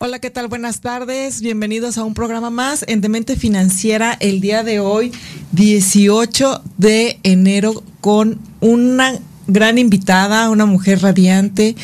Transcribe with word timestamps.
Hola, 0.00 0.20
¿qué 0.20 0.30
tal? 0.30 0.46
Buenas 0.46 0.80
tardes. 0.80 1.40
Bienvenidos 1.40 1.98
a 1.98 2.04
un 2.04 2.14
programa 2.14 2.50
más 2.50 2.84
en 2.86 3.00
Demente 3.00 3.34
Financiera. 3.34 4.16
El 4.20 4.40
día 4.40 4.62
de 4.62 4.78
hoy, 4.78 5.10
18 5.50 6.62
de 6.76 7.18
enero, 7.24 7.82
con 8.00 8.38
una 8.60 9.18
gran 9.48 9.76
invitada, 9.76 10.50
una 10.50 10.66
mujer 10.66 11.02
radiante. 11.02 11.74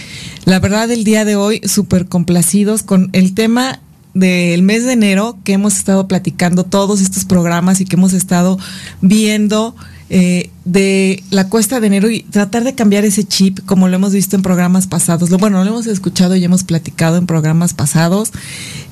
La 0.44 0.60
verdad, 0.60 0.92
el 0.92 1.02
día 1.02 1.24
de 1.24 1.34
hoy, 1.34 1.60
súper 1.64 2.06
complacidos 2.06 2.84
con 2.84 3.10
el 3.14 3.34
tema 3.34 3.80
del 4.14 4.62
mes 4.62 4.84
de 4.84 4.92
enero 4.92 5.36
que 5.42 5.54
hemos 5.54 5.74
estado 5.74 6.06
platicando 6.06 6.62
todos 6.62 7.00
estos 7.00 7.24
programas 7.24 7.80
y 7.80 7.84
que 7.84 7.96
hemos 7.96 8.12
estado 8.12 8.60
viendo 9.00 9.74
eh, 10.16 10.50
de 10.64 11.24
la 11.30 11.48
cuesta 11.48 11.80
de 11.80 11.88
enero 11.88 12.08
y 12.08 12.22
tratar 12.22 12.62
de 12.62 12.76
cambiar 12.76 13.04
ese 13.04 13.24
chip, 13.24 13.58
como 13.66 13.88
lo 13.88 13.96
hemos 13.96 14.12
visto 14.12 14.36
en 14.36 14.42
programas 14.42 14.86
pasados. 14.86 15.28
Lo, 15.28 15.38
bueno, 15.38 15.64
lo 15.64 15.68
hemos 15.68 15.88
escuchado 15.88 16.36
y 16.36 16.44
hemos 16.44 16.62
platicado 16.62 17.16
en 17.16 17.26
programas 17.26 17.74
pasados, 17.74 18.30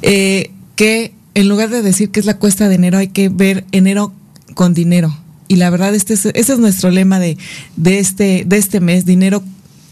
eh, 0.03 0.51
que 0.75 1.15
en 1.35 1.49
lugar 1.49 1.71
de 1.71 1.81
decir 1.81 2.11
que 2.11 2.19
es 2.19 2.27
la 2.27 2.39
cuesta 2.39 2.69
de 2.69 2.75
enero, 2.75 2.99
hay 2.99 3.07
que 3.07 3.29
ver 3.29 3.65
enero 3.71 4.13
con 4.55 4.75
dinero. 4.75 5.17
Y 5.47 5.57
la 5.57 5.71
verdad, 5.71 5.95
este 5.95 6.15
es, 6.15 6.27
ese 6.27 6.55
es 6.55 6.59
nuestro 6.59 6.91
lema 6.91 7.21
de, 7.21 7.39
de, 7.77 8.01
este, 8.01 8.43
de 8.45 8.57
este 8.57 8.81
mes, 8.81 9.05
dinero 9.05 9.45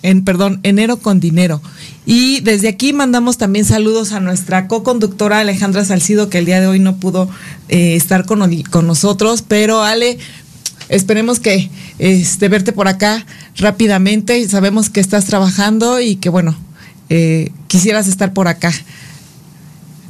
en, 0.02 0.24
perdón, 0.24 0.58
enero 0.64 0.96
con 0.96 1.20
dinero. 1.20 1.62
Y 2.06 2.40
desde 2.40 2.66
aquí 2.66 2.92
mandamos 2.92 3.38
también 3.38 3.64
saludos 3.64 4.10
a 4.10 4.18
nuestra 4.18 4.66
co-conductora 4.66 5.38
Alejandra 5.38 5.84
Salcido, 5.84 6.28
que 6.28 6.38
el 6.38 6.46
día 6.46 6.60
de 6.60 6.66
hoy 6.66 6.80
no 6.80 6.96
pudo 6.96 7.30
eh, 7.68 7.94
estar 7.94 8.26
con, 8.26 8.42
con 8.64 8.88
nosotros, 8.88 9.44
pero 9.46 9.84
Ale, 9.84 10.18
Esperemos 10.90 11.40
que 11.40 11.70
este, 11.98 12.48
verte 12.48 12.72
por 12.72 12.88
acá 12.88 13.24
rápidamente. 13.56 14.46
Sabemos 14.48 14.90
que 14.90 15.00
estás 15.00 15.24
trabajando 15.24 16.00
y 16.00 16.16
que, 16.16 16.28
bueno, 16.28 16.56
eh, 17.08 17.50
quisieras 17.68 18.08
estar 18.08 18.32
por 18.32 18.48
acá. 18.48 18.72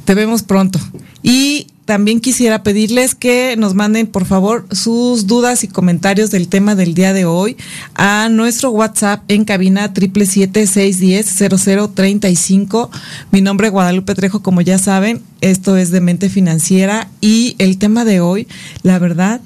Te 0.05 0.15
vemos 0.15 0.43
pronto. 0.43 0.79
Y 1.23 1.67
también 1.85 2.19
quisiera 2.21 2.63
pedirles 2.63 3.15
que 3.15 3.55
nos 3.57 3.73
manden, 3.73 4.07
por 4.07 4.25
favor, 4.25 4.65
sus 4.71 5.27
dudas 5.27 5.63
y 5.63 5.67
comentarios 5.67 6.31
del 6.31 6.47
tema 6.47 6.73
del 6.73 6.93
día 6.93 7.11
de 7.11 7.25
hoy 7.25 7.57
a 7.95 8.29
nuestro 8.29 8.71
WhatsApp 8.71 9.23
en 9.27 9.43
cabina 9.45 9.93
777-610-0035. 9.93 12.89
Mi 13.31 13.41
nombre 13.41 13.67
es 13.67 13.73
Guadalupe 13.73 14.15
Trejo, 14.15 14.41
como 14.41 14.61
ya 14.61 14.77
saben, 14.77 15.21
esto 15.41 15.75
es 15.75 15.91
de 15.91 15.99
Mente 16.01 16.29
Financiera 16.29 17.09
y 17.19 17.55
el 17.57 17.77
tema 17.77 18.05
de 18.05 18.21
hoy, 18.21 18.47
la 18.83 18.97
verdad, 18.97 19.41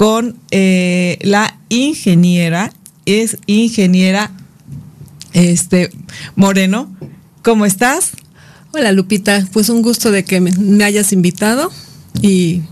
con 0.00 0.38
eh, 0.50 1.18
la 1.20 1.58
ingeniera, 1.68 2.72
es 3.04 3.36
ingeniera 3.44 4.30
este, 5.34 5.90
Moreno. 6.36 6.90
¿Cómo 7.42 7.66
estás? 7.66 8.12
Hola 8.72 8.92
Lupita, 8.92 9.46
pues 9.52 9.68
un 9.68 9.82
gusto 9.82 10.10
de 10.10 10.24
que 10.24 10.40
me, 10.40 10.84
hayas 10.84 11.12
invitado 11.12 11.70
y 12.22 12.62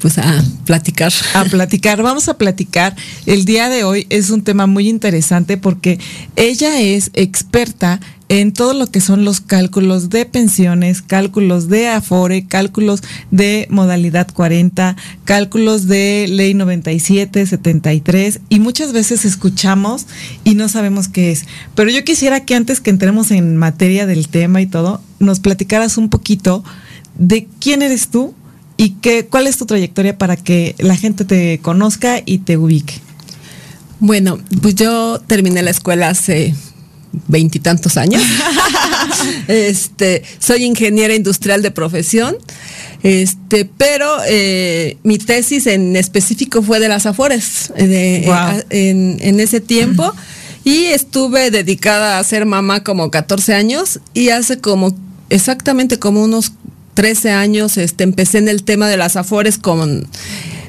pues 0.00 0.16
a 0.16 0.42
platicar. 0.64 1.12
A 1.34 1.44
platicar, 1.44 2.02
vamos 2.02 2.30
a 2.30 2.38
platicar. 2.38 2.96
El 3.26 3.44
día 3.44 3.68
de 3.68 3.84
hoy 3.84 4.06
es 4.08 4.30
un 4.30 4.42
tema 4.42 4.66
muy 4.66 4.88
interesante 4.88 5.58
porque 5.58 6.00
ella 6.36 6.80
es 6.80 7.10
experta 7.12 8.00
en 8.40 8.54
todo 8.54 8.72
lo 8.72 8.86
que 8.86 9.02
son 9.02 9.26
los 9.26 9.42
cálculos 9.42 10.08
de 10.08 10.24
pensiones, 10.24 11.02
cálculos 11.02 11.68
de 11.68 11.88
Afore, 11.88 12.46
cálculos 12.46 13.02
de 13.30 13.66
modalidad 13.68 14.26
40, 14.32 14.96
cálculos 15.26 15.86
de 15.86 16.24
ley 16.30 16.54
97, 16.54 17.44
73 17.46 18.40
y 18.48 18.58
muchas 18.58 18.94
veces 18.94 19.26
escuchamos 19.26 20.06
y 20.44 20.54
no 20.54 20.70
sabemos 20.70 21.08
qué 21.08 21.30
es. 21.30 21.44
Pero 21.74 21.90
yo 21.90 22.04
quisiera 22.04 22.46
que 22.46 22.54
antes 22.54 22.80
que 22.80 22.88
entremos 22.88 23.30
en 23.32 23.58
materia 23.58 24.06
del 24.06 24.28
tema 24.28 24.62
y 24.62 24.66
todo, 24.66 25.02
nos 25.18 25.40
platicaras 25.40 25.98
un 25.98 26.08
poquito 26.08 26.64
de 27.18 27.46
quién 27.60 27.82
eres 27.82 28.08
tú 28.08 28.34
y 28.78 28.92
qué, 29.02 29.26
cuál 29.26 29.46
es 29.46 29.58
tu 29.58 29.66
trayectoria 29.66 30.16
para 30.16 30.36
que 30.36 30.74
la 30.78 30.96
gente 30.96 31.26
te 31.26 31.58
conozca 31.58 32.22
y 32.24 32.38
te 32.38 32.56
ubique. 32.56 32.94
Bueno, 34.00 34.38
pues 34.62 34.74
yo 34.74 35.20
terminé 35.20 35.60
la 35.60 35.70
escuela 35.70 36.08
hace 36.08 36.54
veintitantos 37.28 37.96
años. 37.96 38.22
este, 39.48 40.22
soy 40.38 40.64
ingeniera 40.64 41.14
industrial 41.14 41.62
de 41.62 41.70
profesión. 41.70 42.36
Este, 43.02 43.64
pero 43.64 44.06
eh, 44.28 44.96
mi 45.02 45.18
tesis 45.18 45.66
en 45.66 45.96
específico 45.96 46.62
fue 46.62 46.78
de 46.78 46.88
las 46.88 47.04
Afores 47.06 47.72
eh, 47.76 48.24
en, 48.70 49.40
ese 49.40 49.60
tiempo 49.60 50.12
y 50.62 50.84
estuve 50.84 51.50
dedicada 51.50 52.20
a 52.20 52.24
ser 52.24 52.46
mamá 52.46 52.84
como 52.84 53.10
14 53.10 53.54
años 53.54 53.98
y 54.14 54.28
hace 54.28 54.58
como 54.58 54.96
exactamente 55.30 55.98
como 55.98 56.22
unos 56.22 56.52
13 56.94 57.32
años 57.32 57.76
este, 57.76 58.04
empecé 58.04 58.38
en 58.38 58.48
el 58.48 58.62
tema 58.62 58.88
de 58.88 58.96
las 58.96 59.16
Afores 59.16 59.58
con 59.58 60.06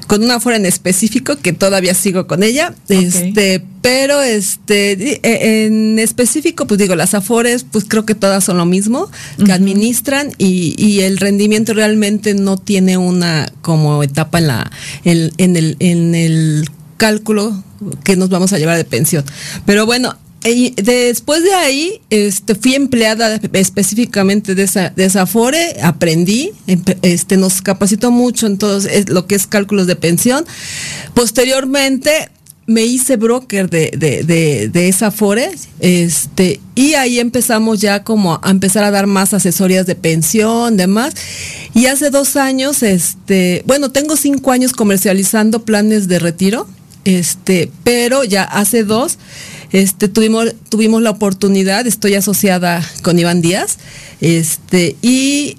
con 0.06 0.22
una 0.22 0.40
fuera 0.40 0.56
en 0.56 0.66
específico 0.66 1.36
que 1.36 1.52
todavía 1.52 1.94
sigo 1.94 2.26
con 2.26 2.42
ella, 2.42 2.74
este, 2.88 3.64
pero 3.80 4.22
este 4.22 5.20
e, 5.22 5.66
en 5.66 5.98
específico, 5.98 6.66
pues 6.66 6.78
digo, 6.78 6.94
las 6.94 7.14
afores, 7.14 7.64
pues 7.70 7.84
creo 7.86 8.04
que 8.04 8.14
todas 8.14 8.44
son 8.44 8.58
lo 8.58 8.66
mismo, 8.66 9.10
que 9.44 9.52
administran 9.52 10.32
y, 10.38 10.74
y, 10.78 11.00
el 11.00 11.18
rendimiento 11.18 11.74
realmente 11.74 12.34
no 12.34 12.56
tiene 12.56 12.96
una 12.96 13.52
como 13.62 14.02
etapa 14.02 14.38
en 14.38 14.46
la 14.46 14.70
en 15.04 15.56
el 15.56 15.76
en 15.80 16.14
el 16.14 16.68
cálculo 16.96 17.62
que 18.04 18.16
nos 18.16 18.30
vamos 18.30 18.52
a 18.52 18.58
llevar 18.58 18.76
de 18.76 18.84
pensión. 18.84 19.24
Pero 19.66 19.86
bueno, 19.86 20.16
después 20.76 21.42
de 21.42 21.54
ahí, 21.54 22.00
este, 22.10 22.54
fui 22.54 22.74
empleada 22.74 23.40
específicamente 23.54 24.54
de 24.54 24.64
esa, 24.64 24.90
de 24.90 25.06
esa 25.06 25.26
FORE, 25.26 25.76
aprendí, 25.82 26.52
este, 27.02 27.36
nos 27.36 27.62
capacitó 27.62 28.10
mucho 28.10 28.46
en 28.46 28.58
todo 28.58 28.80
lo 29.08 29.26
que 29.26 29.34
es 29.34 29.46
cálculos 29.46 29.86
de 29.86 29.96
pensión. 29.96 30.44
Posteriormente, 31.14 32.30
me 32.66 32.84
hice 32.84 33.16
broker 33.16 33.68
de, 33.68 33.90
de, 33.96 34.68
de, 34.68 34.88
esa 34.88 35.10
FORE, 35.10 35.50
este, 35.80 36.60
y 36.74 36.94
ahí 36.94 37.18
empezamos 37.18 37.80
ya 37.80 38.04
como 38.04 38.40
a 38.42 38.50
empezar 38.50 38.84
a 38.84 38.90
dar 38.90 39.06
más 39.06 39.34
asesorías 39.34 39.86
de 39.86 39.94
pensión, 39.94 40.76
demás. 40.76 41.14
Y 41.74 41.86
hace 41.86 42.10
dos 42.10 42.36
años, 42.36 42.82
este, 42.82 43.62
bueno, 43.66 43.90
tengo 43.90 44.16
cinco 44.16 44.50
años 44.50 44.72
comercializando 44.72 45.64
planes 45.64 46.08
de 46.08 46.18
retiro, 46.18 46.66
este, 47.04 47.70
pero 47.82 48.24
ya 48.24 48.44
hace 48.44 48.84
dos 48.84 49.18
este, 49.74 50.06
tuvimos, 50.06 50.54
tuvimos 50.68 51.02
la 51.02 51.10
oportunidad, 51.10 51.84
estoy 51.88 52.14
asociada 52.14 52.80
con 53.02 53.18
Iván 53.18 53.42
Díaz, 53.42 53.78
este, 54.20 54.94
y 55.02 55.56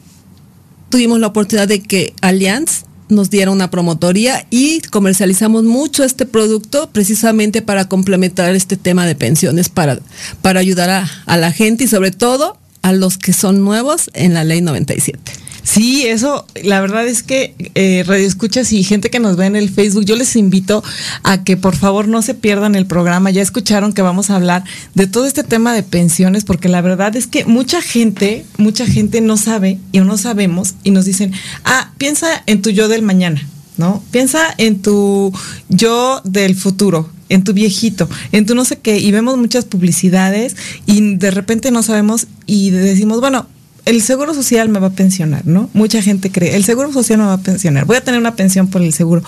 tuvimos 0.88 1.20
la 1.20 1.28
oportunidad 1.28 1.68
de 1.68 1.84
que 1.84 2.14
Allianz 2.22 2.86
nos 3.10 3.30
diera 3.30 3.52
una 3.52 3.70
promotoría 3.70 4.48
y 4.50 4.80
comercializamos 4.90 5.66
mucho 5.66 6.06
este 6.06 6.26
producto 6.26 6.90
precisamente 6.94 7.62
para 7.62 7.90
complementar 7.90 8.56
este 8.56 8.78
tema 8.78 9.06
de 9.06 9.16
pensiones, 9.16 9.68
para, 9.68 10.00
para 10.42 10.62
ayudar 10.62 10.90
a, 10.90 11.10
a 11.26 11.36
la 11.36 11.52
gente 11.52 11.84
y 11.84 11.88
sobre 11.88 12.12
todo 12.12 12.58
a 12.84 12.94
los 12.94 13.18
que 13.18 13.34
son 13.34 13.66
nuevos 13.66 14.10
en 14.14 14.34
la 14.34 14.46
ley 14.46 14.62
97. 14.62 15.45
Sí, 15.66 16.06
eso, 16.06 16.46
la 16.64 16.80
verdad 16.80 17.08
es 17.08 17.24
que 17.24 17.56
eh, 17.74 18.04
Radio 18.06 18.28
Escuchas 18.28 18.72
y 18.72 18.84
gente 18.84 19.10
que 19.10 19.20
nos 19.20 19.36
ve 19.36 19.48
en 19.48 19.56
el 19.56 19.72
Facebook, 19.72 20.06
yo 20.06 20.16
les 20.16 20.36
invito 20.36 20.84
a 21.24 21.44
que 21.44 21.58
por 21.58 21.76
favor 21.76 22.08
no 22.08 22.22
se 22.22 22.36
pierdan 22.36 22.76
el 22.76 22.86
programa. 22.86 23.32
Ya 23.32 23.42
escucharon 23.42 23.92
que 23.92 24.04
vamos 24.04 24.30
a 24.30 24.36
hablar 24.36 24.64
de 24.94 25.08
todo 25.08 25.26
este 25.26 25.44
tema 25.44 25.74
de 25.74 25.82
pensiones, 25.82 26.46
porque 26.46 26.70
la 26.70 26.82
verdad 26.82 27.16
es 27.16 27.26
que 27.26 27.46
mucha 27.46 27.82
gente, 27.82 28.46
mucha 28.60 28.86
gente 28.86 29.22
no 29.22 29.38
sabe 29.38 29.80
y 29.92 30.00
no 30.02 30.18
sabemos 30.20 30.76
y 30.84 30.92
nos 30.92 31.06
dicen, 31.06 31.34
ah, 31.64 31.92
piensa 31.98 32.44
en 32.46 32.62
tu 32.62 32.70
yo 32.70 32.88
del 32.88 33.02
mañana. 33.02 33.42
¿No? 33.78 34.02
Piensa 34.12 34.40
en 34.58 34.82
tu 34.82 35.34
yo 35.68 36.22
del 36.24 36.56
futuro, 36.56 37.10
en 37.28 37.44
tu 37.44 37.52
viejito, 37.52 38.08
en 38.32 38.46
tu 38.46 38.56
no 38.56 38.64
sé 38.64 38.78
qué, 38.78 39.00
y 39.00 39.12
vemos 39.12 39.38
muchas 39.38 39.66
publicidades 39.66 40.56
y 40.86 41.16
de 41.18 41.30
repente 41.30 41.72
no 41.72 41.84
sabemos 41.84 42.28
y 42.46 42.70
decimos, 42.70 43.20
bueno, 43.20 43.48
el 43.86 44.02
seguro 44.02 44.34
social 44.34 44.70
me 44.70 44.80
va 44.80 44.88
a 44.88 44.92
pensionar, 44.92 45.46
¿no? 45.46 45.70
Mucha 45.74 46.02
gente 46.02 46.32
cree, 46.32 46.56
el 46.56 46.64
seguro 46.64 46.92
social 46.92 47.20
me 47.20 47.26
va 47.26 47.34
a 47.34 47.42
pensionar, 47.42 47.86
voy 47.86 47.98
a 47.98 48.02
tener 48.02 48.20
una 48.20 48.36
pensión 48.36 48.68
por 48.68 48.82
el 48.82 48.94
seguro, 48.94 49.24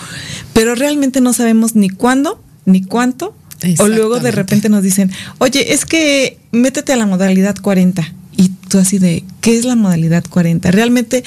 pero 0.52 0.74
realmente 0.74 1.20
no 1.20 1.32
sabemos 1.32 1.74
ni 1.76 1.88
cuándo, 1.88 2.42
ni 2.64 2.82
cuánto, 2.82 3.34
o 3.78 3.88
luego 3.88 4.20
de 4.20 4.30
repente 4.30 4.68
nos 4.68 4.82
dicen, 4.82 5.10
oye, 5.38 5.72
es 5.72 5.84
que 5.84 6.38
métete 6.52 6.92
a 6.92 6.96
la 6.96 7.06
modalidad 7.06 7.56
40. 7.60 8.14
Y 8.36 8.50
tú 8.68 8.78
así 8.78 8.98
de, 8.98 9.24
¿qué 9.40 9.56
es 9.56 9.64
la 9.64 9.74
modalidad 9.74 10.24
40? 10.28 10.70
Realmente 10.70 11.24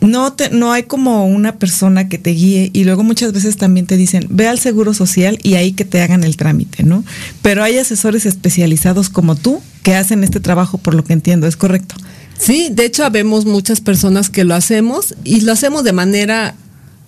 no, 0.00 0.32
te, 0.32 0.48
no 0.50 0.72
hay 0.72 0.84
como 0.84 1.26
una 1.26 1.56
persona 1.56 2.08
que 2.08 2.16
te 2.16 2.30
guíe 2.30 2.70
y 2.72 2.84
luego 2.84 3.04
muchas 3.04 3.32
veces 3.32 3.58
también 3.58 3.86
te 3.86 3.98
dicen, 3.98 4.26
ve 4.30 4.48
al 4.48 4.58
Seguro 4.58 4.94
Social 4.94 5.38
y 5.42 5.54
ahí 5.54 5.72
que 5.72 5.84
te 5.84 6.00
hagan 6.00 6.24
el 6.24 6.36
trámite, 6.36 6.82
¿no? 6.82 7.04
Pero 7.42 7.62
hay 7.62 7.76
asesores 7.76 8.24
especializados 8.24 9.10
como 9.10 9.36
tú 9.36 9.60
que 9.82 9.94
hacen 9.94 10.24
este 10.24 10.40
trabajo, 10.40 10.78
por 10.78 10.94
lo 10.94 11.04
que 11.04 11.12
entiendo, 11.12 11.46
¿es 11.46 11.56
correcto? 11.56 11.94
Sí, 12.38 12.68
de 12.70 12.84
hecho 12.84 13.04
habemos 13.04 13.44
muchas 13.44 13.80
personas 13.80 14.30
que 14.30 14.44
lo 14.44 14.54
hacemos 14.54 15.14
y 15.24 15.40
lo 15.40 15.52
hacemos 15.52 15.84
de 15.84 15.92
manera 15.92 16.54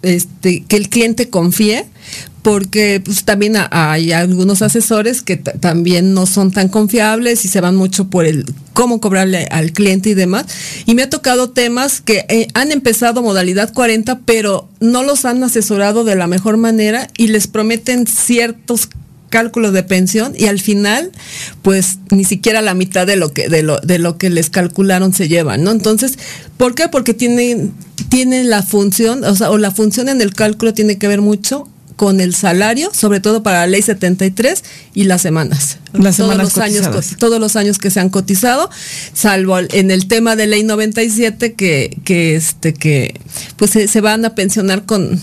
este, 0.03 0.65
que 0.65 0.77
el 0.77 0.89
cliente 0.89 1.29
confíe, 1.29 1.87
porque 2.43 3.03
pues, 3.05 3.25
también 3.25 3.57
hay 3.71 4.13
algunos 4.13 4.63
asesores 4.63 5.23
que 5.23 5.37
también 5.37 6.15
no 6.15 6.25
son 6.25 6.53
tan 6.53 6.69
confiables 6.69 7.45
y 7.45 7.49
se 7.49 7.61
van 7.61 7.77
mucho 7.77 8.09
por 8.09 8.25
el 8.25 8.47
cómo 8.73 9.01
cobrarle 9.01 9.47
al 9.51 9.73
cliente 9.73 10.11
y 10.11 10.15
demás. 10.15 10.47
Y 10.87 10.95
me 10.95 11.03
ha 11.03 11.11
tocado 11.11 11.51
temas 11.51 12.01
que 12.01 12.25
eh, 12.29 12.47
han 12.55 12.71
empezado 12.71 13.23
modalidad 13.23 13.73
40, 13.75 14.21
pero 14.25 14.69
no 14.81 15.03
los 15.03 15.25
han 15.25 15.43
asesorado 15.43 16.05
de 16.05 16.15
la 16.15 16.29
mejor 16.29 16.57
manera 16.57 17.09
y 17.17 17.29
les 17.29 17.49
prometen 17.49 18.07
ciertos 18.07 18.89
cálculos 19.29 19.73
de 19.73 19.83
pensión 19.83 20.33
y 20.37 20.47
al 20.47 20.61
final 20.61 21.11
pues 21.63 21.99
ni 22.11 22.25
siquiera 22.25 22.63
la 22.63 22.75
mitad 22.75 23.07
de 23.07 23.17
lo 23.17 23.33
que 23.33 23.49
de 23.49 23.63
lo, 23.63 23.79
de 23.81 23.99
lo 23.99 24.19
que 24.19 24.31
les 24.31 24.51
calcularon 24.51 25.13
se 25.13 25.29
llevan, 25.29 25.63
¿no? 25.63 25.71
Entonces, 25.71 26.19
¿por 26.57 26.75
qué? 26.75 26.89
Porque 26.89 27.15
tienen 27.15 27.73
tiene 28.09 28.45
la 28.45 28.63
función, 28.63 29.25
o 29.25 29.35
sea, 29.35 29.51
o 29.51 29.59
la 29.59 29.71
función 29.71 30.09
en 30.09 30.21
el 30.21 30.33
cálculo 30.35 30.75
tiene 30.75 30.99
que 30.99 31.09
ver 31.09 31.21
mucho 31.21 31.69
con 31.99 32.21
el 32.21 32.33
salario, 32.33 32.91
sobre 32.95 33.19
todo 33.19 33.43
para 33.43 33.61
la 33.61 33.67
ley 33.67 33.83
73 33.83 34.63
y 34.95 35.05
las 35.05 35.21
semanas. 35.21 35.79
Las 35.93 36.17
todos 36.17 36.31
semanas 36.31 36.55
los 36.55 36.59
años 36.59 37.17
todos 37.19 37.41
los 37.41 37.57
años 37.57 37.79
que 37.79 37.91
se 37.91 37.99
han 37.99 38.09
cotizado, 38.09 38.71
salvo 39.13 39.59
en 39.59 39.91
el 39.91 40.07
tema 40.07 40.37
de 40.37 40.47
ley 40.47 40.63
97 40.63 41.55
que 41.55 41.99
que 42.05 42.37
este 42.37 42.73
que 42.73 43.21
pues 43.57 43.73
se, 43.73 44.01
van 44.01 44.25
a 44.25 44.37
pensionar 44.37 44.85
con 44.85 45.21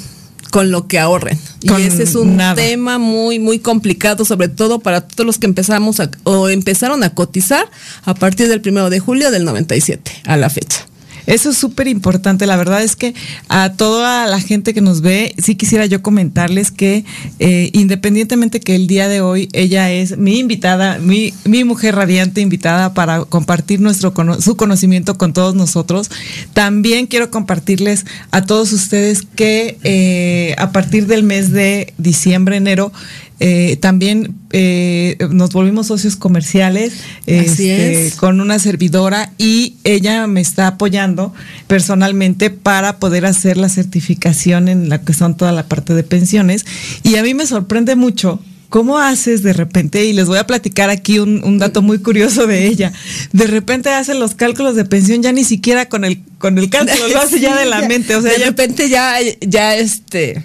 con 0.55 0.71
lo 0.71 0.87
que 0.87 0.99
ahorren. 0.99 1.37
y 1.59 1.81
ese 1.81 2.03
es 2.03 2.15
un 2.15 2.39
tema 2.55 2.97
muy, 2.97 3.39
muy 3.39 3.59
complicado, 3.59 4.23
sobre 4.23 4.47
todo 4.47 4.79
para 4.79 5.01
todos 5.01 5.25
los 5.25 5.37
que 5.37 5.47
empezamos 5.47 6.01
o 6.23 6.47
empezaron 6.47 7.03
a 7.03 7.09
cotizar 7.09 7.69
a 8.05 8.13
partir 8.13 8.47
del 8.47 8.61
primero 8.61 8.89
de 8.89 9.01
julio 9.01 9.31
del 9.31 9.43
97 9.43 10.13
a 10.23 10.37
la 10.37 10.49
fecha. 10.49 10.85
Eso 11.27 11.49
es 11.49 11.57
súper 11.57 11.87
importante. 11.87 12.45
La 12.45 12.55
verdad 12.55 12.83
es 12.83 12.95
que 12.95 13.13
a 13.49 13.73
toda 13.73 14.27
la 14.27 14.39
gente 14.39 14.73
que 14.73 14.81
nos 14.81 15.01
ve, 15.01 15.33
sí 15.37 15.55
quisiera 15.55 15.85
yo 15.85 16.01
comentarles 16.01 16.71
que 16.71 17.05
eh, 17.39 17.69
independientemente 17.73 18.59
que 18.59 18.75
el 18.75 18.87
día 18.87 19.07
de 19.07 19.21
hoy 19.21 19.49
ella 19.53 19.91
es 19.91 20.17
mi 20.17 20.39
invitada, 20.39 20.99
mi, 20.99 21.33
mi 21.43 21.63
mujer 21.63 21.95
radiante 21.95 22.41
invitada 22.41 22.93
para 22.93 23.25
compartir 23.25 23.81
nuestro 23.81 24.13
su 24.39 24.55
conocimiento 24.55 25.17
con 25.17 25.33
todos 25.33 25.55
nosotros, 25.55 26.09
también 26.53 27.07
quiero 27.07 27.31
compartirles 27.31 28.05
a 28.31 28.45
todos 28.45 28.71
ustedes 28.73 29.23
que 29.35 29.77
eh, 29.83 30.55
a 30.57 30.71
partir 30.71 31.07
del 31.07 31.23
mes 31.23 31.51
de 31.51 31.93
diciembre, 31.97 32.57
enero, 32.57 32.91
eh, 33.39 33.77
también 33.81 34.35
eh, 34.51 35.17
nos 35.31 35.51
volvimos 35.51 35.87
socios 35.87 36.15
comerciales 36.15 36.93
este, 37.25 38.13
con 38.17 38.39
una 38.39 38.59
servidora 38.59 39.31
y 39.37 39.75
ella 39.83 40.25
me 40.27 40.41
está 40.41 40.67
apoyando 40.67 41.33
personalmente 41.67 42.49
para 42.49 42.97
poder 42.97 43.25
hacer 43.25 43.57
la 43.57 43.69
certificación 43.69 44.67
en 44.67 44.87
la 44.87 45.01
que 45.01 45.13
son 45.13 45.35
toda 45.35 45.51
la 45.51 45.67
parte 45.67 45.93
de 45.93 46.03
pensiones. 46.03 46.65
Y 47.03 47.15
a 47.15 47.23
mí 47.23 47.33
me 47.33 47.45
sorprende 47.45 47.95
mucho 47.95 48.39
¿Cómo 48.69 48.97
haces 48.99 49.43
de 49.43 49.53
repente? 49.53 50.03
Y 50.05 50.11
les 50.11 50.25
voy 50.25 50.37
a 50.37 50.47
platicar 50.47 50.89
aquí 50.89 51.19
un, 51.19 51.57
dato 51.59 51.81
muy 51.81 51.99
curioso 51.99 52.45
de 52.47 52.67
ella. 52.67 52.91
De 53.31 53.47
repente 53.47 53.89
hace 53.89 54.15
los 54.15 54.35
cálculos 54.35 54.75
de 54.75 54.83
pensión 54.83 55.21
ya 55.21 55.31
ni 55.31 55.43
siquiera 55.43 55.87
con 55.87 56.03
el, 56.03 56.21
con 56.39 56.57
el 56.57 56.69
cálculo, 56.69 57.07
lo 57.07 57.21
hace 57.21 57.39
ya 57.39 57.55
de 57.57 57.65
la 57.65 57.81
mente. 57.87 58.15
O 58.15 58.21
sea, 58.21 58.33
de 58.33 58.43
repente 58.43 58.89
ya, 58.89 59.15
ya 59.39 59.75
este, 59.75 60.43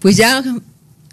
pues 0.00 0.16
ya 0.16 0.44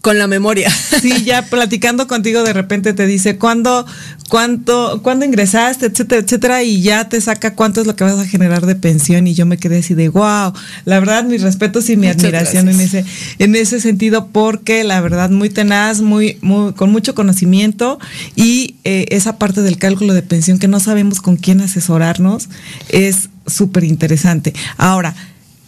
con 0.01 0.17
la 0.17 0.27
memoria. 0.27 0.71
Sí, 0.99 1.23
ya 1.23 1.43
platicando 1.43 2.07
contigo 2.07 2.43
de 2.43 2.51
repente 2.51 2.91
te 2.91 3.07
dice 3.07 3.37
cuándo, 3.37 3.85
cuánto, 4.27 4.99
cuándo 5.01 5.23
ingresaste, 5.23 5.85
etcétera, 5.85 6.21
etcétera, 6.21 6.63
y 6.63 6.81
ya 6.81 7.07
te 7.07 7.21
saca 7.21 7.55
cuánto 7.55 7.79
es 7.79 7.87
lo 7.87 7.95
que 7.95 8.03
vas 8.03 8.19
a 8.19 8.25
generar 8.25 8.65
de 8.65 8.75
pensión. 8.75 9.27
Y 9.27 9.33
yo 9.33 9.45
me 9.45 9.57
quedé 9.57 9.79
así 9.79 9.93
de 9.93 10.09
wow. 10.09 10.51
La 10.83 10.99
verdad, 10.99 11.23
mis 11.23 11.41
respetos 11.41 11.89
y 11.89 11.95
mi 11.95 12.07
admiración 12.07 12.67
en 12.67 12.81
ese, 12.81 13.05
en 13.37 13.55
ese 13.55 13.79
sentido, 13.79 14.27
porque 14.27 14.83
la 14.83 14.99
verdad, 14.99 15.29
muy 15.29 15.49
tenaz, 15.49 16.01
muy, 16.01 16.37
muy, 16.41 16.73
con 16.73 16.91
mucho 16.91 17.15
conocimiento, 17.15 17.97
y 18.35 18.75
eh, 18.83 19.05
esa 19.11 19.37
parte 19.37 19.61
del 19.61 19.77
cálculo 19.77 20.13
de 20.13 20.21
pensión 20.21 20.59
que 20.59 20.67
no 20.67 20.81
sabemos 20.81 21.21
con 21.21 21.37
quién 21.37 21.61
asesorarnos, 21.61 22.49
es 22.89 23.29
súper 23.47 23.85
interesante. 23.85 24.53
Ahora, 24.75 25.15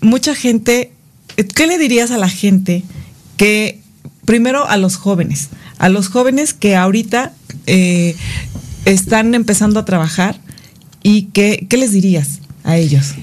mucha 0.02 0.36
gente, 0.36 0.92
¿qué 1.56 1.68
le 1.68 1.78
dirías 1.78 2.12
a 2.12 2.18
la 2.18 2.30
gente 2.30 2.84
que 3.38 3.81
primero 4.26 4.68
a 4.68 4.78
los 4.78 4.96
jóvenes, 4.96 5.50
a 5.78 5.90
los 5.90 6.08
jóvenes 6.08 6.54
que 6.54 6.76
ahorita 6.76 7.34
eh, 7.68 8.16
están 8.86 9.36
empezando 9.36 9.80
a 9.80 9.86
trabajar 9.86 10.40
y 11.04 11.24
que, 11.34 11.66
¿qué 11.70 11.78
les 11.78 11.92
dirías 11.92 12.40
a 12.64 12.78
ellos? 12.78 13.14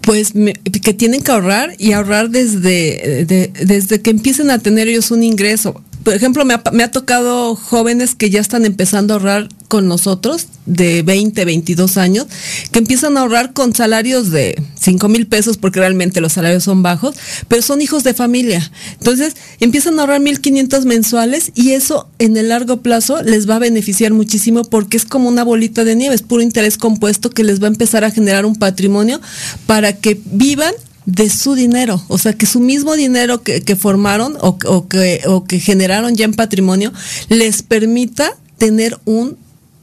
Pues 0.00 0.32
que 0.32 0.94
tienen 0.94 1.22
que 1.22 1.32
ahorrar 1.32 1.74
y 1.78 1.92
ahorrar 1.92 2.28
desde, 2.28 3.24
desde 3.26 4.02
que 4.02 4.10
empiecen 4.10 4.50
a 4.50 4.58
tener 4.58 4.88
ellos 4.88 5.10
un 5.10 5.22
ingreso 5.22 5.82
por 6.04 6.12
ejemplo, 6.12 6.44
me 6.44 6.52
ha, 6.52 6.62
me 6.72 6.84
ha, 6.84 6.90
tocado 6.90 7.56
jóvenes 7.56 8.14
que 8.14 8.28
ya 8.28 8.40
están 8.40 8.66
empezando 8.66 9.14
a 9.14 9.16
ahorrar 9.16 9.48
con 9.74 9.88
nosotros, 9.88 10.46
de 10.66 11.02
20, 11.02 11.44
22 11.44 11.96
años, 11.96 12.28
que 12.70 12.78
empiezan 12.78 13.16
a 13.16 13.22
ahorrar 13.22 13.52
con 13.52 13.74
salarios 13.74 14.30
de 14.30 14.54
5 14.78 15.08
mil 15.08 15.26
pesos, 15.26 15.56
porque 15.56 15.80
realmente 15.80 16.20
los 16.20 16.34
salarios 16.34 16.62
son 16.62 16.84
bajos, 16.84 17.16
pero 17.48 17.60
son 17.60 17.82
hijos 17.82 18.04
de 18.04 18.14
familia. 18.14 18.70
Entonces, 19.00 19.34
empiezan 19.58 19.98
a 19.98 20.02
ahorrar 20.02 20.20
1.500 20.20 20.84
mensuales 20.84 21.50
y 21.56 21.72
eso 21.72 22.08
en 22.20 22.36
el 22.36 22.50
largo 22.50 22.82
plazo 22.82 23.20
les 23.24 23.50
va 23.50 23.56
a 23.56 23.58
beneficiar 23.58 24.12
muchísimo 24.12 24.62
porque 24.62 24.96
es 24.96 25.04
como 25.04 25.28
una 25.28 25.42
bolita 25.42 25.82
de 25.82 25.96
nieve, 25.96 26.14
es 26.14 26.22
puro 26.22 26.40
interés 26.40 26.78
compuesto 26.78 27.30
que 27.30 27.42
les 27.42 27.60
va 27.60 27.66
a 27.66 27.70
empezar 27.70 28.04
a 28.04 28.12
generar 28.12 28.46
un 28.46 28.54
patrimonio 28.54 29.20
para 29.66 29.92
que 29.92 30.20
vivan 30.24 30.72
de 31.04 31.28
su 31.30 31.56
dinero, 31.56 32.00
o 32.06 32.16
sea, 32.16 32.34
que 32.34 32.46
su 32.46 32.60
mismo 32.60 32.94
dinero 32.94 33.42
que, 33.42 33.74
formaron 33.74 34.36
o, 34.40 34.56
que, 34.86 35.22
o 35.26 35.44
que 35.46 35.58
generaron 35.58 36.14
ya 36.14 36.26
en 36.26 36.34
patrimonio 36.34 36.92
les 37.28 37.64
permita 37.64 38.36
tener 38.56 38.98
un, 39.04 39.36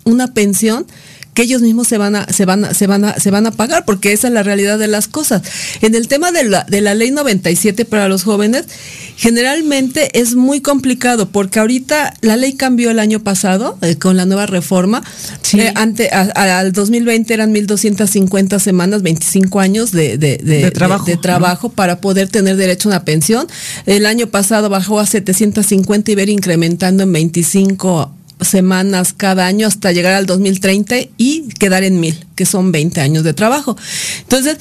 una 0.06 0.28
pensión 0.28 0.86
que 1.34 1.44
ellos 1.44 1.62
mismos 1.62 1.88
se 1.88 1.98
van 1.98 2.16
a, 2.16 2.26
se 2.28 2.46
van 2.46 2.66
a, 2.66 2.74
se 2.74 2.88
van 2.88 3.06
a, 3.06 3.16
se 3.16 3.32
van 3.32 3.48
a 3.48 3.52
pagar, 3.52 3.86
porque 3.86 4.12
esa 4.12 4.28
es 4.28 4.34
la 4.34 4.44
realidad 4.44 4.78
de 4.78 4.88
las 4.88 5.08
cosas. 5.08 5.42
En 5.82 5.96
el 5.96 6.08
tema 6.08 6.32
de 6.32 6.44
la, 6.44 6.66
de 6.68 6.82
la 6.82 6.94
ley 6.94 7.12
97 7.12 7.86
para 7.86 8.10
los 8.10 8.24
jóvenes, 8.24 8.66
generalmente 9.16 10.20
es 10.20 10.36
muy 10.36 10.62
complicado, 10.62 11.30
porque 11.30 11.60
ahorita 11.60 12.14
la 12.22 12.36
ley 12.36 12.54
cambió 12.54 12.92
el 12.92 13.00
año 13.00 13.22
pasado 13.22 13.78
eh, 13.82 13.96
con 13.96 14.18
la 14.18 14.26
nueva 14.26 14.46
reforma. 14.46 15.04
Eh, 15.54 15.72
ante, 15.76 16.10
al 16.10 16.74
2020 16.74 17.34
eran 17.34 17.54
1.250 17.54 18.60
semanas, 18.60 19.02
25 19.02 19.60
años 19.60 19.92
de, 19.92 20.18
de, 20.18 20.72
trabajo, 20.72 21.06
de, 21.06 21.18
trabajo 21.18 21.70
para 21.70 22.02
poder 22.02 22.28
tener 22.28 22.58
derecho 22.58 22.90
a 22.90 22.92
una 22.92 23.06
pensión. 23.06 23.48
El 23.86 24.06
año 24.06 24.28
pasado 24.28 24.70
bajó 24.70 25.00
a 25.00 25.06
750 25.06 26.12
y 26.12 26.16
ver 26.16 26.30
incrementando 26.30 27.04
en 27.04 27.14
25 27.14 28.16
semanas 28.42 29.14
cada 29.14 29.46
año 29.46 29.68
hasta 29.68 29.92
llegar 29.92 30.14
al 30.14 30.26
2030 30.26 30.96
y 31.18 31.50
quedar 31.60 31.84
en 31.84 32.00
mil, 32.00 32.26
que 32.36 32.46
son 32.46 32.72
20 32.72 33.02
años 33.02 33.24
de 33.24 33.34
trabajo. 33.34 33.78
Entonces, 34.22 34.58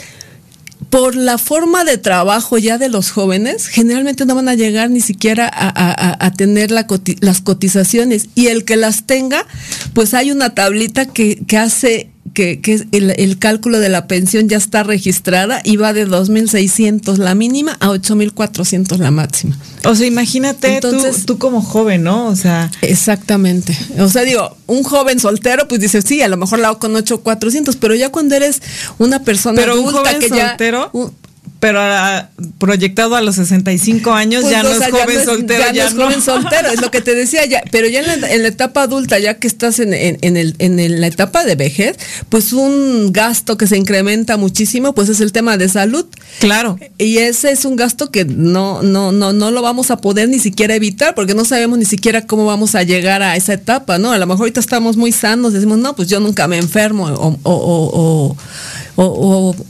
por 0.89 1.15
la 1.15 1.39
forma 1.39 1.85
de 1.85 1.99
trabajo 1.99 2.59
ya 2.59 2.79
de 2.79 2.89
los 2.89 3.11
jóvenes, 3.11 3.67
generalmente 3.67 4.25
no 4.25 4.35
van 4.35 4.49
a 4.49 4.55
llegar 4.55 4.91
ni 4.91 5.01
siquiera 5.01 5.51
a, 5.53 6.31
tener 6.33 6.71
las 6.71 7.41
cotizaciones 7.43 8.29
y 8.35 8.47
el 8.49 8.65
que 8.65 8.77
las 8.77 9.07
tenga, 9.07 9.47
pues 9.93 10.15
hay 10.15 10.31
una 10.31 10.55
tablita 10.55 11.07
que, 11.07 11.45
que 11.47 11.59
hace 11.59 12.11
que, 12.33 12.61
que 12.61 12.87
el, 12.93 13.39
cálculo 13.39 13.81
de 13.81 13.89
la 13.89 14.07
pensión 14.07 14.49
ya 14.49 14.57
está 14.57 14.83
registrada 14.83 15.61
y 15.65 15.77
va 15.77 15.93
de 15.93 16.07
2.600 16.07 17.17
la 17.17 17.35
mínima 17.35 17.77
a 17.81 17.89
8.400 17.89 18.99
la 18.99 19.11
máxima. 19.11 19.57
O 19.85 19.95
sea, 19.95 20.07
imagínate 20.07 20.75
Entonces, 20.75 21.27
tú, 21.27 21.39
como 21.39 21.63
joven, 21.63 22.03
¿no? 22.03 22.27
O 22.27 22.37
sea. 22.37 22.71
Exactamente. 22.83 23.77
O 23.99 24.09
sea, 24.09 24.23
digo, 24.23 24.57
un 24.67 24.83
joven 24.83 25.19
soltero, 25.21 25.69
pues 25.69 25.81
dice, 25.81 26.03
sí, 26.03 26.23
a 26.23 26.29
lo 26.29 26.37
mejor 26.37 26.59
la 26.59 26.69
hago 26.69 26.79
con 26.79 26.93
8.400, 26.95 27.77
pero 27.81 27.95
ya 27.95 28.11
cuando 28.11 28.35
eres 28.35 28.61
una 28.99 29.23
persona 29.23 29.61
pero 29.61 29.81
un 29.81 29.91
joven 29.91 30.19
que 30.19 30.29
soltero, 30.29 30.91
ya 30.93 31.11
pero 31.61 31.81
proyectado 32.59 33.17
a 33.17 33.21
los 33.21 33.37
65 33.37 34.13
años 34.13 34.43
pues, 34.43 34.53
ya 34.53 34.63
no 34.63 34.71
es 34.71 34.91
joven 34.91 35.25
soltero. 35.25 35.65
Ya, 35.73 35.85
no 35.85 35.89
es 35.89 35.95
joven 35.95 36.23
soltero, 36.23 36.69
es 36.69 36.81
lo 36.81 36.91
que 36.91 37.01
te 37.01 37.15
decía, 37.15 37.45
ya, 37.47 37.63
pero 37.71 37.87
ya 37.87 38.01
en 38.01 38.43
la, 38.43 38.49
etapa 38.49 38.83
adulta, 38.83 39.19
ya 39.19 39.35
que 39.35 39.47
estás 39.47 39.79
en, 39.79 39.93
el, 39.93 40.55
en 40.59 41.01
la 41.01 41.07
etapa 41.07 41.45
de 41.45 41.55
vejez, 41.55 41.97
pues 42.29 42.53
un 42.53 43.13
gasto 43.13 43.57
que 43.57 43.67
se 43.67 43.77
incrementa 43.77 44.37
muchísimo, 44.37 44.95
pues 44.95 45.09
es 45.09 45.21
el 45.21 45.33
tema 45.33 45.57
de 45.57 45.69
salud. 45.69 46.07
Claro. 46.41 46.79
Y 46.99 47.19
ese 47.19 47.53
es 47.53 47.65
un 47.65 47.77
gasto 47.77 48.11
que 48.11 48.25
no, 48.25 48.83
no, 48.83 49.13
no, 49.13 49.33
no 49.33 49.51
lo 49.51 49.63
vamos 49.63 49.91
a 49.91 49.99
poder 49.99 50.29
ni 50.29 50.39
siquiera 50.39 50.75
evitar, 50.75 51.15
porque 51.15 51.35
no 51.35 51.45
sabemos 51.45 51.79
ni 51.79 51.85
siquiera 51.85 52.27
cómo 52.27 52.47
vamos 52.47 52.75
a 52.75 52.83
llegar 52.83 53.23
a 53.23 53.37
esa 53.37 53.53
etapa, 53.53 53.99
¿no? 53.99 54.13
A 54.13 54.19
lo 54.19 54.27
mejor 54.27 54.43
ahorita 54.43 54.61
estamos 54.61 54.97
muy 54.97 55.13
sanos, 55.13 55.53
decimos, 55.53 55.79
no, 55.79 55.95
pues 55.95 56.09
yo 56.09 56.21
nunca 56.21 56.49
me 56.49 56.57
enfermo 56.57 57.07
o, 57.07 57.39
o 57.43 57.91
o, 57.93 58.37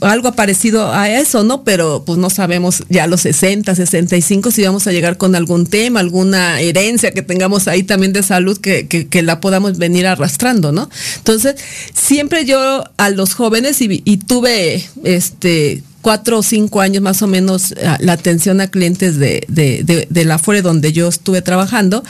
algo 0.01 0.31
parecido 0.33 0.91
a 0.91 1.09
eso, 1.09 1.43
¿no? 1.43 1.63
Pero 1.63 2.03
pues 2.05 2.17
no 2.17 2.29
sabemos 2.29 2.83
ya 2.89 3.05
a 3.05 3.07
los 3.07 3.21
60, 3.21 3.75
65 3.75 4.51
si 4.51 4.63
vamos 4.63 4.87
a 4.87 4.91
llegar 4.91 5.17
con 5.17 5.35
algún 5.35 5.67
tema, 5.67 5.99
alguna 5.99 6.59
herencia 6.59 7.11
que 7.11 7.21
tengamos 7.21 7.67
ahí 7.67 7.83
también 7.83 8.13
de 8.13 8.23
salud 8.23 8.57
que, 8.57 8.87
que, 8.87 9.21
la 9.21 9.39
podamos 9.39 9.77
venir 9.77 10.07
arrastrando, 10.07 10.71
¿no? 10.71 10.89
Entonces, 11.17 11.55
siempre 11.93 12.45
yo 12.45 12.83
a 12.97 13.09
los 13.09 13.33
jóvenes 13.33 13.81
y, 13.81 14.17
tuve 14.17 14.83
este 15.03 15.83
cuatro 16.01 16.39
o 16.39 16.43
cinco 16.43 16.81
años 16.81 17.01
más 17.03 17.21
o 17.21 17.27
menos 17.27 17.73
la 17.99 18.13
atención 18.13 18.61
a 18.61 18.67
clientes 18.67 19.17
de, 19.17 19.45
de, 19.47 20.07
de, 20.09 20.25
la 20.25 20.39
FORE 20.39 20.61
donde 20.61 20.91
yo 20.91 21.07
estuve 21.07 21.41
trabajando. 21.41 22.03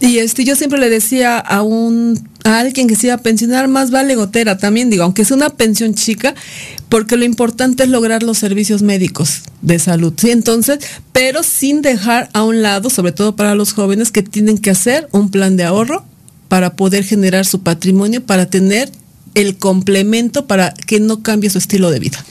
Y 0.00 0.18
este, 0.18 0.44
yo 0.44 0.54
siempre 0.54 0.78
le 0.78 0.90
decía 0.90 1.38
a 1.38 1.62
un 1.62 2.28
a 2.44 2.60
alguien 2.60 2.86
que 2.86 2.96
se 2.96 3.08
iba 3.08 3.14
a 3.14 3.18
pensionar, 3.18 3.68
más 3.68 3.90
vale 3.90 4.14
gotera 4.14 4.56
también, 4.58 4.90
digo, 4.90 5.02
aunque 5.02 5.22
es 5.22 5.30
una 5.32 5.50
pensión 5.50 5.94
chica, 5.94 6.34
porque 6.88 7.16
lo 7.16 7.24
importante 7.24 7.82
es 7.82 7.88
lograr 7.90 8.22
los 8.22 8.38
servicios 8.38 8.80
médicos 8.82 9.42
de 9.60 9.78
salud, 9.78 10.14
¿sí? 10.16 10.30
Entonces, 10.30 10.78
pero 11.12 11.42
sin 11.42 11.82
dejar 11.82 12.30
a 12.32 12.44
un 12.44 12.62
lado, 12.62 12.90
sobre 12.90 13.12
todo 13.12 13.36
para 13.36 13.54
los 13.54 13.72
jóvenes, 13.72 14.10
que 14.12 14.22
tienen 14.22 14.58
que 14.58 14.70
hacer 14.70 15.08
un 15.12 15.30
plan 15.30 15.56
de 15.56 15.64
ahorro 15.64 16.04
para 16.48 16.74
poder 16.74 17.04
generar 17.04 17.44
su 17.44 17.60
patrimonio, 17.60 18.24
para 18.24 18.46
tener 18.46 18.90
el 19.34 19.58
complemento 19.58 20.46
para 20.46 20.72
que 20.72 21.00
no 21.00 21.22
cambie 21.22 21.50
su 21.50 21.58
estilo 21.58 21.90
de 21.90 21.98
vida. 21.98 22.24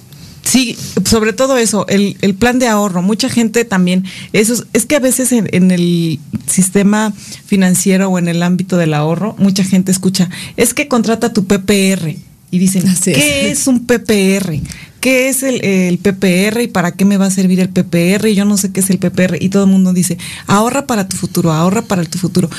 Sí, 0.48 0.77
sobre 1.04 1.34
todo 1.34 1.58
eso, 1.58 1.86
el, 1.89 2.16
el, 2.22 2.34
plan 2.34 2.58
de 2.58 2.70
ahorro. 2.70 3.01
Mucha 3.01 3.27
gente 3.27 3.66
también, 3.66 4.06
eso 4.32 4.63
es, 4.72 4.86
que 4.86 4.96
a 4.96 5.00
veces 5.00 5.34
en, 5.34 5.72
el 5.72 6.20
sistema 6.50 7.12
financiero 7.46 8.08
o 8.08 8.18
en 8.18 8.30
el 8.30 8.42
ámbito 8.42 8.77
del 8.77 8.94
ahorro, 8.94 9.36
mucha 9.39 9.66
gente 9.66 9.92
escucha, 9.92 10.30
es 10.56 10.74
que 10.74 10.88
contrata 10.88 11.34
tu 11.34 11.46
PPR. 11.46 12.16
Y 12.50 12.60
dicen, 12.60 12.86
¿qué 13.04 13.51
es. 13.51 13.68
un 13.68 13.86
PPR? 13.86 14.62
¿Qué 15.01 15.27
es 15.27 15.44
el, 15.44 15.62
el, 15.66 15.98
PPR 15.98 16.62
y 16.62 16.68
para 16.68 16.94
qué 16.94 17.04
me 17.04 17.18
va 17.18 17.25
a 17.25 17.30
servir 17.32 17.60
el 17.60 17.68
PPR? 17.68 18.30
Y 18.30 18.36
yo 18.36 18.46
no 18.46 18.56
sé 18.56 18.72
qué 18.72 18.80
es 18.80 18.89
el 18.89 19.00
PPR. 19.00 19.36
Y 19.42 19.50
todo 19.50 19.66
el 19.66 19.70
mundo 19.70 19.92
dice, 19.92 20.18
ahorra 20.48 20.88
para 20.88 21.10
tu 21.10 21.18
futuro, 21.18 21.51
ahorra 21.51 21.82
para 21.82 22.06
tu 22.06 22.18
futuro. 22.18 22.50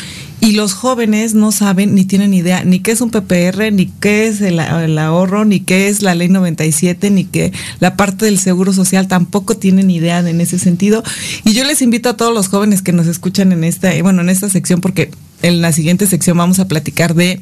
Y 0.40 0.52
los 0.52 0.73
jóvenes 0.73 1.35
no 1.35 1.50
saben 1.50 1.95
ni 1.95 2.04
tienen 2.04 2.33
idea 2.33 2.62
ni 2.64 2.80
qué 2.80 2.92
es 2.92 3.00
un 3.00 3.11
PPR, 3.11 3.73
ni 3.73 3.87
qué 3.87 4.28
es 4.28 4.40
el, 4.40 4.59
ahorro, 4.61 5.45
ni 5.45 5.61
qué 5.61 5.88
es 5.88 6.00
la 6.00 6.14
ley 6.14 6.28
97, 6.28 7.11
ni 7.11 7.25
qué 7.25 7.52
la 7.80 7.97
parte 7.97 8.26
del 8.26 8.38
seguro 8.38 8.73
social 8.73 9.09
tampoco 9.09 9.57
tienen 9.57 9.90
idea 9.90 10.21
en 10.21 10.40
ese 10.40 10.59
sentido. 10.59 11.02
Y 11.45 11.54
yo 11.54 11.64
les 11.64 11.83
invito 11.83 12.09
a 12.09 12.16
todos 12.16 12.33
los 12.33 12.49
jóvenes 12.49 12.83
que 12.83 12.92
nos 12.92 13.07
escuchan 13.07 13.52
en 13.52 13.64
esta, 13.64 13.90
bueno, 14.02 14.23
en 14.23 14.28
esta 14.28 14.49
sección, 14.49 14.80
porque 14.80 15.11
en 15.42 15.61
la 15.61 15.73
siguiente 15.73 16.07
sección 16.07 16.38
vamos 16.38 16.61
a 16.61 16.68
platicar 16.68 17.14
de 17.14 17.40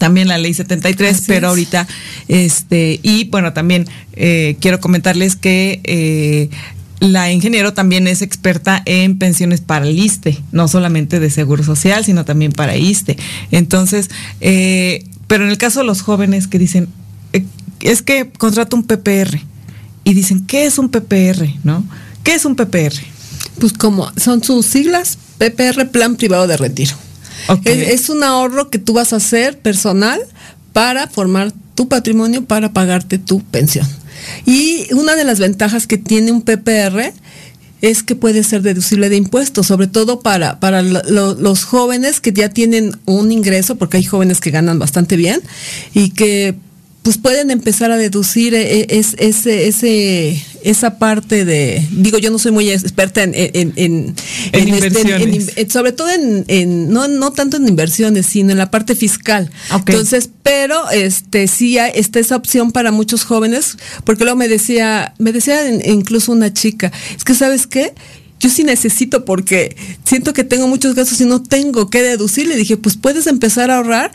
también 0.00 0.28
la 0.28 0.38
ley 0.38 0.54
73, 0.54 1.24
pero 1.26 1.48
ahorita, 1.48 1.86
este, 2.26 2.98
y 3.02 3.24
bueno, 3.24 3.52
también 3.52 3.86
eh, 4.14 4.56
quiero 4.58 4.80
comentarles 4.80 5.36
que 5.36 5.80
eh, 5.84 6.48
la 7.00 7.32
ingeniero 7.32 7.72
también 7.72 8.06
es 8.06 8.20
experta 8.20 8.82
en 8.84 9.18
pensiones 9.18 9.62
para 9.62 9.86
el 9.86 9.98
ISTE, 9.98 10.42
no 10.52 10.68
solamente 10.68 11.18
de 11.18 11.30
Seguro 11.30 11.64
Social, 11.64 12.04
sino 12.04 12.26
también 12.26 12.52
para 12.52 12.76
ISTE. 12.76 13.16
Entonces, 13.50 14.10
eh, 14.40 15.04
pero 15.26 15.44
en 15.44 15.50
el 15.50 15.58
caso 15.58 15.80
de 15.80 15.86
los 15.86 16.02
jóvenes 16.02 16.46
que 16.46 16.58
dicen, 16.58 16.88
eh, 17.32 17.44
es 17.80 18.02
que 18.02 18.30
contrato 18.30 18.76
un 18.76 18.84
PPR 18.84 19.40
y 20.04 20.14
dicen, 20.14 20.46
¿qué 20.46 20.66
es 20.66 20.78
un 20.78 20.90
PPR? 20.90 21.48
¿No? 21.64 21.84
¿Qué 22.22 22.34
es 22.34 22.44
un 22.44 22.54
PPR? 22.54 22.94
Pues 23.58 23.72
como 23.72 24.12
son 24.16 24.44
sus 24.44 24.66
siglas, 24.66 25.18
PPR, 25.38 25.90
Plan 25.90 26.16
Privado 26.16 26.46
de 26.46 26.58
Retiro. 26.58 26.94
es 27.64 28.10
un 28.10 28.22
ahorro 28.22 28.68
que 28.68 28.78
tú 28.78 28.92
vas 28.92 29.14
a 29.14 29.16
hacer 29.16 29.58
personal 29.58 30.20
para 30.74 31.08
formar 31.08 31.52
tu 31.74 31.88
patrimonio 31.88 32.44
para 32.44 32.74
pagarte 32.74 33.18
tu 33.18 33.40
pensión. 33.40 33.86
Y 34.46 34.92
una 34.94 35.16
de 35.16 35.24
las 35.24 35.38
ventajas 35.38 35.86
que 35.86 35.98
tiene 35.98 36.32
un 36.32 36.42
PPR 36.42 37.12
es 37.82 38.02
que 38.02 38.14
puede 38.14 38.44
ser 38.44 38.62
deducible 38.62 39.08
de 39.08 39.16
impuestos, 39.16 39.66
sobre 39.66 39.86
todo 39.86 40.20
para, 40.20 40.60
para 40.60 40.82
los 40.82 41.64
jóvenes 41.64 42.20
que 42.20 42.32
ya 42.32 42.50
tienen 42.50 42.92
un 43.06 43.32
ingreso, 43.32 43.76
porque 43.76 43.96
hay 43.96 44.04
jóvenes 44.04 44.40
que 44.40 44.50
ganan 44.50 44.78
bastante 44.78 45.16
bien 45.16 45.40
y 45.94 46.10
que 46.10 46.54
pues 47.02 47.16
pueden 47.16 47.50
empezar 47.50 47.90
a 47.90 47.96
deducir 47.96 48.54
eh, 48.54 48.80
eh, 48.80 48.86
ese, 48.90 49.68
ese, 49.68 50.44
esa 50.62 50.98
parte 50.98 51.44
de, 51.44 51.86
digo, 51.92 52.18
yo 52.18 52.30
no 52.30 52.38
soy 52.38 52.52
muy 52.52 52.70
experta 52.70 53.22
en, 53.22 53.32
en, 53.34 53.72
en, 53.76 54.14
este, 54.52 55.70
sobre 55.70 55.92
todo 55.92 56.08
en, 56.10 56.90
no, 56.90 57.08
no 57.08 57.32
tanto 57.32 57.56
en 57.56 57.68
inversiones, 57.68 58.26
sino 58.26 58.52
en 58.52 58.58
la 58.58 58.70
parte 58.70 58.94
fiscal. 58.94 59.50
Entonces, 59.70 60.30
pero 60.42 60.90
este 60.90 61.48
sí 61.48 61.78
está 61.78 62.18
esa 62.18 62.36
opción 62.36 62.72
para 62.72 62.92
muchos 62.92 63.24
jóvenes, 63.24 63.76
porque 64.04 64.24
luego 64.24 64.36
me 64.36 64.48
decía, 64.48 65.14
me 65.18 65.32
decía 65.32 65.68
incluso 65.86 66.32
una 66.32 66.52
chica, 66.52 66.92
es 67.16 67.24
que 67.24 67.34
sabes 67.34 67.66
qué, 67.66 67.94
yo 68.40 68.48
sí 68.48 68.64
necesito 68.64 69.26
porque 69.26 69.76
siento 70.04 70.32
que 70.32 70.44
tengo 70.44 70.66
muchos 70.66 70.94
gastos 70.94 71.20
y 71.20 71.26
no 71.26 71.42
tengo 71.42 71.90
que 71.90 72.02
deducir. 72.02 72.48
Le 72.48 72.56
dije, 72.56 72.78
pues 72.78 72.96
puedes 72.96 73.26
empezar 73.26 73.70
a 73.70 73.76
ahorrar 73.76 74.12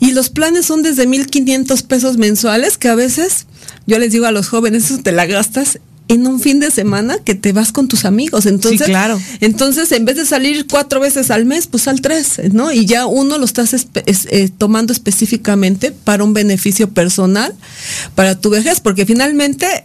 y 0.00 0.12
los 0.12 0.30
planes 0.30 0.64
son 0.64 0.82
desde 0.82 1.06
1.500 1.06 1.82
pesos 1.82 2.16
mensuales 2.16 2.78
que 2.78 2.88
a 2.88 2.94
veces 2.94 3.46
yo 3.86 3.98
les 3.98 4.12
digo 4.12 4.26
a 4.26 4.32
los 4.32 4.48
jóvenes, 4.48 4.84
eso 4.84 5.02
te 5.02 5.12
la 5.12 5.26
gastas 5.26 5.78
en 6.08 6.26
un 6.26 6.40
fin 6.40 6.60
de 6.60 6.70
semana 6.70 7.18
que 7.18 7.34
te 7.34 7.52
vas 7.52 7.72
con 7.72 7.88
tus 7.88 8.04
amigos. 8.04 8.46
Entonces, 8.46 8.86
claro. 8.86 9.20
entonces 9.40 9.90
en 9.92 10.04
vez 10.04 10.16
de 10.16 10.24
salir 10.24 10.66
cuatro 10.66 11.00
veces 11.00 11.30
al 11.30 11.44
mes, 11.44 11.66
pues 11.66 11.88
al 11.88 12.00
tres, 12.00 12.40
¿no? 12.52 12.72
Y 12.72 12.86
ya 12.86 13.06
uno 13.06 13.38
lo 13.38 13.44
estás 13.44 13.74
eh, 13.94 14.50
tomando 14.56 14.92
específicamente 14.92 15.92
para 15.92 16.24
un 16.24 16.32
beneficio 16.32 16.90
personal, 16.90 17.54
para 18.14 18.38
tu 18.38 18.50
vejez, 18.50 18.80
porque 18.80 19.04
finalmente 19.04 19.84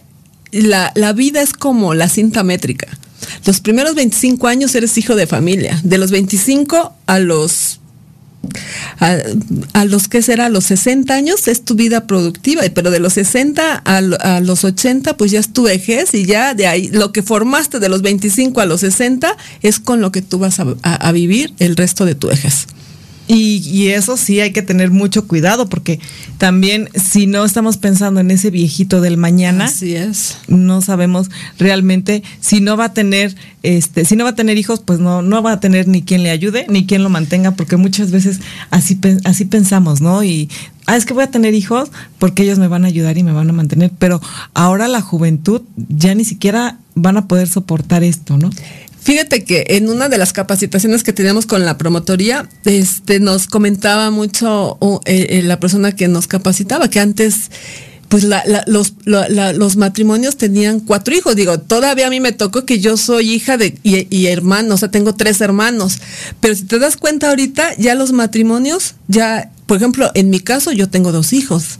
la, 0.52 0.92
la 0.94 1.12
vida 1.12 1.42
es 1.42 1.52
como 1.52 1.94
la 1.94 2.08
cinta 2.08 2.42
métrica. 2.44 2.86
Los 3.44 3.60
primeros 3.60 3.94
25 3.94 4.46
años 4.46 4.74
eres 4.74 4.96
hijo 4.98 5.16
de 5.16 5.26
familia. 5.26 5.80
De 5.82 5.98
los 5.98 6.10
25 6.10 6.94
a 7.06 7.18
los 7.18 7.80
a, 8.98 9.84
los 9.84 10.08
que 10.08 10.22
será, 10.22 10.46
a 10.46 10.48
los 10.48 10.64
60 10.64 11.14
años 11.14 11.48
es 11.48 11.64
tu 11.64 11.74
vida 11.74 12.06
productiva, 12.06 12.62
pero 12.74 12.90
de 12.90 13.00
los 13.00 13.14
60 13.14 13.76
a, 13.76 14.40
los 14.40 14.64
80 14.64 15.16
pues 15.16 15.30
ya 15.30 15.40
es 15.40 15.52
tu 15.52 15.64
vejez 15.64 16.14
y 16.14 16.24
ya 16.24 16.54
de 16.54 16.66
ahí 16.66 16.88
lo 16.88 17.12
que 17.12 17.22
formaste 17.22 17.78
de 17.78 17.88
los 17.88 18.02
25 18.02 18.60
a 18.60 18.66
los 18.66 18.80
60 18.80 19.36
es 19.62 19.78
con 19.78 20.00
lo 20.00 20.12
que 20.12 20.22
tú 20.22 20.38
vas 20.38 20.60
a 20.60 21.12
vivir 21.12 21.54
el 21.58 21.76
resto 21.76 22.04
de 22.04 22.14
tu 22.14 22.28
vejez. 22.28 22.66
Y, 23.34 23.88
eso 23.88 24.16
sí 24.16 24.40
hay 24.40 24.52
que 24.52 24.62
tener 24.62 24.90
mucho 24.90 25.26
cuidado 25.26 25.68
porque 25.68 26.00
también 26.38 26.90
si 26.94 27.26
no 27.26 27.44
estamos 27.44 27.78
pensando 27.78 28.20
en 28.20 28.30
ese 28.30 28.50
viejito 28.50 29.00
del 29.00 29.16
mañana, 29.16 29.66
Así 29.66 29.94
es. 29.94 30.36
no 30.48 30.82
sabemos 30.82 31.30
realmente 31.58 32.22
si 32.40 32.60
no 32.60 32.76
va 32.76 32.86
a 32.86 32.94
tener, 32.94 33.34
este, 33.62 34.04
si 34.04 34.16
no 34.16 34.24
va 34.24 34.30
a 34.30 34.34
tener 34.34 34.58
hijos, 34.58 34.80
pues 34.80 34.98
no, 34.98 35.22
no 35.22 35.42
va 35.42 35.52
a 35.52 35.60
tener 35.60 35.88
ni 35.88 36.02
quien 36.02 36.22
le 36.22 36.30
ayude 36.30 36.66
ni 36.68 36.86
quien 36.86 37.02
lo 37.02 37.08
mantenga, 37.08 37.52
porque 37.52 37.76
muchas 37.76 38.10
veces 38.10 38.40
así, 38.70 38.98
así 39.24 39.46
pensamos, 39.46 40.00
¿no? 40.02 40.22
Y 40.22 40.50
ah, 40.86 40.96
es 40.96 41.06
que 41.06 41.14
voy 41.14 41.24
a 41.24 41.30
tener 41.30 41.54
hijos 41.54 41.90
porque 42.18 42.42
ellos 42.42 42.58
me 42.58 42.68
van 42.68 42.84
a 42.84 42.88
ayudar 42.88 43.16
y 43.16 43.22
me 43.22 43.32
van 43.32 43.48
a 43.48 43.54
mantener, 43.54 43.90
pero 43.98 44.20
ahora 44.52 44.88
la 44.88 45.00
juventud 45.00 45.62
ya 45.88 46.14
ni 46.14 46.24
siquiera 46.24 46.78
van 46.94 47.16
a 47.16 47.28
poder 47.28 47.48
soportar 47.48 48.04
esto, 48.04 48.36
¿no? 48.36 48.50
Fíjate 49.02 49.44
que 49.44 49.64
en 49.70 49.88
una 49.88 50.08
de 50.08 50.16
las 50.16 50.32
capacitaciones 50.32 51.02
que 51.02 51.12
teníamos 51.12 51.46
con 51.46 51.64
la 51.64 51.76
promotoría, 51.76 52.48
este, 52.64 53.18
nos 53.18 53.48
comentaba 53.48 54.10
mucho 54.10 54.78
eh, 55.06 55.26
eh, 55.30 55.42
la 55.42 55.58
persona 55.58 55.96
que 55.96 56.06
nos 56.06 56.28
capacitaba 56.28 56.88
que 56.88 57.00
antes 57.00 57.50
pues 58.08 58.26
los, 58.66 58.92
los 59.06 59.76
matrimonios 59.76 60.36
tenían 60.36 60.80
cuatro 60.80 61.14
hijos. 61.14 61.34
Digo, 61.34 61.58
todavía 61.58 62.08
a 62.08 62.10
mí 62.10 62.20
me 62.20 62.32
tocó 62.32 62.66
que 62.66 62.78
yo 62.78 62.98
soy 62.98 63.32
hija 63.32 63.56
de 63.56 63.78
y, 63.82 64.06
y 64.14 64.26
hermano, 64.26 64.74
o 64.74 64.76
sea, 64.76 64.90
tengo 64.90 65.14
tres 65.14 65.40
hermanos. 65.40 65.98
Pero 66.38 66.54
si 66.54 66.64
te 66.64 66.78
das 66.78 66.98
cuenta 66.98 67.30
ahorita, 67.30 67.74
ya 67.78 67.94
los 67.94 68.12
matrimonios, 68.12 68.96
ya, 69.08 69.50
por 69.64 69.78
ejemplo, 69.78 70.10
en 70.12 70.28
mi 70.28 70.40
caso 70.40 70.72
yo 70.72 70.90
tengo 70.90 71.10
dos 71.10 71.32
hijos. 71.32 71.78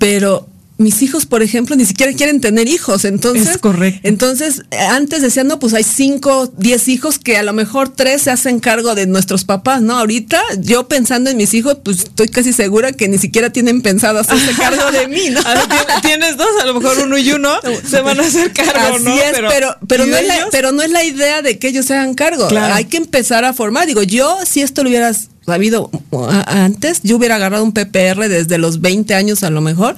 Pero 0.00 0.48
mis 0.80 1.02
hijos, 1.02 1.26
por 1.26 1.42
ejemplo, 1.42 1.76
ni 1.76 1.84
siquiera 1.84 2.12
quieren 2.14 2.40
tener 2.40 2.66
hijos. 2.66 3.04
Entonces, 3.04 3.48
es 3.48 3.58
correcto. 3.58 4.00
Entonces, 4.02 4.62
antes 4.70 5.20
decían, 5.20 5.46
no, 5.46 5.58
pues 5.58 5.74
hay 5.74 5.84
cinco, 5.84 6.50
diez 6.56 6.88
hijos 6.88 7.18
que 7.18 7.36
a 7.36 7.42
lo 7.42 7.52
mejor 7.52 7.90
tres 7.90 8.22
se 8.22 8.30
hacen 8.30 8.60
cargo 8.60 8.94
de 8.94 9.06
nuestros 9.06 9.44
papás, 9.44 9.82
¿no? 9.82 9.98
Ahorita, 9.98 10.40
yo 10.58 10.88
pensando 10.88 11.28
en 11.28 11.36
mis 11.36 11.52
hijos, 11.52 11.76
pues 11.84 11.98
estoy 12.04 12.28
casi 12.28 12.54
segura 12.54 12.92
que 12.92 13.08
ni 13.08 13.18
siquiera 13.18 13.50
tienen 13.50 13.82
pensado 13.82 14.18
hacerse 14.18 14.54
cargo 14.54 14.90
de 14.90 15.06
mí, 15.06 15.28
¿no? 15.30 15.42
Tienes 16.02 16.38
dos, 16.38 16.48
a 16.62 16.64
lo 16.64 16.80
mejor 16.80 16.98
uno 17.00 17.18
y 17.18 17.30
uno 17.30 17.50
se 17.86 18.00
van 18.00 18.18
a 18.18 18.22
hacer 18.22 18.50
cargo, 18.54 18.98
¿no? 19.00 19.14
Es, 19.14 19.32
pero, 19.50 19.76
pero, 19.86 20.06
no 20.06 20.16
es 20.16 20.26
la, 20.26 20.48
pero 20.50 20.72
no 20.72 20.82
es 20.82 20.90
la 20.90 21.04
idea 21.04 21.42
de 21.42 21.58
que 21.58 21.68
ellos 21.68 21.84
se 21.84 21.94
hagan 21.94 22.14
cargo. 22.14 22.48
Hay 22.58 22.86
que 22.86 22.96
empezar 22.96 23.44
a 23.44 23.52
formar. 23.52 23.86
Digo, 23.86 24.02
yo, 24.02 24.38
si 24.46 24.62
esto 24.62 24.82
lo 24.82 24.88
hubieras 24.88 25.28
habido 25.46 25.90
antes, 26.46 27.00
yo 27.02 27.16
hubiera 27.16 27.36
agarrado 27.36 27.64
un 27.64 27.72
PPR 27.72 28.28
desde 28.28 28.58
los 28.58 28.80
20 28.80 29.14
años 29.14 29.42
a 29.42 29.50
lo 29.50 29.60
mejor 29.60 29.96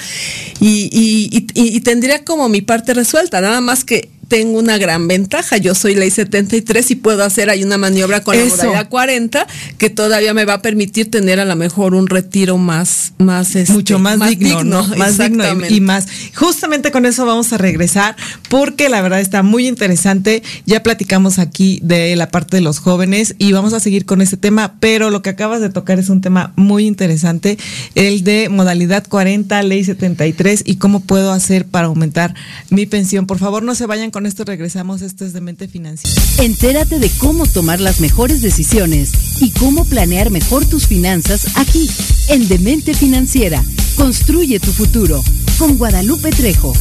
y, 0.61 0.89
y, 0.93 1.81
tendría 1.81 2.25
como 2.25 2.49
mi 2.49 2.61
parte 2.61 2.95
resuelta, 2.95 3.41
nada 3.41 3.61
más 3.61 3.85
que 3.85 4.09
tengo 4.33 4.59
una 4.59 4.79
gran 4.79 5.09
ventaja. 5.09 5.59
Yo 5.59 5.75
soy 5.75 5.95
ley 5.95 6.11
73 6.11 6.93
y 6.93 6.95
puedo 6.95 7.23
hacer 7.23 7.51
ahí 7.51 7.63
una 7.65 7.77
maniobra 7.77 8.23
con 8.23 8.35
la 8.35 8.47
modalidad 8.47 8.89
40 8.89 9.47
que 9.77 9.91
todavía 9.91 10.33
me 10.33 10.47
va 10.47 10.55
a 10.55 10.63
permitir 10.63 11.11
tener 11.11 11.39
a 11.39 11.45
lo 11.45 11.55
mejor 11.55 11.95
un 11.95 12.07
retiro 12.07 12.57
más, 12.57 13.13
más 13.19 13.55
este, 13.55 13.75
mucho 13.75 13.99
más, 13.99 14.19
digno, 14.27 14.65
¿no? 14.65 14.89
Más 14.97 15.19
digno 15.19 15.45
y, 15.69 15.83
más. 15.83 16.07
Justamente 16.35 16.91
con 16.91 17.05
eso 17.05 17.27
vamos 17.27 17.53
a 17.53 17.59
regresar 17.59 18.17
porque 18.49 18.89
la 18.89 19.03
verdad 19.03 19.21
está 19.21 19.43
muy 19.43 19.69
interesante. 19.69 20.43
Ya 20.65 20.83
platicamos 20.83 21.39
aquí 21.39 21.81
de 21.83 22.17
la 22.17 22.31
parte 22.31 22.57
de 22.57 22.63
los 22.63 22.79
jóvenes 22.79 23.35
y 23.37 23.53
vamos 23.53 23.75
a 23.75 23.81
seguir 23.81 24.07
con 24.07 24.23
este 24.23 24.39
tema, 24.39 24.77
pero 24.81 25.11
lo 25.11 25.21
que 25.21 25.29
acabas 25.29 25.61
de 25.61 25.69
tocar 25.69 25.99
es 25.99 26.09
un 26.09 26.23
tema 26.23 26.55
muy 26.57 26.87
interesante, 26.87 27.59
el 27.95 28.25
de 28.25 28.49
modalidad 28.49 29.07
40, 29.07 29.63
ley 29.63 29.85
73 29.85 30.63
y 30.65 30.77
cómo 30.77 31.01
puedo 31.01 31.33
hacer 31.33 31.67
para 31.67 31.89
aumentar 31.89 32.35
mi 32.71 32.87
pensión. 32.87 33.27
Por 33.27 33.39
favor, 33.39 33.63
no 33.63 33.75
se 33.75 33.85
vayan 33.85 34.11
con 34.11 34.22
esto, 34.27 34.45
regresamos. 34.45 35.03
Esto 35.03 35.25
es 35.25 35.33
de 35.33 35.41
mente 35.41 35.69
financiera. 35.69 36.23
Entérate 36.39 36.99
de 36.99 37.11
cómo 37.19 37.47
tomar 37.47 37.81
las 37.81 38.01
mejores 38.01 38.43
decisiones 38.43 39.13
y 39.41 39.51
cómo 39.53 39.85
planear 39.85 40.31
mejor 40.31 40.65
tus 40.67 40.87
finanzas 40.87 41.57
aquí, 41.57 41.89
en 42.29 42.49
Demente 42.49 42.95
Financiera. 42.95 43.63
Construye 43.97 44.61
tu 44.61 44.73
futuro 44.73 45.23
con 45.59 45.77
Guadalupe 45.79 46.31
Trejo. 46.31 46.73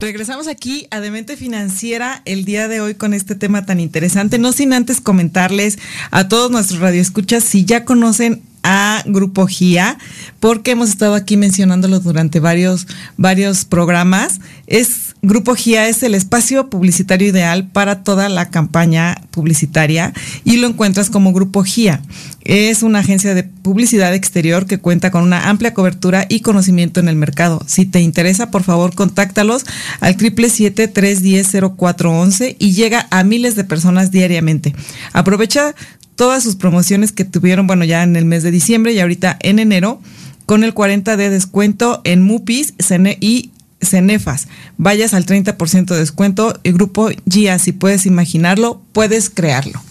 Regresamos 0.00 0.48
aquí 0.48 0.86
a 0.90 1.00
Demente 1.00 1.36
Financiera 1.36 2.20
el 2.24 2.44
día 2.44 2.68
de 2.68 2.80
hoy 2.80 2.94
con 2.94 3.14
este 3.14 3.34
tema 3.34 3.64
tan 3.64 3.80
interesante. 3.80 4.38
No 4.38 4.52
sin 4.52 4.72
antes 4.72 5.00
comentarles 5.00 5.78
a 6.10 6.28
todos 6.28 6.50
nuestros 6.50 6.80
radioescuchas 6.80 7.44
si 7.44 7.64
ya 7.64 7.84
conocen 7.84 8.42
a 8.64 9.02
Grupo 9.06 9.46
GIA, 9.46 9.98
porque 10.40 10.72
hemos 10.72 10.88
estado 10.88 11.14
aquí 11.14 11.36
mencionándolo 11.36 12.00
durante 12.00 12.40
varios, 12.40 12.86
varios 13.16 13.64
programas. 13.64 14.40
Es 14.66 15.03
Grupo 15.26 15.54
GIA 15.54 15.88
es 15.88 16.02
el 16.02 16.14
espacio 16.14 16.68
publicitario 16.68 17.28
ideal 17.28 17.66
para 17.66 18.04
toda 18.04 18.28
la 18.28 18.50
campaña 18.50 19.22
publicitaria 19.30 20.12
y 20.44 20.58
lo 20.58 20.68
encuentras 20.68 21.08
como 21.08 21.32
Grupo 21.32 21.62
GIA. 21.62 22.02
Es 22.42 22.82
una 22.82 22.98
agencia 22.98 23.34
de 23.34 23.42
publicidad 23.42 24.12
exterior 24.12 24.66
que 24.66 24.76
cuenta 24.76 25.10
con 25.10 25.22
una 25.22 25.48
amplia 25.48 25.72
cobertura 25.72 26.26
y 26.28 26.40
conocimiento 26.40 27.00
en 27.00 27.08
el 27.08 27.16
mercado. 27.16 27.62
Si 27.66 27.86
te 27.86 28.02
interesa, 28.02 28.50
por 28.50 28.64
favor, 28.64 28.94
contáctalos 28.94 29.64
al 30.00 30.18
777-310-0411 30.18 32.56
y 32.58 32.72
llega 32.72 33.06
a 33.10 33.24
miles 33.24 33.56
de 33.56 33.64
personas 33.64 34.10
diariamente. 34.10 34.74
Aprovecha 35.14 35.74
todas 36.16 36.42
sus 36.42 36.56
promociones 36.56 37.12
que 37.12 37.24
tuvieron, 37.24 37.66
bueno, 37.66 37.86
ya 37.86 38.02
en 38.02 38.16
el 38.16 38.26
mes 38.26 38.42
de 38.42 38.50
diciembre 38.50 38.92
y 38.92 39.00
ahorita 39.00 39.38
en 39.40 39.58
enero, 39.58 40.02
con 40.44 40.64
el 40.64 40.74
40 40.74 41.16
de 41.16 41.30
descuento 41.30 42.02
en 42.04 42.20
Mupis 42.20 42.74
y 43.20 43.52
Cenefas. 43.84 44.48
Vayas 44.78 45.14
al 45.14 45.26
30% 45.26 45.86
de 45.86 45.98
descuento. 45.98 46.58
El 46.64 46.74
grupo 46.74 47.10
GIA, 47.28 47.58
si 47.58 47.72
puedes 47.72 48.06
imaginarlo, 48.06 48.82
puedes 48.92 49.30
crearlo. 49.30 49.82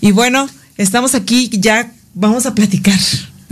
Y 0.00 0.12
bueno, 0.12 0.48
estamos 0.76 1.14
aquí, 1.14 1.48
ya 1.52 1.92
vamos 2.14 2.46
a 2.46 2.54
platicar 2.54 2.98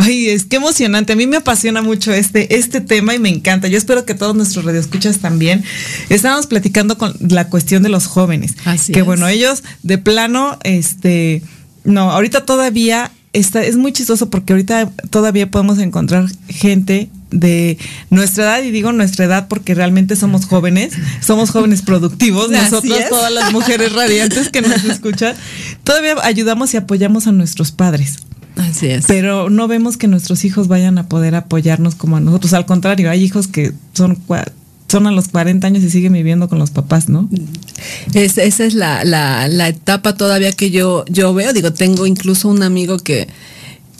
Ay, 0.02 0.30
es 0.30 0.45
que 0.47 0.57
emocionante. 0.57 1.12
A 1.12 1.16
mí 1.16 1.26
me 1.26 1.37
apasiona 1.37 1.83
mucho 1.83 2.12
este, 2.12 2.57
este 2.57 2.80
tema 2.80 3.14
y 3.14 3.19
me 3.19 3.28
encanta. 3.28 3.69
Yo 3.69 3.76
espero 3.76 4.07
que 4.07 4.14
todos 4.14 4.35
nuestros 4.35 4.64
radioescuchas 4.64 5.19
también. 5.19 5.62
Estábamos 6.09 6.47
platicando 6.47 6.97
con 6.97 7.14
la 7.21 7.49
cuestión 7.49 7.83
de 7.83 7.90
los 7.90 8.07
jóvenes. 8.07 8.54
Así 8.64 8.92
que 8.92 9.02
bueno, 9.02 9.28
ellos 9.28 9.62
de 9.83 9.99
plano, 9.99 10.59
este, 10.64 11.42
no, 11.85 12.11
ahorita 12.12 12.47
todavía 12.47 13.11
está, 13.32 13.62
es 13.62 13.76
muy 13.76 13.92
chistoso 13.92 14.30
porque 14.30 14.52
ahorita 14.52 14.90
todavía 15.10 15.50
podemos 15.50 15.78
encontrar 15.78 16.26
gente 16.49 17.10
de 17.30 17.78
nuestra 18.10 18.44
edad, 18.44 18.62
y 18.64 18.70
digo 18.72 18.92
nuestra 18.92 19.25
edad 19.25 19.46
porque 19.49 19.75
realmente 19.75 20.16
somos 20.16 20.46
jóvenes, 20.46 20.94
somos 21.20 21.50
jóvenes 21.50 21.82
productivos, 21.82 22.50
nosotros, 22.50 22.99
todas 23.08 23.32
las 23.32 23.52
mujeres 23.52 23.92
radiantes 23.92 24.49
que 24.49 24.62
nos 24.62 24.84
escuchan, 24.84 25.37
todavía 25.84 26.16
ayudamos 26.22 26.75
y 26.75 26.76
apoyamos 26.76 27.26
a 27.26 27.32
nuestros 27.32 27.70
padres. 27.70 28.18
Así 28.56 28.88
es. 28.88 29.06
Pero 29.06 29.49
no 29.49 29.68
vemos 29.68 29.96
que 29.96 30.08
nuestros 30.08 30.44
hijos 30.44 30.68
vayan 30.68 30.99
a 30.99 31.08
poder 31.08 31.34
apoyarnos 31.34 31.94
como 31.94 32.16
a 32.16 32.20
nosotros. 32.20 32.52
Al 32.52 32.66
contrario, 32.66 33.10
hay 33.10 33.22
hijos 33.22 33.46
que 33.46 33.72
son 33.94 34.16
son 34.90 35.06
a 35.06 35.12
los 35.12 35.28
40 35.28 35.66
años 35.66 35.85
y 35.85 35.90
siguen 35.90 36.12
viviendo 36.12 36.49
con 36.49 36.59
los 36.59 36.70
papás, 36.70 37.09
¿no? 37.09 37.28
esa 38.12 38.42
es 38.42 38.75
la, 38.75 39.04
la, 39.04 39.68
etapa 39.68 40.16
todavía 40.16 40.52
que 40.52 40.70
yo, 40.70 41.04
yo 41.09 41.32
veo. 41.32 41.52
Digo, 41.52 41.73
tengo 41.73 42.06
incluso 42.06 42.49
un 42.49 42.62
amigo 42.62 42.99
que 42.99 43.28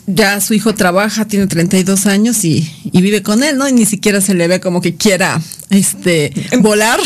ya 0.05 0.41
su 0.41 0.53
hijo 0.53 0.75
trabaja, 0.75 1.25
tiene 1.25 1.47
32 1.47 2.05
años 2.05 2.43
y, 2.43 2.69
y 2.91 3.01
vive 3.01 3.23
con 3.23 3.43
él, 3.43 3.57
¿no? 3.57 3.69
Y 3.69 3.73
ni 3.73 3.85
siquiera 3.85 4.19
se 4.19 4.33
le 4.33 4.47
ve 4.47 4.59
como 4.59 4.81
que 4.81 4.95
quiera 4.95 5.41
este 5.69 6.33
volar. 6.59 6.99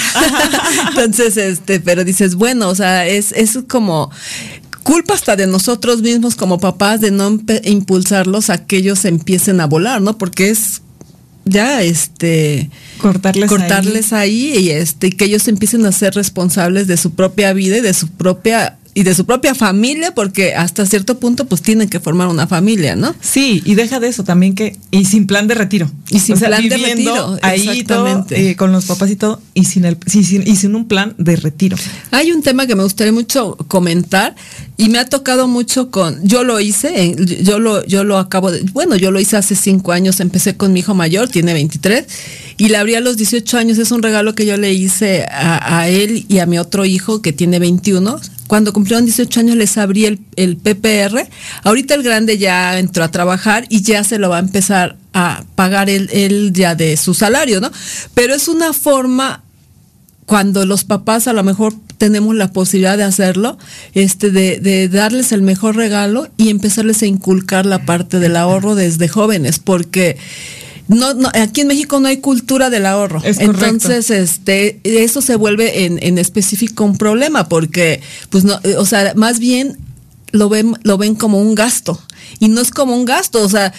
Entonces, 0.89 1.37
este, 1.37 1.79
pero 1.79 2.03
dices, 2.03 2.35
bueno, 2.35 2.69
o 2.69 2.75
sea, 2.75 3.05
es, 3.07 3.31
es 3.33 3.59
como 3.67 4.09
culpa 4.83 5.13
hasta 5.13 5.35
de 5.35 5.47
nosotros 5.47 6.01
mismos 6.01 6.35
como 6.35 6.59
papás 6.59 7.01
de 7.01 7.11
no 7.11 7.39
impulsarlos 7.63 8.49
a 8.49 8.65
que 8.65 8.77
ellos 8.77 9.05
empiecen 9.05 9.61
a 9.61 9.67
volar, 9.67 10.01
¿no? 10.01 10.17
Porque 10.17 10.49
es 10.49 10.81
ya 11.45 11.83
este 11.83 12.69
cortarles, 12.97 13.47
cortarles 13.47 14.13
ahí. 14.13 14.51
ahí, 14.51 14.65
y 14.65 14.69
este 14.71 15.11
que 15.11 15.25
ellos 15.25 15.47
empiecen 15.47 15.85
a 15.85 15.91
ser 15.91 16.13
responsables 16.15 16.87
de 16.87 16.97
su 16.97 17.11
propia 17.11 17.53
vida 17.53 17.77
y 17.77 17.81
de 17.81 17.93
su 17.93 18.07
propia 18.09 18.77
y 18.97 19.03
de 19.03 19.13
su 19.13 19.25
propia 19.25 19.53
familia, 19.53 20.15
porque 20.15 20.55
hasta 20.55 20.85
cierto 20.85 21.19
punto 21.19 21.45
pues 21.45 21.61
tienen 21.61 21.89
que 21.89 21.99
formar 21.99 22.29
una 22.29 22.47
familia, 22.47 22.95
¿no? 22.95 23.13
Sí, 23.19 23.61
y 23.65 23.75
deja 23.75 23.99
de 23.99 24.07
eso 24.07 24.23
también 24.23 24.55
que, 24.55 24.79
y 24.89 25.03
sin 25.03 25.27
plan 25.27 25.49
de 25.49 25.53
retiro. 25.53 25.91
Y 26.09 26.21
sin 26.21 26.39
plan 26.39 26.65
de 26.67 26.77
retiro. 26.77 27.37
Ahí 27.41 27.83
todo, 27.83 28.25
eh, 28.29 28.55
con 28.55 28.71
los 28.71 28.85
papás 28.85 29.11
y 29.11 29.17
todo, 29.17 29.41
y 29.53 29.65
sin, 29.65 29.83
el, 29.83 29.97
y 30.05 30.23
sin, 30.23 30.47
y 30.47 30.55
sin 30.55 30.75
un 30.75 30.87
plan 30.87 31.13
de 31.17 31.35
retiro. 31.35 31.75
Hay 32.11 32.31
un 32.31 32.41
tema 32.41 32.67
que 32.67 32.75
me 32.75 32.83
gustaría 32.83 33.11
mucho 33.11 33.57
comentar, 33.67 34.33
y 34.77 34.87
me 34.87 34.99
ha 34.99 35.05
tocado 35.05 35.49
mucho 35.49 35.91
con, 35.91 36.25
yo 36.25 36.45
lo 36.45 36.61
hice, 36.61 37.17
yo 37.41 37.59
lo, 37.59 37.85
yo 37.85 38.05
lo 38.05 38.17
acabo 38.17 38.49
de, 38.49 38.61
bueno, 38.71 38.95
yo 38.95 39.11
lo 39.11 39.19
hice 39.19 39.35
hace 39.35 39.55
cinco 39.55 39.91
años, 39.91 40.21
empecé 40.21 40.55
con 40.55 40.71
mi 40.71 40.79
hijo 40.79 40.95
mayor, 40.95 41.27
tiene 41.27 41.53
23, 41.53 42.05
y 42.55 42.69
le 42.69 42.77
abrí 42.77 42.95
a 42.95 43.01
los 43.01 43.17
18 43.17 43.57
años, 43.57 43.77
es 43.77 43.91
un 43.91 44.01
regalo 44.01 44.35
que 44.35 44.45
yo 44.45 44.55
le 44.55 44.73
hice 44.73 45.25
a, 45.29 45.79
a 45.79 45.89
él 45.89 46.25
y 46.29 46.39
a 46.39 46.45
mi 46.45 46.59
otro 46.59 46.85
hijo 46.85 47.21
que 47.21 47.33
tiene 47.33 47.59
21, 47.59 48.21
cuando 48.47 48.73
cumplieron 48.73 49.05
18 49.05 49.39
años 49.39 49.55
les 49.55 49.77
abrí 49.77 50.05
el, 50.05 50.19
el, 50.35 50.57
PPR. 50.57 51.27
Ahorita 51.63 51.95
el 51.95 52.03
grande 52.03 52.37
ya 52.37 52.77
entró 52.79 53.03
a 53.03 53.11
trabajar 53.11 53.65
y 53.69 53.81
ya 53.81 54.03
se 54.03 54.19
lo 54.19 54.29
va 54.29 54.37
a 54.37 54.39
empezar 54.39 54.97
a 55.13 55.43
pagar 55.55 55.89
él, 55.89 56.51
ya 56.53 56.75
de 56.75 56.97
su 56.97 57.13
salario, 57.13 57.61
¿no? 57.61 57.71
Pero 58.13 58.35
es 58.35 58.47
una 58.47 58.73
forma 58.73 59.43
cuando 60.25 60.65
los 60.65 60.83
papás 60.83 61.27
a 61.27 61.33
lo 61.33 61.43
mejor 61.43 61.73
tenemos 61.97 62.35
la 62.35 62.51
posibilidad 62.51 62.97
de 62.97 63.03
hacerlo, 63.03 63.57
este, 63.93 64.31
de, 64.31 64.59
de, 64.59 64.89
darles 64.89 65.31
el 65.31 65.41
mejor 65.41 65.75
regalo 65.75 66.27
y 66.35 66.49
empezarles 66.49 67.01
a 67.01 67.05
inculcar 67.05 67.65
la 67.65 67.85
parte 67.85 68.19
del 68.19 68.35
ahorro 68.35 68.75
desde 68.75 69.07
jóvenes, 69.07 69.59
porque 69.59 70.17
no, 70.87 71.13
no, 71.13 71.29
aquí 71.33 71.61
en 71.61 71.67
México 71.67 71.99
no 71.99 72.07
hay 72.07 72.17
cultura 72.17 72.69
del 72.69 72.85
ahorro. 72.85 73.21
Entonces, 73.23 74.09
este, 74.09 74.79
eso 74.83 75.21
se 75.21 75.35
vuelve 75.35 75.85
en, 75.85 75.99
en 76.01 76.17
específico 76.17 76.83
un 76.83 76.97
problema, 76.97 77.49
porque, 77.49 78.01
pues 78.29 78.43
no, 78.43 78.59
o 78.77 78.85
sea, 78.85 79.13
más 79.15 79.39
bien 79.39 79.77
lo 80.31 80.49
ven, 80.49 80.77
lo 80.83 80.97
ven 80.97 81.15
como 81.15 81.39
un 81.39 81.55
gasto 81.55 81.99
y 82.39 82.49
no 82.49 82.61
es 82.61 82.71
como 82.71 82.95
un 82.95 83.05
gasto, 83.05 83.41
o 83.41 83.49
sea, 83.49 83.73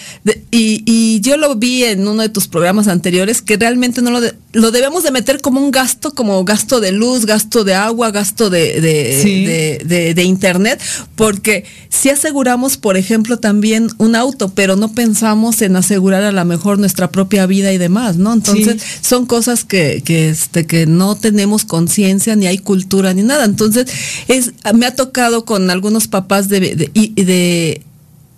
y, 0.51 0.83
y, 0.85 1.19
yo 1.21 1.37
lo 1.37 1.55
vi 1.55 1.83
en 1.83 2.07
uno 2.07 2.21
de 2.21 2.29
tus 2.29 2.47
programas 2.47 2.87
anteriores 2.87 3.41
que 3.41 3.57
realmente 3.57 4.01
no 4.01 4.11
lo, 4.11 4.19
lo 4.53 4.71
debemos 4.71 5.03
de 5.03 5.11
meter 5.11 5.41
como 5.41 5.59
un 5.59 5.71
gasto, 5.71 6.13
como 6.13 6.43
gasto 6.43 6.79
de 6.79 6.91
luz, 6.91 7.25
gasto 7.25 7.63
de 7.63 7.73
agua, 7.73 8.11
gasto 8.11 8.49
de, 8.49 8.81
de, 8.81 10.13
de, 10.13 10.23
internet, 10.23 10.81
porque 11.15 11.65
si 11.89 12.09
aseguramos, 12.09 12.77
por 12.77 12.97
ejemplo, 12.97 13.37
también 13.37 13.89
un 13.97 14.15
auto, 14.15 14.49
pero 14.49 14.75
no 14.75 14.93
pensamos 14.93 15.61
en 15.61 15.75
asegurar 15.75 16.23
a 16.23 16.31
lo 16.31 16.45
mejor 16.45 16.79
nuestra 16.79 17.11
propia 17.11 17.45
vida 17.45 17.71
y 17.71 17.77
demás, 17.77 18.17
¿no? 18.17 18.33
Entonces, 18.33 18.81
son 19.01 19.25
cosas 19.25 19.63
que, 19.63 20.01
que, 20.03 20.29
este, 20.29 20.65
que 20.65 20.85
no 20.85 21.15
tenemos 21.15 21.65
conciencia, 21.65 22.35
ni 22.35 22.47
hay 22.47 22.57
cultura, 22.57 23.13
ni 23.13 23.23
nada. 23.23 23.45
Entonces, 23.45 23.87
es, 24.27 24.53
me 24.73 24.85
ha 24.85 24.95
tocado 24.95 25.45
con 25.45 25.69
algunos 25.69 26.07
papás 26.07 26.49
de, 26.49 26.59
de 26.59 27.81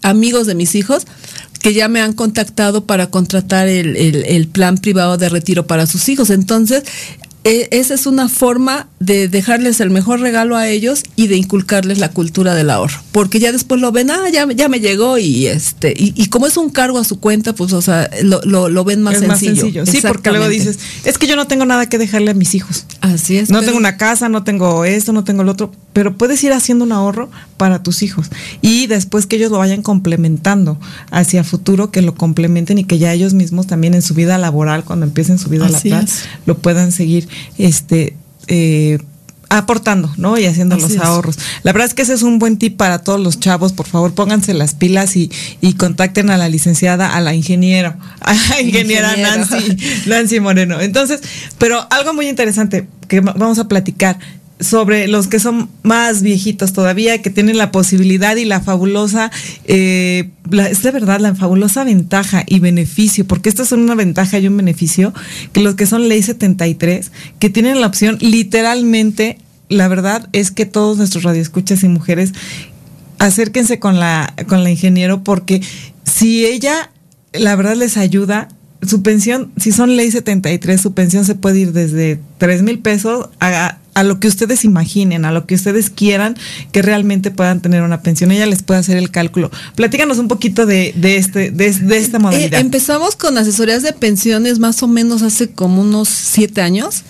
amigos 0.01 0.47
de 0.47 0.55
mis 0.55 0.75
hijos 0.75 1.05
que 1.61 1.73
ya 1.73 1.87
me 1.89 2.01
han 2.01 2.13
contactado 2.13 2.85
para 2.85 3.07
contratar 3.07 3.67
el, 3.67 3.95
el, 3.95 4.47
plan 4.47 4.77
privado 4.77 5.17
de 5.17 5.27
retiro 5.27 5.67
para 5.67 5.87
sus 5.87 6.07
hijos. 6.07 6.29
Entonces, 6.29 6.83
e, 7.45 7.69
esa 7.71 7.93
es 7.93 8.05
una 8.05 8.27
forma 8.27 8.87
de 8.99 9.29
dejarles 9.29 9.79
el 9.79 9.91
mejor 9.91 10.19
regalo 10.19 10.57
a 10.57 10.67
ellos 10.67 11.03
y 11.15 11.27
de 11.27 11.37
inculcarles 11.37 11.97
la 11.97 12.11
cultura 12.11 12.53
del 12.53 12.69
ahorro. 12.69 12.99
Porque 13.13 13.39
ya 13.39 13.53
después 13.53 13.79
lo 13.79 13.93
ven, 13.93 14.11
ah, 14.11 14.29
ya, 14.31 14.45
ya 14.51 14.67
me 14.67 14.81
llegó 14.81 15.17
y 15.17 15.47
este, 15.47 15.93
y, 15.95 16.27
como 16.27 16.47
es 16.47 16.57
un 16.57 16.69
cargo 16.69 16.99
a 16.99 17.05
su 17.05 17.19
cuenta, 17.19 17.53
pues 17.53 17.71
o 17.71 17.81
sea, 17.81 18.09
lo, 18.23 18.41
lo, 18.43 18.83
ven 18.83 19.01
más 19.01 19.19
sencillo. 19.19 19.85
Sí, 19.85 19.99
porque 20.05 20.31
luego 20.31 20.49
dices, 20.49 20.79
es 21.05 21.17
que 21.17 21.27
yo 21.27 21.37
no 21.37 21.47
tengo 21.47 21.65
nada 21.65 21.87
que 21.87 21.97
dejarle 21.97 22.31
a 22.31 22.33
mis 22.33 22.55
hijos. 22.55 22.85
Así 22.99 23.37
es. 23.37 23.49
No 23.49 23.61
tengo 23.61 23.77
una 23.77 23.95
casa, 23.95 24.27
no 24.27 24.43
tengo 24.43 24.83
esto, 24.83 25.13
no 25.13 25.23
tengo 25.23 25.43
lo 25.43 25.53
otro, 25.53 25.71
pero 25.93 26.17
puedes 26.17 26.43
ir 26.43 26.51
haciendo 26.51 26.83
un 26.83 26.91
ahorro 26.91 27.29
para 27.55 27.83
tus 27.83 28.03
hijos. 28.03 28.27
Y 28.61 28.87
después 28.87 29.25
que 29.25 29.37
ellos 29.37 29.51
lo 29.51 29.59
vayan 29.59 29.81
complementando 29.81 30.77
hacia 31.09 31.45
futuro, 31.45 31.89
que 31.89 32.01
lo 32.01 32.15
complementen 32.15 32.79
y 32.79 32.83
que 32.83 32.97
ya 32.97 33.13
ellos 33.13 33.33
mismos 33.33 33.67
también 33.67 33.93
en 33.93 34.01
su 34.01 34.13
vida 34.13 34.37
laboral, 34.37 34.83
cuando 34.83 35.05
empiecen 35.05 35.39
su 35.39 35.47
vida 35.47 35.69
laboral, 35.69 36.05
lo 36.45 36.57
puedan 36.57 36.91
seguir 36.91 37.28
este 37.57 38.15
eh, 38.47 38.99
aportando, 39.49 40.11
¿no? 40.17 40.37
Y 40.37 40.45
haciendo 40.45 40.77
los 40.77 40.95
ahorros. 40.97 41.37
La 41.63 41.73
verdad 41.73 41.87
es 41.87 41.93
que 41.93 42.03
ese 42.03 42.13
es 42.13 42.21
un 42.21 42.37
buen 42.39 42.57
tip 42.57 42.77
para 42.77 42.99
todos 42.99 43.19
los 43.19 43.39
chavos. 43.39 43.73
Por 43.73 43.87
favor, 43.87 44.13
pónganse 44.13 44.53
las 44.53 44.75
pilas 44.75 45.15
y, 45.15 45.31
y 45.59 45.73
contacten 45.73 46.29
a 46.29 46.37
la 46.37 46.49
licenciada, 46.49 47.15
a 47.15 47.19
la 47.19 47.33
ingeniera, 47.33 47.97
a 48.21 48.33
la 48.33 48.61
ingeniera 48.61 49.15
Nancy, 49.17 49.77
Nancy 50.05 50.39
Moreno. 50.39 50.79
Entonces, 50.79 51.21
pero 51.57 51.85
algo 51.89 52.13
muy 52.13 52.29
interesante 52.29 52.87
que 53.07 53.21
vamos 53.21 53.57
a 53.57 53.67
platicar 53.67 54.19
sobre 54.59 55.07
los 55.07 55.27
que 55.27 55.39
son 55.39 55.69
más 55.83 56.21
viejitos 56.21 56.73
todavía, 56.73 57.21
que 57.21 57.29
tienen 57.29 57.57
la 57.57 57.71
posibilidad 57.71 58.35
y 58.35 58.45
la 58.45 58.59
fabulosa, 58.59 59.31
eh, 59.65 60.29
es 60.69 60.83
de 60.83 60.91
verdad 60.91 61.19
la 61.19 61.33
fabulosa 61.33 61.83
ventaja 61.83 62.43
y 62.45 62.59
beneficio, 62.59 63.25
porque 63.25 63.49
esto 63.49 63.63
es 63.63 63.71
una 63.71 63.95
ventaja 63.95 64.37
y 64.39 64.47
un 64.47 64.57
beneficio, 64.57 65.13
que 65.53 65.61
los 65.61 65.75
que 65.75 65.85
son 65.85 66.09
ley 66.09 66.21
73, 66.21 67.11
que 67.39 67.49
tienen 67.49 67.79
la 67.79 67.87
opción 67.87 68.17
literalmente, 68.19 69.37
la 69.69 69.87
verdad 69.87 70.27
es 70.33 70.51
que 70.51 70.65
todos 70.65 70.97
nuestros 70.97 71.23
radioescuchas 71.23 71.83
y 71.83 71.87
mujeres 71.87 72.33
acérquense 73.19 73.79
con 73.79 73.99
la, 73.99 74.33
con 74.47 74.63
la 74.63 74.71
ingeniero, 74.71 75.23
porque 75.23 75.61
si 76.03 76.45
ella, 76.45 76.91
la 77.33 77.55
verdad 77.55 77.75
les 77.75 77.97
ayuda, 77.97 78.49
su 78.81 79.03
pensión, 79.03 79.51
si 79.57 79.71
son 79.71 79.95
ley 79.95 80.09
73, 80.09 80.79
su 80.79 80.93
pensión 80.93 81.25
se 81.25 81.35
puede 81.35 81.59
ir 81.59 81.73
desde 81.73 82.19
3 82.37 82.63
mil 82.63 82.79
pesos 82.79 83.29
a, 83.39 83.77
a, 83.93 84.03
lo 84.03 84.19
que 84.19 84.27
ustedes 84.27 84.65
imaginen, 84.65 85.25
a 85.25 85.31
lo 85.31 85.45
que 85.45 85.55
ustedes 85.55 85.89
quieran 85.89 86.35
que 86.71 86.81
realmente 86.81 87.31
puedan 87.31 87.61
tener 87.61 87.81
una 87.81 88.01
pensión. 88.01 88.31
Ella 88.31 88.45
les 88.45 88.63
puede 88.63 88.79
hacer 88.79 88.97
el 88.97 89.11
cálculo. 89.11 89.51
Platícanos 89.75 90.17
un 90.17 90.27
poquito 90.27 90.65
de, 90.65 90.93
de 90.95 91.17
este, 91.17 91.51
de, 91.51 91.67
esta 91.67 92.17
eh, 92.17 92.19
modalidad. 92.19 92.59
empezamos 92.59 93.15
con 93.15 93.37
asesorías 93.37 93.83
de 93.83 93.93
pensiones 93.93 94.59
más 94.59 94.81
o 94.83 94.87
menos 94.87 95.21
hace 95.21 95.49
como 95.49 95.81
unos 95.81 96.09
siete 96.09 96.61
años. 96.61 97.03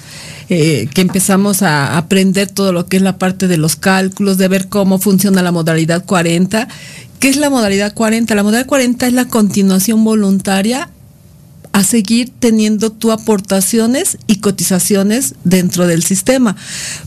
Eh, 0.52 0.90
que 0.96 1.02
empezamos 1.02 1.62
a 1.62 1.96
aprender 1.96 2.50
todo 2.50 2.74
lo 2.74 2.88
que 2.88 2.98
es 2.98 3.04
la 3.04 3.20
parte 3.20 3.48
de 3.48 3.58
los 3.58 3.76
cálculos, 3.76 4.40
de 4.40 4.48
ver 4.48 4.68
cómo 4.68 4.98
funciona 4.98 5.44
la 5.44 5.52
modalidad 5.52 6.04
40. 6.04 6.68
¿Qué 7.20 7.30
es 7.30 7.36
la 7.36 7.52
modalidad 7.52 7.94
40? 7.94 8.34
La 8.34 8.42
modalidad 8.42 8.66
40 8.66 9.06
es 9.06 9.14
la 9.14 9.26
continuación 9.26 10.04
voluntaria 10.04 10.90
a 11.72 11.84
seguir 11.84 12.32
teniendo 12.40 12.92
tu 12.92 13.12
aportaciones 13.12 14.18
y 14.28 14.38
cotizaciones 14.38 15.36
dentro 15.44 15.88
del 15.88 16.04
sistema. 16.04 16.56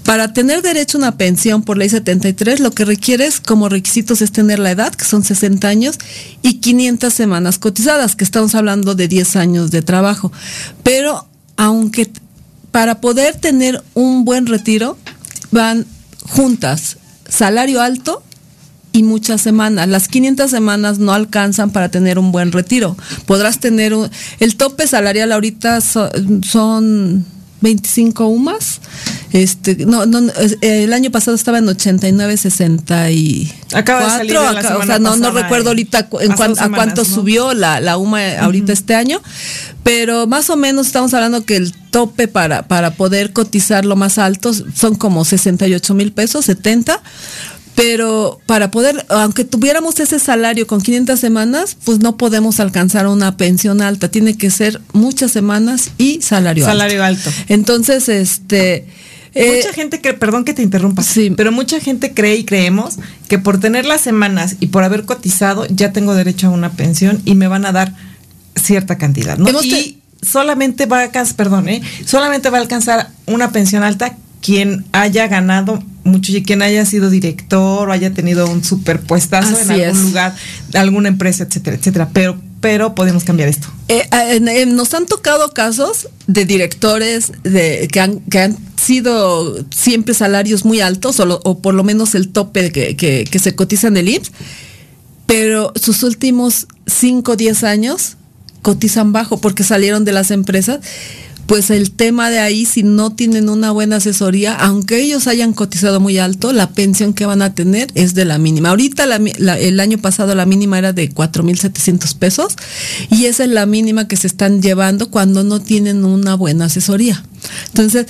Para 0.05 0.33
tener 0.33 0.63
derecho 0.63 0.99
a 0.99 1.01
una 1.01 1.17
pensión 1.17 1.63
por 1.63 1.77
ley 1.77 1.89
73, 1.89 2.61
lo 2.61 2.71
que 2.71 2.85
requieres 2.85 3.41
como 3.41 3.69
requisitos 3.69 4.23
es 4.23 4.33
tener 4.33 4.59
la 4.59 4.71
edad, 4.71 4.95
que 4.95 5.05
son 5.05 5.25
60 5.25 5.67
años, 5.69 5.99
y 6.43 6.61
500 6.61 7.13
semanas 7.13 7.59
cotizadas, 7.59 8.17
que 8.17 8.25
estamos 8.25 8.55
hablando 8.55 8.95
de 8.95 9.09
10 9.09 9.37
años 9.37 9.71
de 9.71 9.83
trabajo. 9.83 10.33
Pero 10.83 11.27
aunque 11.57 12.11
para 12.71 13.01
poder 13.01 13.37
tener 13.37 13.83
un 13.95 14.25
buen 14.25 14.47
retiro, 14.47 14.97
van 15.51 15.87
juntas 16.23 16.97
salario 17.29 17.81
alto, 17.81 18.23
y 18.93 19.03
muchas 19.03 19.41
semanas. 19.41 19.89
Las 19.89 20.09
500 20.09 20.51
semanas 20.51 20.99
no 20.99 21.13
alcanzan 21.13 21.71
para 21.71 21.89
tener 21.89 22.19
un 22.19 22.31
buen 22.31 22.53
retiro. 22.53 22.97
Podrás 23.27 23.59
tener 23.59 23.95
un, 23.95 24.11
el 24.39 24.57
tope 24.57 24.87
salarial 24.87 25.33
ahorita 25.33 25.81
son 25.81 27.25
25 27.63 28.27
UMAS. 28.27 28.81
Este, 29.33 29.87
no, 29.87 30.05
no, 30.05 30.31
el 30.61 30.93
año 30.93 31.11
pasado 31.11 31.35
estaba 31.35 31.59
en 31.59 31.69
89, 31.69 32.37
64. 32.37 33.79
Acaba 33.79 34.05
de 34.05 34.11
salir 34.11 34.35
la 34.35 34.77
o 34.77 34.85
sea, 34.85 34.99
no, 34.99 35.17
no 35.17 35.31
recuerdo 35.31 35.71
ahorita 35.71 36.09
en 36.21 36.33
a 36.33 36.69
cuánto 36.69 37.05
subió 37.07 37.55
la, 37.55 37.81
la 37.81 37.97
UMA 37.97 38.41
ahorita 38.41 38.75
este 38.75 38.95
año, 38.95 39.23
pero 39.83 40.27
más 40.27 40.51
o 40.51 40.57
menos 40.57 40.87
estamos 40.87 41.15
hablando 41.15 41.47
que 41.47 41.57
el 41.57 41.73
tope 41.73 42.29
para, 42.29 42.69
para 42.69 42.95
poder 42.95 43.33
cotizar 43.33 43.87
lo 43.87 43.97
más 43.97 44.19
alto 44.19 44.53
son 44.53 44.97
como 44.97 45.25
68 45.25 45.95
mil 45.95 46.13
pesos, 46.13 46.45
70 46.45 47.01
pero 47.75 48.41
para 48.47 48.71
poder, 48.71 49.05
aunque 49.09 49.45
tuviéramos 49.45 49.99
ese 50.01 50.19
salario 50.19 50.67
con 50.67 50.81
500 50.81 51.19
semanas, 51.19 51.77
pues 51.85 52.01
no 52.01 52.17
podemos 52.17 52.61
alcanzar 52.61 53.07
una 53.07 53.37
pensión 53.37 53.81
alta. 53.81 54.11
Tiene 54.11 54.37
que 54.37 54.51
ser 54.51 54.81
muchas 54.93 55.33
semanas 55.33 55.91
y 55.99 56.21
salario, 56.21 56.65
salario 56.65 57.03
alto. 57.03 57.31
Entonces, 57.49 58.09
este... 58.09 58.87
Eh, 59.35 59.57
mucha 59.57 59.73
gente 59.73 60.03
que, 60.03 60.13
perdón 60.13 60.45
que 60.45 60.53
te 60.53 60.63
interrumpa, 60.63 61.03
sí. 61.03 61.33
pero 61.35 61.53
mucha 61.53 61.81
gente 61.81 62.13
cree 62.13 62.37
y 62.37 62.45
creemos 62.45 62.97
que 63.29 63.39
por 63.39 63.59
tener 63.59 63.87
las 63.87 64.03
semanas 64.03 64.57
y 64.61 64.67
por 64.67 64.85
haber 64.85 65.07
cotizado 65.07 65.67
ya 65.71 65.91
tengo 65.91 66.15
derecho 66.15 66.49
a 66.49 66.51
una 66.51 66.73
pensión 66.73 67.23
y 67.25 67.35
me 67.35 67.49
van 67.49 67.65
a 67.65 67.73
dar 67.73 67.95
cierta 68.57 68.99
cantidad, 68.99 69.39
¿no? 69.39 69.49
Y 69.63 70.03
solamente 70.21 70.85
va 70.85 70.99
a 70.99 71.03
alcanzar, 71.05 71.37
perdón, 71.37 71.71
¿eh? 71.71 71.81
solamente 72.05 72.51
va 72.51 72.59
a 72.59 72.61
alcanzar 72.61 73.09
una 73.25 73.53
pensión 73.53 73.83
alta 73.83 74.17
quien 74.43 74.85
haya 74.93 75.29
ganado 75.29 75.83
mucho 76.05 76.33
y 76.33 76.43
quien 76.43 76.63
haya 76.63 76.85
sido 76.85 77.09
director 77.11 77.89
o 77.89 77.93
haya 77.93 78.13
tenido 78.13 78.51
un 78.51 78.63
superpuestazo 78.65 79.59
en 79.59 79.71
algún 79.71 80.03
lugar, 80.03 80.35
alguna 80.75 81.09
empresa, 81.09 81.45
etcétera, 81.45 81.77
etcétera. 81.77 82.11
Pero, 82.13 82.39
pero 82.61 82.95
podemos 82.95 83.25
cambiar 83.25 83.49
esto. 83.49 83.69
Eh, 83.89 84.09
eh, 84.11 84.67
nos 84.67 84.93
han 84.95 85.07
tocado 85.07 85.53
casos 85.53 86.09
de 86.27 86.45
directores 86.45 87.33
de, 87.45 87.89
que, 87.91 88.01
han, 88.01 88.21
que 88.21 88.41
han 88.41 88.57
sido 88.77 89.65
siempre 89.71 90.13
salarios 90.13 90.65
muy 90.65 90.81
altos 90.81 91.21
o, 91.21 91.59
por 91.61 91.75
lo 91.75 91.85
menos 91.85 92.15
el 92.15 92.29
tope 92.29 92.73
que, 92.73 92.97
que, 92.97 93.25
que 93.31 93.39
se 93.39 93.55
cotiza 93.55 93.89
en 93.89 93.97
el 93.97 94.09
IMSS, 94.09 94.33
pero 95.27 95.73
sus 95.77 96.03
últimos 96.03 96.67
5 96.87 97.33
o 97.33 97.37
10 97.37 97.65
años 97.65 98.17
cotizan 98.63 99.13
bajo 99.13 99.41
porque 99.41 99.63
salieron 99.65 100.05
de 100.05 100.13
las 100.13 100.31
empresas 100.31 100.81
pues 101.47 101.71
el 101.71 101.91
tema 101.91 102.31
de 102.31 102.39
ahí, 102.39 102.65
si 102.65 102.83
no 102.83 103.11
tienen 103.11 103.49
una 103.49 103.71
buena 103.73 103.97
asesoría, 103.97 104.55
aunque 104.55 105.01
ellos 105.01 105.27
hayan 105.27 105.53
cotizado 105.53 106.01
muy 106.01 106.19
alto, 106.19 106.53
la 106.53 106.71
pensión 106.71 107.13
que 107.13 107.27
van 107.27 107.43
a 107.43 107.55
tener 107.55 107.89
es 107.95 108.15
de 108.15 108.25
la 108.25 108.39
mínima. 108.39 108.71
Ahorita 108.71 109.05
el 109.05 109.81
año 109.81 109.99
pasado 109.99 110.35
la 110.35 110.47
mínima 110.47 110.79
era 110.79 110.93
de 110.93 111.11
4.700 111.11 112.17
pesos 112.17 112.57
y 113.11 113.27
esa 113.27 113.45
es 113.45 113.51
la 113.51 113.67
mínima 113.67 114.09
que 114.09 114.17
se 114.17 114.27
están 114.27 114.63
llevando 114.63 115.11
cuando 115.11 115.45
no 115.45 115.61
tienen 115.61 116.05
una 116.05 116.35
buena 116.35 116.67
asesoría. 116.67 117.23
Entonces, 117.69 118.07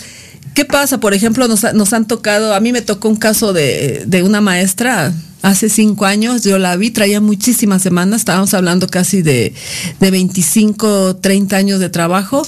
¿qué 0.54 0.64
pasa? 0.64 1.00
Por 1.00 1.14
ejemplo, 1.14 1.48
nos, 1.48 1.62
nos 1.74 1.92
han 1.92 2.06
tocado, 2.06 2.54
a 2.54 2.60
mí 2.60 2.72
me 2.72 2.82
tocó 2.82 3.08
un 3.08 3.16
caso 3.16 3.52
de, 3.52 4.04
de 4.06 4.22
una 4.22 4.40
maestra 4.40 5.12
hace 5.42 5.68
cinco 5.68 6.04
años, 6.04 6.44
yo 6.44 6.58
la 6.58 6.76
vi, 6.76 6.90
traía 6.90 7.20
muchísimas 7.20 7.82
semanas, 7.82 8.20
estábamos 8.20 8.54
hablando 8.54 8.86
casi 8.86 9.22
de, 9.22 9.52
de 9.98 10.10
25, 10.10 11.16
30 11.16 11.56
años 11.56 11.80
de 11.80 11.88
trabajo 11.88 12.46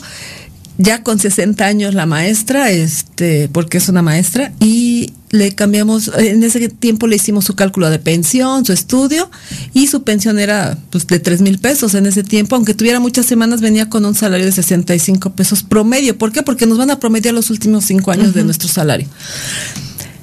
ya 0.78 1.02
con 1.02 1.18
60 1.18 1.64
años 1.64 1.94
la 1.94 2.06
maestra, 2.06 2.70
este, 2.70 3.48
porque 3.52 3.78
es 3.78 3.88
una 3.88 4.02
maestra, 4.02 4.52
y 4.60 5.12
le 5.30 5.52
cambiamos, 5.52 6.10
en 6.16 6.42
ese 6.42 6.68
tiempo 6.68 7.06
le 7.06 7.16
hicimos 7.16 7.44
su 7.44 7.54
cálculo 7.54 7.90
de 7.90 7.98
pensión, 7.98 8.64
su 8.64 8.72
estudio, 8.72 9.30
y 9.72 9.86
su 9.86 10.02
pensión 10.02 10.38
era 10.38 10.78
pues, 10.90 11.06
de 11.06 11.20
3 11.20 11.42
mil 11.42 11.58
pesos 11.58 11.94
en 11.94 12.06
ese 12.06 12.24
tiempo, 12.24 12.56
aunque 12.56 12.74
tuviera 12.74 13.00
muchas 13.00 13.26
semanas, 13.26 13.60
venía 13.60 13.88
con 13.88 14.04
un 14.04 14.14
salario 14.14 14.46
de 14.46 14.52
65 14.52 15.30
pesos 15.30 15.62
promedio. 15.62 16.18
¿Por 16.18 16.32
qué? 16.32 16.42
Porque 16.42 16.66
nos 16.66 16.78
van 16.78 16.90
a 16.90 16.98
promediar 16.98 17.34
los 17.34 17.50
últimos 17.50 17.84
cinco 17.84 18.10
años 18.10 18.34
de 18.34 18.44
nuestro 18.44 18.68
salario. 18.68 19.06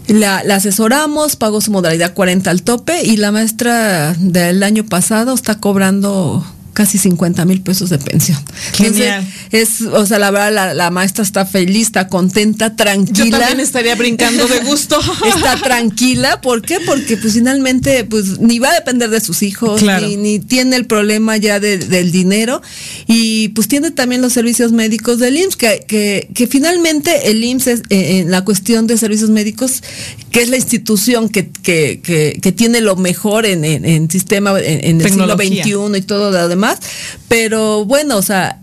La, 0.08 0.44
la, 0.44 0.56
asesoramos, 0.56 1.38
pagó 1.38 1.62
su 1.62 1.72
modalidad 1.72 2.14
40 2.14 2.50
al 2.52 2.64
tope 2.64 3.04
y 3.04 3.16
la 3.18 3.32
maestra 3.32 4.14
del 4.20 4.64
año 4.64 4.86
pasado 4.86 5.34
está 5.34 5.60
cobrando 5.60 6.46
casi 6.74 6.98
50 6.98 7.44
mil 7.46 7.62
pesos 7.62 7.90
de 7.90 7.98
pensión. 7.98 8.38
Genial. 8.74 9.28
es, 9.52 9.82
o 9.82 10.06
sea, 10.06 10.20
la 10.20 10.32
verdad, 10.32 10.74
la, 10.76 10.92
maestra 10.92 11.24
está 11.24 11.46
feliz, 11.46 11.88
está 11.88 12.08
contenta, 12.08 12.76
tranquila. 12.76 13.26
Yo 13.26 13.38
también 13.40 13.60
estaría 13.60 13.96
brincando 13.96 14.48
de 14.48 14.60
gusto. 14.60 15.00
está 15.36 15.58
tranquila, 15.58 16.42
¿por 16.42 16.62
qué? 16.62 16.80
Porque 16.86 17.18
pues 17.18 17.34
finalmente, 17.34 18.06
pues 18.06 18.40
ni 18.40 18.60
va 18.60 18.70
a 18.70 18.74
depender 18.74 19.10
de 19.10 19.20
sus 19.20 19.44
hijos, 19.44 19.82
ni, 19.82 20.40
tiene 20.40 20.76
el 20.76 20.86
problema 20.86 21.38
ya 21.38 21.60
del 21.60 22.12
dinero, 22.12 22.62
y 23.08 23.50
pues 23.50 23.68
tiene 23.68 23.92
también 23.92 24.22
los 24.22 24.34
servicios 24.34 24.72
médicos 24.72 25.20
del 25.20 25.38
IMSS, 25.38 25.56
que, 25.56 26.28
que, 26.34 26.48
finalmente 26.48 27.30
el 27.30 27.44
IMSS 27.44 27.68
es 27.68 27.80
eh, 27.90 28.20
en 28.20 28.32
la 28.32 28.44
cuestión 28.44 28.88
de 28.88 28.98
servicios 28.98 29.30
médicos, 29.30 29.84
que 30.32 30.42
es 30.42 30.50
la 30.50 30.58
institución 30.58 31.30
que, 31.30 31.50
que, 31.50 32.52
tiene 32.56 32.82
lo 32.82 32.96
mejor 32.96 33.46
en, 33.46 33.64
en, 33.64 34.10
sistema, 34.10 34.60
en, 34.60 35.02
el 35.02 35.10
siglo 35.10 35.36
XXI 35.36 35.98
y 35.98 36.02
todo 36.02 36.32
lo 36.32 36.48
demás 36.48 36.61
más, 36.62 36.80
pero 37.28 37.84
bueno, 37.86 38.16
o 38.16 38.22
sea, 38.22 38.62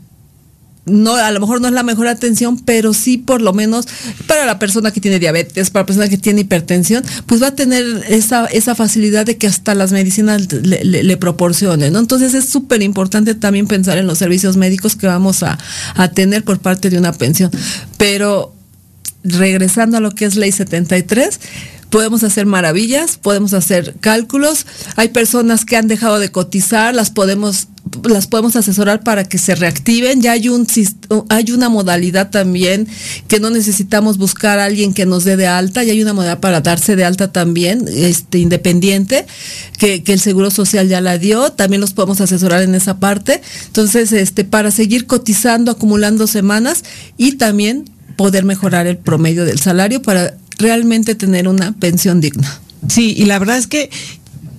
no, 0.88 1.14
a 1.14 1.30
lo 1.30 1.40
mejor 1.40 1.60
no 1.60 1.68
es 1.68 1.74
la 1.74 1.82
mejor 1.82 2.08
atención, 2.08 2.58
pero 2.58 2.94
sí 2.94 3.18
por 3.18 3.40
lo 3.40 3.52
menos 3.52 3.86
para 4.26 4.46
la 4.46 4.58
persona 4.58 4.90
que 4.90 5.00
tiene 5.00 5.18
diabetes, 5.18 5.70
para 5.70 5.82
la 5.82 5.86
persona 5.86 6.08
que 6.08 6.18
tiene 6.18 6.42
hipertensión, 6.42 7.04
pues 7.26 7.42
va 7.42 7.48
a 7.48 7.54
tener 7.54 7.84
esa, 8.08 8.46
esa 8.46 8.74
facilidad 8.74 9.26
de 9.26 9.36
que 9.36 9.46
hasta 9.46 9.74
las 9.74 9.92
medicinas 9.92 10.50
le, 10.52 11.16
proporcionen, 11.16 11.92
¿no? 11.92 11.98
Entonces 11.98 12.34
es 12.34 12.48
súper 12.48 12.82
importante 12.82 13.34
también 13.34 13.66
pensar 13.66 13.98
en 13.98 14.06
los 14.06 14.18
servicios 14.18 14.56
médicos 14.56 14.96
que 14.96 15.06
vamos 15.06 15.42
a, 15.42 15.58
a 15.94 16.08
tener 16.08 16.44
por 16.44 16.58
parte 16.60 16.90
de 16.90 16.98
una 16.98 17.12
pensión. 17.12 17.50
Pero 17.96 18.54
regresando 19.24 19.96
a 19.96 20.00
lo 20.00 20.12
que 20.12 20.24
es 20.24 20.36
ley 20.36 20.52
73, 20.52 21.40
podemos 21.90 22.22
hacer 22.22 22.46
maravillas, 22.46 23.16
podemos 23.16 23.54
hacer 23.54 23.94
cálculos. 24.00 24.66
Hay 24.96 25.08
personas 25.08 25.64
que 25.64 25.76
han 25.76 25.88
dejado 25.88 26.18
de 26.18 26.30
cotizar, 26.30 26.94
las 26.94 27.10
podemos 27.10 27.68
las 28.04 28.26
podemos 28.26 28.56
asesorar 28.56 29.02
para 29.02 29.24
que 29.24 29.38
se 29.38 29.54
reactiven. 29.54 30.20
Ya 30.20 30.32
hay 30.32 30.48
un 30.48 30.66
hay 31.28 31.52
una 31.52 31.68
modalidad 31.68 32.30
también 32.30 32.86
que 33.28 33.40
no 33.40 33.50
necesitamos 33.50 34.18
buscar 34.18 34.58
a 34.58 34.64
alguien 34.64 34.92
que 34.92 35.06
nos 35.06 35.24
dé 35.24 35.36
de 35.36 35.46
alta, 35.46 35.84
y 35.84 35.90
hay 35.90 36.02
una 36.02 36.12
modalidad 36.12 36.40
para 36.40 36.60
darse 36.60 36.96
de 36.96 37.04
alta 37.04 37.32
también, 37.32 37.84
este 37.88 38.38
independiente, 38.38 39.26
que, 39.78 40.02
que 40.02 40.12
el 40.12 40.20
Seguro 40.20 40.50
Social 40.50 40.88
ya 40.88 41.00
la 41.00 41.18
dio, 41.18 41.52
también 41.52 41.80
los 41.80 41.92
podemos 41.92 42.20
asesorar 42.20 42.62
en 42.62 42.74
esa 42.74 42.98
parte. 42.98 43.40
Entonces, 43.66 44.12
este, 44.12 44.44
para 44.44 44.70
seguir 44.70 45.06
cotizando, 45.06 45.70
acumulando 45.70 46.26
semanas 46.26 46.84
y 47.16 47.32
también 47.32 47.84
poder 48.16 48.44
mejorar 48.44 48.86
el 48.86 48.98
promedio 48.98 49.44
del 49.44 49.60
salario 49.60 50.02
para 50.02 50.36
realmente 50.58 51.14
tener 51.14 51.48
una 51.48 51.72
pensión 51.72 52.20
digna. 52.20 52.60
Sí, 52.88 53.14
y 53.16 53.24
la 53.24 53.38
verdad 53.38 53.56
es 53.58 53.66
que 53.66 53.90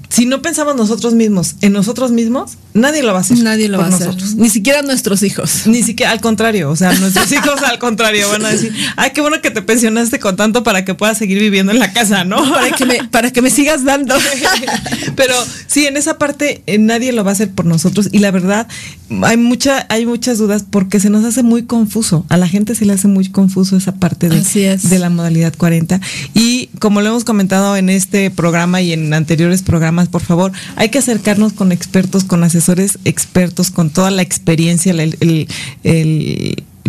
si 0.09 0.25
no 0.25 0.41
pensamos 0.41 0.75
nosotros 0.75 1.13
mismos 1.13 1.55
en 1.61 1.73
nosotros 1.73 2.11
mismos, 2.11 2.57
nadie 2.73 3.03
lo 3.03 3.13
va 3.13 3.19
a 3.19 3.21
hacer. 3.21 3.37
Nadie 3.39 3.67
lo 3.67 3.77
va 3.77 3.85
a 3.85 3.89
hacer. 3.89 4.15
Ni 4.35 4.49
siquiera 4.49 4.81
nuestros 4.81 5.23
hijos. 5.23 5.63
Ni 5.65 5.83
siquiera, 5.83 6.11
al 6.11 6.21
contrario, 6.21 6.69
o 6.69 6.75
sea, 6.75 6.93
nuestros 6.93 7.31
hijos 7.31 7.61
al 7.63 7.79
contrario 7.79 8.29
van 8.29 8.45
a 8.45 8.49
decir, 8.49 8.73
ay, 8.95 9.11
qué 9.13 9.21
bueno 9.21 9.41
que 9.41 9.51
te 9.51 9.61
pensionaste 9.61 10.19
con 10.19 10.35
tanto 10.35 10.63
para 10.63 10.85
que 10.85 10.93
puedas 10.93 11.17
seguir 11.17 11.39
viviendo 11.39 11.71
en 11.71 11.79
la 11.79 11.91
casa, 11.93 12.23
¿no? 12.23 12.37
Para 12.59 12.71
que 12.71 12.85
me, 12.85 13.03
para 13.05 13.31
que 13.31 13.41
me 13.41 13.49
sigas 13.49 13.83
dando. 13.83 14.15
Pero 15.15 15.33
sí, 15.67 15.85
en 15.85 15.97
esa 15.97 16.17
parte 16.17 16.63
eh, 16.65 16.77
nadie 16.77 17.11
lo 17.11 17.23
va 17.23 17.31
a 17.31 17.33
hacer 17.33 17.51
por 17.51 17.65
nosotros 17.65 18.09
y 18.11 18.19
la 18.19 18.31
verdad 18.31 18.67
hay 19.23 19.37
mucha, 19.37 19.85
hay 19.89 20.05
muchas 20.05 20.37
dudas 20.37 20.65
porque 20.69 20.99
se 20.99 21.09
nos 21.09 21.23
hace 21.25 21.43
muy 21.43 21.63
confuso. 21.63 22.25
A 22.29 22.37
la 22.37 22.47
gente 22.47 22.75
se 22.75 22.85
le 22.85 22.93
hace 22.93 23.07
muy 23.07 23.29
confuso 23.29 23.77
esa 23.77 23.95
parte 23.95 24.29
de, 24.29 24.77
de 24.77 24.99
la 24.99 25.09
modalidad 25.09 25.53
40. 25.55 25.99
Y 26.33 26.67
como 26.79 27.01
lo 27.01 27.09
hemos 27.09 27.23
comentado 27.23 27.75
en 27.77 27.89
este 27.89 28.29
programa 28.31 28.81
y 28.81 28.93
en 28.93 29.13
anteriores 29.13 29.61
programas, 29.61 30.09
por 30.09 30.21
favor, 30.21 30.51
hay 30.75 30.89
que 30.89 30.99
acercarnos 30.99 31.53
con 31.53 31.71
expertos, 31.71 32.23
con 32.23 32.43
asesores 32.43 32.58
expertos, 33.05 33.71
con 33.71 33.89
toda 33.89 34.11
la 34.11 34.21
experiencia, 34.21 34.91
el, 34.91 35.47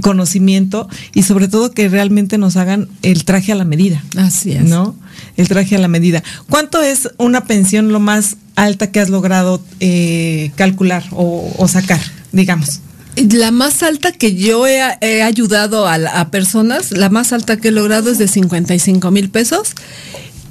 conocimiento 0.00 0.88
y 1.12 1.24
sobre 1.24 1.46
todo 1.46 1.72
que 1.72 1.86
realmente 1.90 2.38
nos 2.38 2.56
hagan 2.56 2.88
el 3.02 3.26
traje 3.26 3.52
a 3.52 3.54
la 3.54 3.66
medida. 3.66 4.02
Así 4.16 4.52
es. 4.52 4.62
¿No? 4.62 4.96
El 5.36 5.46
traje 5.46 5.76
a 5.76 5.78
la 5.78 5.88
medida. 5.88 6.22
¿Cuánto 6.48 6.80
es 6.82 7.10
una 7.18 7.44
pensión 7.44 7.92
lo 7.92 8.00
más 8.00 8.36
alta 8.56 8.90
que 8.90 9.00
has 9.00 9.10
logrado 9.10 9.62
eh, 9.78 10.52
calcular 10.54 11.04
o, 11.12 11.68
sacar, 11.68 12.00
digamos? 12.32 12.80
La 13.16 13.50
más 13.50 13.82
alta 13.82 14.12
que 14.12 14.34
yo 14.34 14.66
he, 14.66 15.22
ayudado 15.22 15.86
a, 15.86 15.96
a, 15.96 16.30
personas, 16.30 16.92
la 16.92 17.10
más 17.10 17.34
alta 17.34 17.58
que 17.58 17.68
he 17.68 17.72
logrado 17.72 18.10
es 18.10 18.16
de 18.16 18.26
55 18.26 19.10
mil 19.10 19.28
pesos 19.28 19.74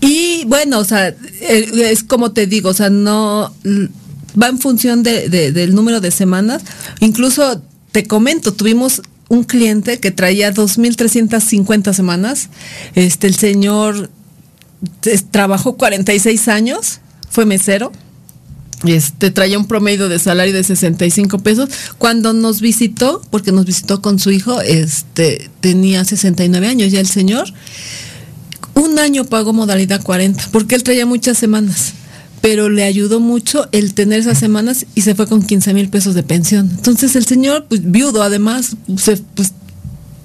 y 0.01 0.45
bueno, 0.45 0.79
o 0.79 0.85
sea, 0.85 1.09
eh, 1.09 1.89
es 1.91 2.03
como 2.03 2.31
te 2.31 2.47
digo, 2.47 2.69
o 2.69 2.73
sea, 2.73 2.89
no 2.89 3.53
va 4.41 4.47
en 4.47 4.59
función 4.59 5.03
de, 5.03 5.29
del 5.29 5.75
número 5.75 6.01
de 6.01 6.11
semanas. 6.11 6.63
Incluso 6.99 7.61
te 7.91 8.05
comento, 8.05 8.53
tuvimos 8.53 9.01
un 9.29 9.43
cliente 9.43 9.99
que 9.99 10.11
traía 10.11 10.53
2.350 10.53 11.93
semanas. 11.93 12.49
Este, 12.95 13.27
el 13.27 13.35
señor 13.35 14.09
trabajó 15.31 15.77
46 15.77 16.47
años, 16.47 16.99
fue 17.29 17.45
mesero. 17.45 17.91
Este, 18.85 19.29
traía 19.29 19.59
un 19.59 19.67
promedio 19.67 20.07
de 20.07 20.19
salario 20.19 20.53
de 20.53 20.63
65 20.63 21.39
pesos. 21.39 21.69
Cuando 21.97 22.33
nos 22.33 22.61
visitó, 22.61 23.21
porque 23.29 23.51
nos 23.51 23.65
visitó 23.65 24.01
con 24.01 24.19
su 24.19 24.31
hijo, 24.31 24.61
este, 24.61 25.49
tenía 25.59 26.05
69 26.05 26.67
años 26.67 26.91
ya 26.91 26.99
el 26.99 27.07
señor. 27.07 27.51
Un 28.75 28.97
año 28.97 29.25
pagó 29.25 29.51
modalidad 29.51 30.01
40, 30.01 30.49
porque 30.51 30.75
él 30.75 30.83
traía 30.83 31.05
muchas 31.05 31.37
semanas, 31.37 31.93
pero 32.41 32.69
le 32.69 32.83
ayudó 32.83 33.19
mucho 33.19 33.67
el 33.71 33.93
tener 33.93 34.19
esas 34.19 34.39
semanas 34.39 34.85
y 34.95 35.01
se 35.01 35.15
fue 35.15 35.27
con 35.27 35.43
15 35.43 35.73
mil 35.73 35.89
pesos 35.89 36.15
de 36.15 36.23
pensión. 36.23 36.69
Entonces 36.71 37.15
el 37.15 37.25
señor, 37.25 37.65
pues 37.67 37.91
viudo 37.91 38.23
además, 38.23 38.75
se, 38.97 39.17
pues 39.17 39.53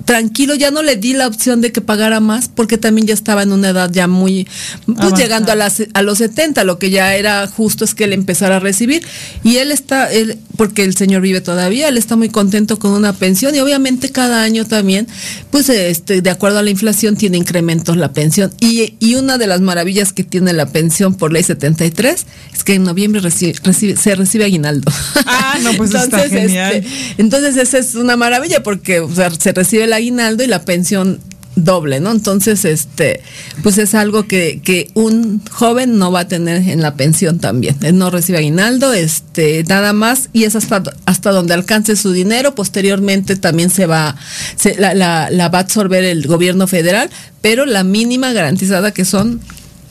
tranquilo, 0.05 0.55
ya 0.55 0.71
no 0.71 0.83
le 0.83 0.97
di 0.97 1.13
la 1.15 1.27
opción 1.27 1.61
de 1.61 1.73
que 1.73 1.81
pagara 1.81 2.21
más 2.21 2.49
porque 2.49 2.79
también 2.79 3.07
ya 3.07 3.15
estaba 3.15 3.43
en 3.43 3.53
una 3.53 3.71
edad 3.71 3.91
ya 3.93 4.07
muy, 4.07 4.47
pues 4.87 5.15
llegando 5.15 5.53
a, 5.53 5.55
las, 5.55 5.83
a 5.93 6.03
los 6.03 6.19
70, 6.19 6.65
lo 6.65 6.79
que 6.79 6.91
ya 6.91 7.15
era 7.15 7.47
justo 7.47 7.85
es 7.85 7.95
que 7.95 8.05
él 8.05 8.13
empezara 8.13 8.57
a 8.57 8.61
recibir. 8.61 9.03
Y 9.43 9.57
él 9.57 9.71
está, 9.71 10.11
él, 10.13 10.39
porque 10.57 10.85
el 10.85 10.97
señor 10.97 11.23
vive 11.23 11.41
todavía, 11.41 11.89
él 11.89 11.97
está 11.97 12.17
muy 12.17 12.29
contento 12.29 12.79
con 12.79 12.93
una 12.93 13.13
pensión 13.13 13.55
y 13.55 13.61
obviamente 13.61 14.11
cada 14.11 14.43
año 14.43 14.67
también, 14.67 15.07
pues 15.51 15.69
este, 15.69 16.21
de 16.21 16.31
acuerdo 16.31 16.59
a 16.59 16.63
la 16.63 16.71
inflación 16.71 17.17
tiene 17.17 17.39
incrementos 17.39 17.97
la 17.97 18.13
pensión. 18.13 18.53
Y, 18.61 18.95
y 19.01 19.15
una 19.15 19.39
de 19.39 19.47
las 19.47 19.61
maravillas 19.61 20.13
que 20.13 20.25
tiene 20.25 20.53
la 20.53 20.67
pensión 20.67 21.15
por 21.15 21.33
ley 21.33 21.43
73 21.43 22.27
es 22.53 22.65
que 22.65 22.75
en 22.75 22.85
noviembre 22.85 23.21
recibe, 23.21 23.55
se 23.97 24.15
recibe 24.15 24.45
aguinaldo. 24.45 24.93
Ah, 25.27 25.59
no, 25.63 25.73
pues 25.75 25.95
entonces, 25.95 26.25
está 26.25 26.29
genial. 26.29 26.75
Este, 26.75 27.15
entonces 27.19 27.57
esa 27.57 27.79
es 27.79 27.95
una 27.95 28.17
maravilla 28.17 28.63
porque 28.63 29.01
o 29.01 29.15
sea, 29.15 29.31
se 29.31 29.53
recibe 29.53 29.87
la 29.87 29.94
aguinaldo 29.95 30.45
y 30.45 30.47
la 30.47 30.65
pensión 30.65 31.21
doble, 31.57 32.01
¿no? 32.01 32.11
Entonces, 32.11 32.65
este, 32.65 33.21
pues 33.63 33.79
es 33.79 33.95
algo 33.95 34.27
que, 34.27 34.61
que 34.63 34.91
un 34.95 35.41
joven 35.51 35.99
no 35.99 36.11
va 36.11 36.21
a 36.21 36.29
tener 36.29 36.69
en 36.69 36.83
la 36.83 36.95
pensión 36.95 37.39
también. 37.39 37.77
Él 37.83 37.97
no 37.97 38.11
recibe 38.11 38.39
aguinaldo, 38.39 38.93
este, 38.93 39.65
nada 39.69 39.93
más, 39.93 40.31
y 40.33 40.45
es 40.45 40.57
hasta, 40.57 40.83
hasta 41.07 41.31
donde 41.31 41.55
alcance 41.55 41.97
su 41.97 42.13
dinero. 42.13 42.55
Posteriormente 42.55 43.37
también 43.37 43.71
se 43.71 43.87
va, 43.87 44.17
se, 44.57 44.77
la, 44.77 44.95
la, 44.95 45.31
la 45.31 45.49
va 45.49 45.59
a 45.59 45.63
absorber 45.63 46.05
el 46.05 46.27
gobierno 46.27 46.67
federal, 46.67 47.09
pero 47.41 47.67
la 47.67 47.85
mínima 47.85 48.33
garantizada 48.33 48.93
que 48.93 49.05
son 49.05 49.41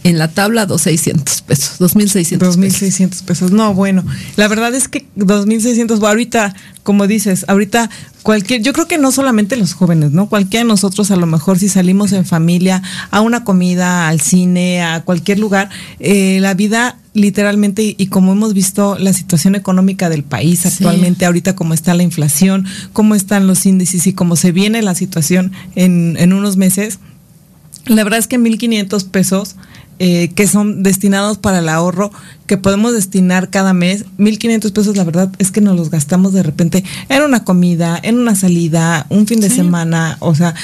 en 0.03 0.17
la 0.17 0.27
tabla 0.27 0.67
2.600 0.67 1.41
pesos, 1.43 1.79
2.600 1.79 2.39
2.600 2.39 3.23
pesos. 3.23 3.51
No, 3.51 3.73
bueno, 3.73 4.03
la 4.35 4.47
verdad 4.47 4.73
es 4.75 4.87
que 4.87 5.07
2.600, 5.17 6.05
ahorita, 6.05 6.53
como 6.83 7.07
dices, 7.07 7.45
ahorita 7.47 7.89
cualquier, 8.21 8.61
yo 8.61 8.73
creo 8.73 8.87
que 8.87 8.97
no 8.97 9.11
solamente 9.11 9.55
los 9.55 9.73
jóvenes, 9.73 10.11
¿no? 10.11 10.27
Cualquiera 10.27 10.63
de 10.63 10.67
nosotros 10.67 11.09
a 11.11 11.15
lo 11.15 11.25
mejor 11.25 11.57
si 11.57 11.69
salimos 11.69 12.11
en 12.11 12.25
familia 12.25 12.81
a 13.11 13.21
una 13.21 13.43
comida, 13.43 14.09
al 14.09 14.19
cine, 14.19 14.83
a 14.83 15.03
cualquier 15.03 15.39
lugar, 15.39 15.69
eh, 15.99 16.39
la 16.41 16.53
vida 16.53 16.97
literalmente 17.13 17.95
y 17.97 18.07
como 18.07 18.31
hemos 18.31 18.53
visto 18.53 18.97
la 18.97 19.13
situación 19.13 19.55
económica 19.55 20.09
del 20.09 20.23
país 20.23 20.65
actualmente, 20.65 21.25
ahorita 21.25 21.55
cómo 21.55 21.73
está 21.73 21.93
la 21.93 22.03
inflación, 22.03 22.65
cómo 22.91 23.13
están 23.15 23.45
los 23.45 23.65
índices 23.65 24.07
y 24.07 24.13
cómo 24.13 24.35
se 24.35 24.51
viene 24.51 24.81
la 24.81 24.95
situación 24.95 25.51
en, 25.75 26.17
en 26.17 26.33
unos 26.33 26.57
meses, 26.57 26.99
la 27.85 28.03
verdad 28.03 28.19
es 28.19 28.27
que 28.27 28.39
1.500 28.39 29.09
pesos 29.09 29.55
eh, 30.05 30.31
que 30.35 30.47
son 30.47 30.83
destinados 30.83 31.37
para 31.37 31.59
el 31.59 31.69
ahorro, 31.69 32.11
que 32.45 32.57
podemos 32.57 32.91
destinar 32.91 33.49
cada 33.49 33.71
mes. 33.71 34.03
1.500 34.17 34.73
pesos, 34.73 34.97
la 34.97 35.05
verdad 35.05 35.31
es 35.37 35.49
que 35.49 35.61
nos 35.61 35.77
los 35.77 35.89
gastamos 35.89 36.33
de 36.33 36.43
repente 36.43 36.83
en 37.07 37.21
una 37.21 37.45
comida, 37.45 37.97
en 38.03 38.19
una 38.19 38.35
salida, 38.35 39.05
un 39.07 39.27
fin 39.27 39.39
de 39.39 39.49
semana, 39.49 40.17
o 40.19 40.35
sea, 40.35 40.55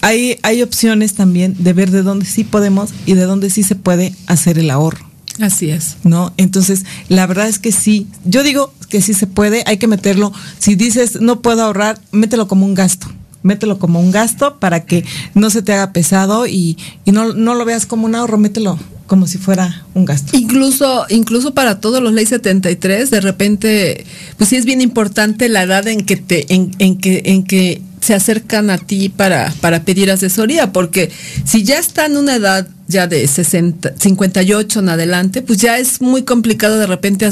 hay, 0.00 0.38
hay 0.42 0.62
opciones 0.62 1.12
también 1.12 1.54
de 1.58 1.74
ver 1.74 1.90
de 1.90 2.02
dónde 2.02 2.24
sí 2.24 2.42
podemos 2.42 2.94
y 3.04 3.12
de 3.12 3.24
dónde 3.24 3.50
sí 3.50 3.64
se 3.64 3.74
puede 3.74 4.14
hacer 4.28 4.58
el 4.58 4.70
ahorro. 4.70 5.10
Así 5.42 5.68
es. 5.68 5.98
¿No? 6.02 6.32
Entonces, 6.38 6.86
la 7.10 7.26
verdad 7.26 7.48
es 7.48 7.58
que 7.58 7.70
sí. 7.70 8.06
Yo 8.24 8.42
digo 8.42 8.72
que 8.88 9.02
sí 9.02 9.12
se 9.12 9.26
puede, 9.26 9.62
hay 9.66 9.76
que 9.76 9.88
meterlo. 9.88 10.32
Si 10.58 10.74
dices 10.74 11.20
no 11.20 11.42
puedo 11.42 11.64
ahorrar, 11.64 12.00
mételo 12.12 12.48
como 12.48 12.64
un 12.64 12.72
gasto 12.72 13.08
mételo 13.44 13.78
como 13.78 14.00
un 14.00 14.10
gasto 14.10 14.58
para 14.58 14.84
que 14.84 15.04
no 15.34 15.50
se 15.50 15.62
te 15.62 15.72
haga 15.72 15.92
pesado 15.92 16.48
y, 16.48 16.76
y 17.04 17.12
no, 17.12 17.32
no 17.32 17.54
lo 17.54 17.64
veas 17.64 17.86
como 17.86 18.06
un 18.06 18.16
ahorro, 18.16 18.38
mételo 18.38 18.76
como 19.06 19.26
si 19.26 19.38
fuera 19.38 19.84
un 19.94 20.06
gasto. 20.06 20.36
Incluso, 20.36 21.04
incluso 21.10 21.54
para 21.54 21.78
todos 21.78 22.02
los 22.02 22.12
ley 22.12 22.26
73, 22.26 23.10
de 23.10 23.20
repente, 23.20 24.06
pues 24.38 24.50
sí 24.50 24.56
es 24.56 24.64
bien 24.64 24.80
importante 24.80 25.48
la 25.48 25.62
edad 25.62 25.86
en 25.86 26.04
que 26.04 26.16
te, 26.16 26.52
en, 26.52 26.72
en 26.78 26.96
que, 26.96 27.22
en 27.26 27.44
que 27.44 27.82
se 28.00 28.14
acercan 28.14 28.70
a 28.70 28.78
ti 28.78 29.08
para, 29.10 29.52
para 29.60 29.82
pedir 29.84 30.10
asesoría, 30.10 30.72
porque 30.72 31.10
si 31.44 31.62
ya 31.64 31.78
están 31.78 32.16
una 32.16 32.36
edad 32.36 32.66
ya 32.86 33.06
de 33.06 33.26
60, 33.26 33.94
58 33.98 34.80
en 34.80 34.88
adelante, 34.88 35.42
pues 35.42 35.58
ya 35.58 35.78
es 35.78 36.00
muy 36.00 36.22
complicado 36.22 36.78
de 36.78 36.86
repente. 36.86 37.28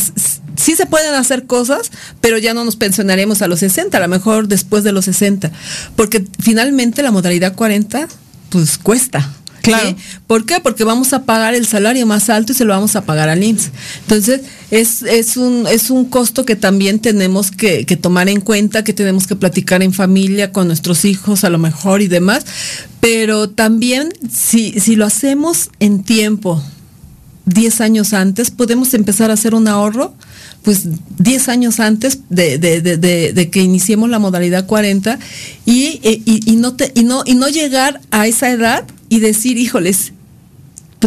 Sí 0.57 0.75
se 0.77 0.87
pueden 0.87 1.15
hacer 1.15 1.47
cosas, 1.47 1.91
pero 2.21 2.39
ya 2.39 2.55
no 2.55 2.65
nos 2.65 2.77
pensionaremos 2.77 3.43
a 3.43 3.49
los 3.49 3.61
60, 3.61 3.97
a 3.97 4.01
lo 4.01 4.09
mejor 4.09 4.49
después 4.49 4.85
de 4.85 4.93
los 4.93 5.07
60, 5.07 5.51
porque 5.97 6.25
finalmente 6.41 7.03
la 7.03 7.11
modalidad 7.11 7.55
40, 7.55 8.09
pues 8.51 8.79
cuesta. 8.79 9.33
Claro. 9.63 9.95
¿Por 10.27 10.45
qué? 10.45 10.59
Porque 10.61 10.83
vamos 10.85 11.13
a 11.13 11.25
pagar 11.25 11.55
el 11.55 11.67
salario 11.67 12.05
más 12.05 12.29
alto 12.29 12.53
y 12.53 12.55
se 12.55 12.65
lo 12.65 12.73
vamos 12.75 12.97
a 12.97 13.05
pagar 13.05 13.29
al 13.29 13.43
IMSS. 13.43 13.71
Entonces, 14.01 14.41
es, 14.71 15.03
es, 15.03 15.37
un, 15.37 15.67
es 15.69 15.91
un 15.91 16.07
costo 16.07 16.45
que 16.45 16.57
también 16.57 16.99
tenemos 16.99 17.53
que, 17.53 17.87
que 17.87 17.97
tomar 17.97 18.29
en 18.29 18.41
cuenta, 18.41 18.83
que 18.83 18.93
tenemos 18.93 19.27
que 19.27 19.37
platicar 19.37 19.83
en 19.83 19.93
familia, 19.93 20.53
con 20.53 20.67
nuestros 20.67 21.05
hijos 21.05 21.45
a 21.45 21.51
lo 21.51 21.59
mejor 21.59 22.03
y 22.03 22.09
demás. 22.09 22.45
Pero 23.01 23.49
también, 23.49 24.13
si, 24.33 24.81
si 24.81 24.97
lo 24.97 25.07
hacemos 25.07 25.71
en 25.79 26.03
tiempo, 26.03 26.63
10 27.47 27.81
años 27.81 28.13
antes, 28.13 28.51
podemos 28.51 28.95
empezar 28.95 29.31
a 29.31 29.35
hacer 29.35 29.55
un 29.55 29.69
ahorro 29.69 30.15
pues 30.63 30.87
10 31.19 31.49
años 31.49 31.81
antes 31.81 32.21
de, 32.29 32.59
de, 32.59 32.81
de, 32.81 33.33
de, 33.33 33.51
que 33.51 33.61
iniciemos 33.61 34.09
la 34.09 34.19
modalidad 34.19 34.67
40 34.67 35.19
y, 35.67 36.01
y, 36.03 36.23
y, 36.25 36.57
no 36.57 36.75
te, 36.75 36.93
y, 36.95 37.03
no, 37.03 37.23
y 37.27 37.35
no 37.35 37.49
llegar 37.49 38.01
a 38.11 38.27
esa 38.27 38.51
edad 38.51 38.85
y 39.09 39.21
decir, 39.21 39.59
híjoles, 39.59 40.13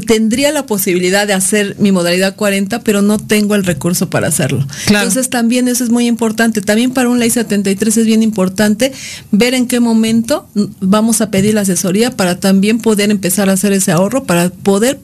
tendría 0.02 0.52
la 0.52 0.66
posibilidad 0.66 1.28
de 1.28 1.34
hacer 1.34 1.76
mi 1.80 1.92
modalidad 1.92 2.36
40, 2.36 2.84
pero 2.84 3.02
no 3.02 3.18
tengo 3.18 3.56
el 3.56 3.64
recurso 3.64 4.10
para 4.10 4.28
hacerlo. 4.28 4.66
Entonces 4.88 5.30
también 5.30 5.68
eso 5.68 5.84
es 5.84 5.90
muy 5.90 6.08
importante. 6.08 6.62
También 6.62 6.92
para 6.92 7.10
un 7.10 7.20
ley 7.20 7.30
73 7.30 7.98
es 7.98 8.06
bien 8.06 8.24
importante 8.24 8.92
ver 9.32 9.54
en 9.54 9.68
qué 9.68 9.80
momento 9.80 10.48
vamos 10.82 11.22
a 11.22 11.32
pedir 11.32 11.54
la 11.54 11.62
asesoría 11.62 12.12
para 12.12 12.40
también 12.40 12.80
poder 12.80 13.12
empezar 13.12 13.50
a 13.50 13.54
hacer 13.54 13.74
ese 13.74 13.92
ahorro, 13.92 14.24
para 14.26 14.50
poder 14.50 15.00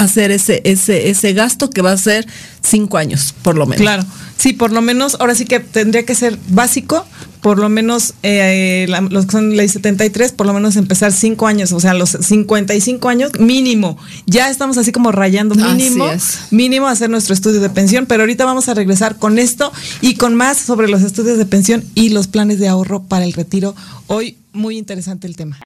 hacer 0.00 0.30
ese, 0.30 0.62
ese, 0.64 1.10
ese 1.10 1.32
gasto 1.32 1.70
que 1.70 1.82
va 1.82 1.92
a 1.92 1.96
ser 1.96 2.26
cinco 2.62 2.96
años, 2.96 3.34
por 3.42 3.56
lo 3.56 3.66
menos. 3.66 3.82
Claro, 3.82 4.04
sí, 4.36 4.52
por 4.52 4.72
lo 4.72 4.80
menos, 4.80 5.16
ahora 5.20 5.34
sí 5.34 5.44
que 5.44 5.60
tendría 5.60 6.04
que 6.04 6.14
ser 6.14 6.38
básico, 6.48 7.06
por 7.42 7.58
lo 7.58 7.68
menos 7.68 8.14
eh, 8.22 8.86
los 9.10 9.26
que 9.26 9.32
son 9.32 9.56
ley 9.56 9.68
73, 9.68 10.32
por 10.32 10.46
lo 10.46 10.52
menos 10.52 10.76
empezar 10.76 11.12
cinco 11.12 11.46
años, 11.46 11.72
o 11.72 11.80
sea, 11.80 11.94
los 11.94 12.10
55 12.10 13.08
años 13.08 13.32
mínimo. 13.38 13.98
Ya 14.26 14.50
estamos 14.50 14.78
así 14.78 14.92
como 14.92 15.12
rayando 15.12 15.54
mínimo, 15.54 16.06
mínimo 16.50 16.86
hacer 16.86 17.10
nuestro 17.10 17.34
estudio 17.34 17.60
de 17.60 17.70
pensión, 17.70 18.06
pero 18.06 18.22
ahorita 18.22 18.44
vamos 18.44 18.68
a 18.68 18.74
regresar 18.74 19.16
con 19.16 19.38
esto 19.38 19.72
y 20.00 20.14
con 20.14 20.34
más 20.34 20.58
sobre 20.58 20.88
los 20.88 21.02
estudios 21.02 21.38
de 21.38 21.46
pensión 21.46 21.84
y 21.94 22.10
los 22.10 22.26
planes 22.26 22.58
de 22.58 22.68
ahorro 22.68 23.02
para 23.02 23.24
el 23.24 23.32
retiro. 23.32 23.74
Hoy 24.06 24.36
muy 24.52 24.78
interesante 24.78 25.26
el 25.26 25.36
tema. 25.36 25.60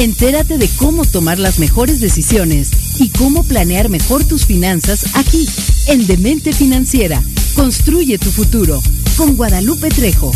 Entérate 0.00 0.56
de 0.56 0.66
cómo 0.78 1.04
tomar 1.04 1.38
las 1.38 1.58
mejores 1.58 2.00
decisiones 2.00 2.70
y 2.98 3.10
cómo 3.10 3.44
planear 3.44 3.90
mejor 3.90 4.24
tus 4.24 4.46
finanzas 4.46 5.14
aquí, 5.14 5.46
en 5.88 6.06
Demente 6.06 6.54
Financiera. 6.54 7.22
Construye 7.54 8.16
tu 8.16 8.30
futuro 8.30 8.80
con 9.18 9.36
Guadalupe 9.36 9.90
Trejo. 9.90 10.32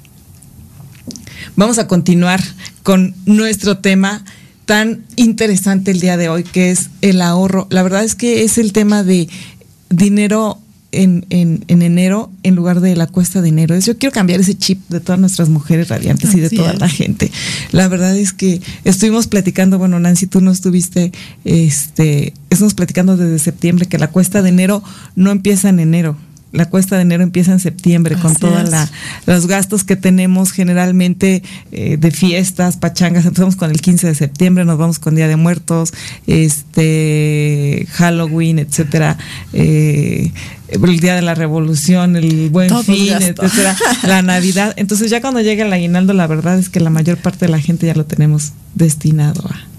Vamos 1.54 1.78
a 1.78 1.86
continuar 1.86 2.42
con 2.82 3.14
nuestro 3.26 3.78
tema 3.78 4.24
tan 4.64 5.04
interesante 5.16 5.90
el 5.90 6.00
día 6.00 6.16
de 6.16 6.28
hoy, 6.28 6.44
que 6.44 6.70
es 6.70 6.88
el 7.02 7.20
ahorro. 7.20 7.66
La 7.70 7.82
verdad 7.82 8.04
es 8.04 8.14
que 8.14 8.42
es 8.42 8.56
el 8.56 8.72
tema 8.72 9.02
de 9.02 9.28
dinero 9.90 10.58
en, 10.92 11.26
en, 11.30 11.64
enero 11.68 12.30
en 12.42 12.54
lugar 12.54 12.80
de 12.80 12.96
la 12.96 13.06
cuesta 13.06 13.42
de 13.42 13.50
enero. 13.50 13.78
Yo 13.78 13.98
quiero 13.98 14.14
cambiar 14.14 14.40
ese 14.40 14.56
chip 14.56 14.80
de 14.88 15.00
todas 15.00 15.20
nuestras 15.20 15.50
mujeres 15.50 15.88
radiantes 15.88 16.34
y 16.34 16.40
de 16.40 16.48
toda 16.48 16.72
la 16.74 16.88
gente. 16.88 17.30
La 17.70 17.88
verdad 17.88 18.16
es 18.16 18.32
que 18.32 18.62
estuvimos 18.84 19.26
platicando, 19.26 19.78
bueno, 19.78 20.00
Nancy, 20.00 20.26
tú 20.26 20.40
no 20.40 20.50
estuviste, 20.50 21.12
este, 21.44 22.32
estamos 22.48 22.74
platicando 22.74 23.16
desde 23.16 23.38
septiembre 23.38 23.86
que 23.86 23.98
la 23.98 24.08
cuesta 24.08 24.40
de 24.40 24.50
enero 24.50 24.82
no 25.16 25.30
empieza 25.30 25.68
en 25.68 25.80
enero 25.80 26.16
la 26.52 26.66
cuesta 26.66 26.96
de 26.96 27.02
enero 27.02 27.22
empieza 27.22 27.52
en 27.52 27.60
septiembre 27.60 28.16
con 28.16 28.36
todos 28.36 28.70
los 29.26 29.46
gastos 29.46 29.84
que 29.84 29.96
tenemos 29.96 30.52
generalmente 30.52 31.42
eh, 31.72 31.96
de 31.96 32.10
fiestas, 32.10 32.76
pachangas. 32.76 33.24
Empezamos 33.24 33.56
con 33.56 33.70
el 33.70 33.80
15 33.80 34.08
de 34.08 34.14
septiembre, 34.14 34.64
nos 34.64 34.78
vamos 34.78 34.98
con 34.98 35.14
Día 35.14 35.28
de 35.28 35.36
Muertos, 35.36 35.92
este 36.26 37.86
Halloween, 37.92 38.58
etcétera. 38.58 39.16
Eh, 39.52 40.30
el 40.68 41.00
día 41.00 41.14
de 41.14 41.22
la 41.22 41.34
revolución, 41.34 42.16
el 42.16 42.50
buen 42.50 42.70
fin, 42.84 43.12
etcétera, 43.12 43.76
la 44.04 44.22
Navidad. 44.22 44.74
Entonces 44.76 45.10
ya 45.10 45.20
cuando 45.20 45.40
llega 45.40 45.64
el 45.64 45.72
aguinaldo, 45.72 46.12
la 46.12 46.26
verdad 46.26 46.58
es 46.58 46.68
que 46.68 46.80
la 46.80 46.90
mayor 46.90 47.18
parte 47.18 47.46
de 47.46 47.52
la 47.52 47.60
gente 47.60 47.86
ya 47.86 47.94
lo 47.94 48.04
tenemos 48.04 48.52
destinado 48.74 49.46
a 49.48 49.71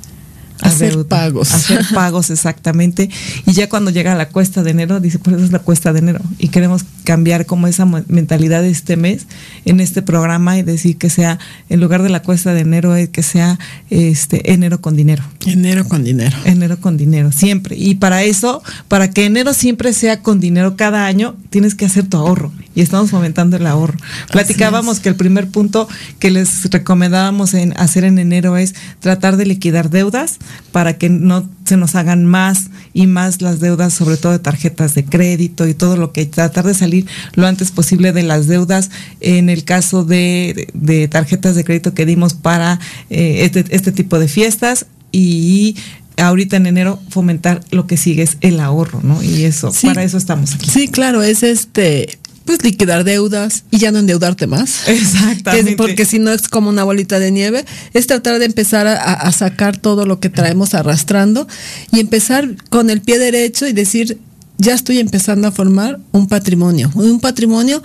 hacer 0.63 1.05
pagos. 1.05 1.53
Hacer 1.53 1.85
pagos, 1.93 2.29
exactamente. 2.29 3.09
Y 3.45 3.53
ya 3.53 3.69
cuando 3.69 3.91
llega 3.91 4.15
la 4.15 4.29
cuesta 4.29 4.63
de 4.63 4.71
enero, 4.71 4.99
dice, 4.99 5.19
pues 5.19 5.35
eso 5.35 5.45
es 5.45 5.51
la 5.51 5.59
cuesta 5.59 5.93
de 5.93 5.99
enero. 5.99 6.19
Y 6.39 6.49
queremos 6.49 6.83
cambiar 7.03 7.45
como 7.45 7.67
esa 7.67 7.85
mentalidad 7.85 8.61
de 8.61 8.69
este 8.69 8.97
mes 8.97 9.27
en 9.65 9.79
este 9.79 10.01
programa 10.01 10.57
y 10.57 10.63
decir 10.63 10.97
que 10.97 11.09
sea, 11.09 11.39
en 11.69 11.79
lugar 11.79 12.03
de 12.03 12.09
la 12.09 12.21
cuesta 12.21 12.53
de 12.53 12.61
enero, 12.61 12.95
eh, 12.95 13.09
que 13.09 13.23
sea 13.23 13.59
este 13.89 14.53
enero 14.53 14.81
con 14.81 14.95
dinero. 14.95 15.23
Enero 15.45 15.87
con 15.87 16.03
dinero. 16.03 16.35
Enero 16.45 16.79
con 16.79 16.97
dinero, 16.97 17.31
siempre. 17.31 17.75
Y 17.77 17.95
para 17.95 18.23
eso, 18.23 18.63
para 18.87 19.09
que 19.09 19.25
enero 19.25 19.53
siempre 19.53 19.93
sea 19.93 20.21
con 20.21 20.39
dinero 20.39 20.75
cada 20.75 21.05
año, 21.05 21.35
tienes 21.49 21.75
que 21.75 21.85
hacer 21.85 22.07
tu 22.07 22.17
ahorro. 22.17 22.51
Y 22.75 22.81
estamos 22.81 23.11
fomentando 23.11 23.57
el 23.57 23.67
ahorro. 23.67 23.97
Platicábamos 24.31 24.99
que 24.99 25.09
el 25.09 25.15
primer 25.15 25.47
punto 25.47 25.87
que 26.19 26.31
les 26.31 26.69
recomendábamos 26.71 27.53
en 27.53 27.73
hacer 27.77 28.03
en 28.03 28.19
enero 28.19 28.57
es 28.57 28.73
tratar 28.99 29.37
de 29.37 29.45
liquidar 29.45 29.89
deudas 29.89 30.37
para 30.71 30.97
que 30.97 31.09
no 31.09 31.47
se 31.65 31.77
nos 31.77 31.95
hagan 31.95 32.25
más 32.25 32.69
y 32.93 33.07
más 33.07 33.41
las 33.41 33.59
deudas, 33.59 33.93
sobre 33.93 34.17
todo 34.17 34.31
de 34.31 34.39
tarjetas 34.39 34.95
de 34.95 35.05
crédito 35.05 35.67
y 35.67 35.73
todo 35.73 35.97
lo 35.97 36.11
que 36.11 36.25
tratar 36.25 36.65
de 36.65 36.73
salir 36.73 37.05
lo 37.35 37.47
antes 37.47 37.71
posible 37.71 38.11
de 38.11 38.23
las 38.23 38.47
deudas 38.47 38.89
en 39.21 39.49
el 39.49 39.63
caso 39.63 40.03
de, 40.03 40.67
tarjetas 41.11 41.55
de 41.55 41.63
crédito 41.63 41.93
que 41.93 42.05
dimos 42.05 42.33
para 42.33 42.79
eh, 43.09 43.45
este, 43.45 43.65
este 43.69 43.91
tipo 43.91 44.19
de 44.19 44.27
fiestas 44.27 44.87
y 45.11 45.75
ahorita 46.17 46.57
en 46.57 46.67
enero 46.67 46.99
fomentar 47.09 47.61
lo 47.71 47.87
que 47.87 47.97
sigue 47.97 48.23
es 48.23 48.37
el 48.41 48.59
ahorro, 48.59 49.01
¿no? 49.03 49.23
Y 49.23 49.43
eso, 49.43 49.71
para 49.83 50.03
eso 50.03 50.17
estamos 50.17 50.53
aquí. 50.55 50.69
Sí, 50.69 50.87
claro, 50.87 51.23
es 51.23 51.43
este 51.43 52.19
pues 52.45 52.63
liquidar 52.63 53.03
deudas 53.03 53.63
y 53.71 53.77
ya 53.77 53.91
no 53.91 53.99
endeudarte 53.99 54.47
más. 54.47 54.79
Exactamente. 54.87 55.75
porque 55.75 56.05
si 56.05 56.19
no 56.19 56.31
es 56.31 56.47
como 56.47 56.69
una 56.69 56.83
bolita 56.83 57.19
de 57.19 57.31
nieve, 57.31 57.65
es 57.93 58.07
tratar 58.07 58.39
de 58.39 58.45
empezar 58.45 58.87
a, 58.87 59.31
sacar 59.31 59.77
todo 59.77 60.05
lo 60.05 60.19
que 60.19 60.29
traemos 60.29 60.73
arrastrando 60.73 61.47
y 61.91 61.99
empezar 61.99 62.55
con 62.69 62.89
el 62.89 63.01
pie 63.01 63.19
derecho 63.19 63.67
y 63.67 63.73
decir, 63.73 64.19
ya 64.57 64.73
estoy 64.73 64.99
empezando 64.99 65.47
a 65.47 65.51
formar 65.51 65.99
un 66.11 66.27
patrimonio, 66.27 66.91
un 66.93 67.19
patrimonio 67.19 67.81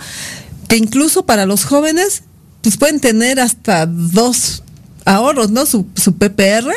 que 0.67 0.77
incluso 0.77 1.25
para 1.25 1.45
los 1.45 1.65
jóvenes, 1.65 2.23
pues 2.61 2.77
pueden 2.77 2.99
tener 2.99 3.39
hasta 3.39 3.85
dos 3.85 4.63
ahorros, 5.05 5.49
¿no? 5.49 5.65
Su, 5.65 5.87
su 5.95 6.13
PPR, 6.15 6.71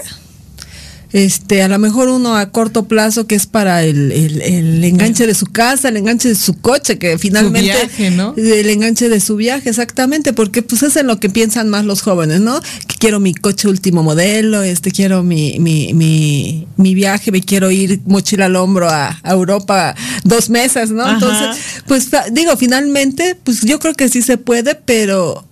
este, 1.13 1.63
a 1.63 1.69
lo 1.69 1.79
mejor 1.79 2.09
uno 2.09 2.37
a 2.37 2.51
corto 2.51 2.85
plazo 2.85 3.27
que 3.27 3.35
es 3.35 3.47
para 3.47 3.85
el, 3.85 4.13
el, 4.13 4.83
enganche 4.85 5.27
de 5.27 5.35
su 5.35 5.47
casa, 5.47 5.89
el 5.89 5.97
enganche 5.97 6.29
de 6.29 6.35
su 6.35 6.55
coche, 6.55 6.99
que 6.99 7.19
finalmente... 7.19 7.73
Su 7.73 7.79
viaje, 7.79 8.11
¿no? 8.11 8.35
El 8.37 8.71
enganche 8.71 9.09
de 9.09 9.21
su 9.21 9.37
viaje, 9.37 9.69
exactamente, 9.69 10.33
porque 10.33 10.63
pues 10.63 10.83
es 10.83 10.97
en 10.97 11.07
lo 11.07 11.21
que 11.21 11.29
piensan 11.29 11.69
más 11.69 11.85
los 11.85 12.03
jóvenes, 12.03 12.41
¿no? 12.41 12.61
Que 12.61 12.97
quiero 12.99 13.21
mi 13.21 13.35
coche 13.35 13.69
último 13.69 14.03
modelo, 14.03 14.63
este, 14.63 14.91
quiero 14.91 15.23
mi, 15.23 15.59
mi, 15.59 15.93
mi, 15.95 16.67
mi 16.77 16.95
viaje, 16.95 17.31
me 17.31 17.43
quiero 17.43 17.71
ir 17.71 18.01
mochila 18.07 18.47
al 18.47 18.57
hombro 18.57 18.89
a, 18.89 19.21
Europa 19.25 19.95
dos 20.25 20.51
meses, 20.51 20.91
¿no? 20.91 21.09
Entonces, 21.09 21.57
pues 21.87 22.11
digo, 22.33 22.57
finalmente, 22.57 23.37
pues 23.43 23.63
yo 23.63 23.79
creo 23.79 23.95
que 23.95 24.09
sí 24.09 24.23
se 24.23 24.39
puede, 24.39 24.75
pero 24.75 25.47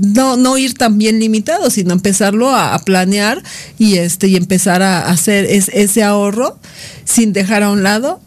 no, 0.00 0.36
no 0.36 0.58
ir 0.58 0.74
tan 0.74 0.98
bien 0.98 1.20
limitado, 1.20 1.70
sino 1.70 1.92
empezarlo 1.92 2.54
a, 2.54 2.78
planear 2.84 3.42
y 3.78 3.96
este, 3.96 4.28
y 4.28 4.36
empezar 4.36 4.82
a 4.82 5.08
hacer 5.08 5.46
ese 5.46 6.02
ahorro 6.02 6.58
sin 7.04 7.32
dejar 7.32 7.62
a 7.62 7.70
un 7.70 7.82
lado 7.82 8.20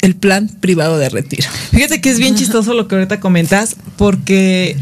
el 0.00 0.14
plan 0.14 0.48
privado 0.60 0.98
de 0.98 1.08
retiro. 1.08 1.48
Fíjate 1.72 2.00
que 2.00 2.10
es 2.10 2.18
bien 2.18 2.34
chistoso 2.34 2.74
lo 2.74 2.88
que 2.88 2.94
ahorita 2.94 3.20
comentas, 3.20 3.76
porque 3.96 4.76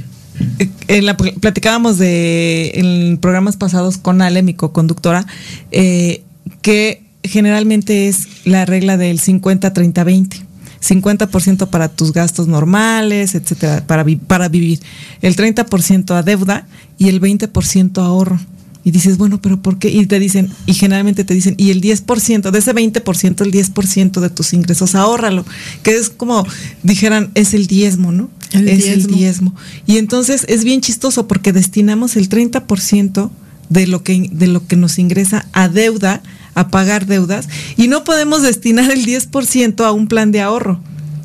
eh, 0.59 0.69
en 0.89 1.07
la, 1.07 1.17
platicábamos 1.17 1.99
de 1.99 2.73
en 2.75 3.19
programas 3.19 3.57
pasados 3.57 3.99
con 3.99 4.21
Ale, 4.21 4.43
mi 4.43 4.55
co-conductora, 4.55 5.27
eh, 5.71 6.23
que 6.61 7.03
generalmente 7.23 8.09
es 8.09 8.27
la 8.45 8.65
regla 8.65 8.97
del 8.97 9.21
50-30-20 9.21 10.52
50% 10.83 11.69
para 11.69 11.89
tus 11.89 12.13
gastos 12.13 12.49
normales, 12.49 13.35
etcétera, 13.35 13.85
para, 13.87 14.05
para 14.27 14.49
vivir, 14.49 14.81
el 15.21 15.37
30% 15.37 16.15
a 16.15 16.23
deuda 16.23 16.67
y 16.99 17.09
el 17.09 17.21
20% 17.21 17.99
a 17.99 18.07
ahorro. 18.07 18.39
Y 18.85 18.91
dices, 18.91 19.17
bueno, 19.17 19.41
pero 19.41 19.63
¿por 19.63 19.79
qué? 19.79 19.91
Y 19.91 20.07
te 20.07 20.19
dicen, 20.19 20.51
y 20.67 20.75
generalmente 20.75 21.23
te 21.23 21.35
dicen, 21.35 21.55
y 21.57 21.71
el 21.71 21.81
10%, 21.81 22.51
de 22.51 22.59
ese 22.59 22.75
20%, 22.75 23.41
el 23.43 23.53
10% 23.53 24.21
de 24.21 24.29
tus 24.29 24.53
ingresos, 24.53 24.97
ahórralo. 24.97 25.47
Que 25.85 25.97
es 25.97 26.11
como 26.11 26.45
dijeran, 26.83 27.31
es 27.35 27.55
el 27.55 27.69
diezmo, 27.69 28.11
¿no? 28.11 28.29
es 28.53 28.89
el 28.89 29.07
diezmo. 29.07 29.55
Y 29.87 29.99
entonces 29.99 30.45
es 30.49 30.65
bien 30.65 30.81
chistoso 30.81 31.29
porque 31.29 31.53
destinamos 31.53 32.17
el 32.17 32.29
30% 32.29 33.31
de 33.69 33.87
lo 33.87 34.03
que, 34.03 34.29
de 34.33 34.49
lo 34.49 34.67
que 34.67 34.77
nos 34.77 34.99
ingresa 34.99 35.47
a 35.53 35.69
deuda, 35.69 36.23
a 36.55 36.69
pagar 36.69 37.07
deudas, 37.07 37.49
y 37.77 37.89
no 37.89 38.05
podemos 38.05 38.43
destinar 38.43 38.91
el 38.91 39.05
10% 39.05 39.85
a 39.85 39.93
un 39.93 40.07
plan 40.07 40.33
de 40.33 40.41
ahorro. 40.41 40.81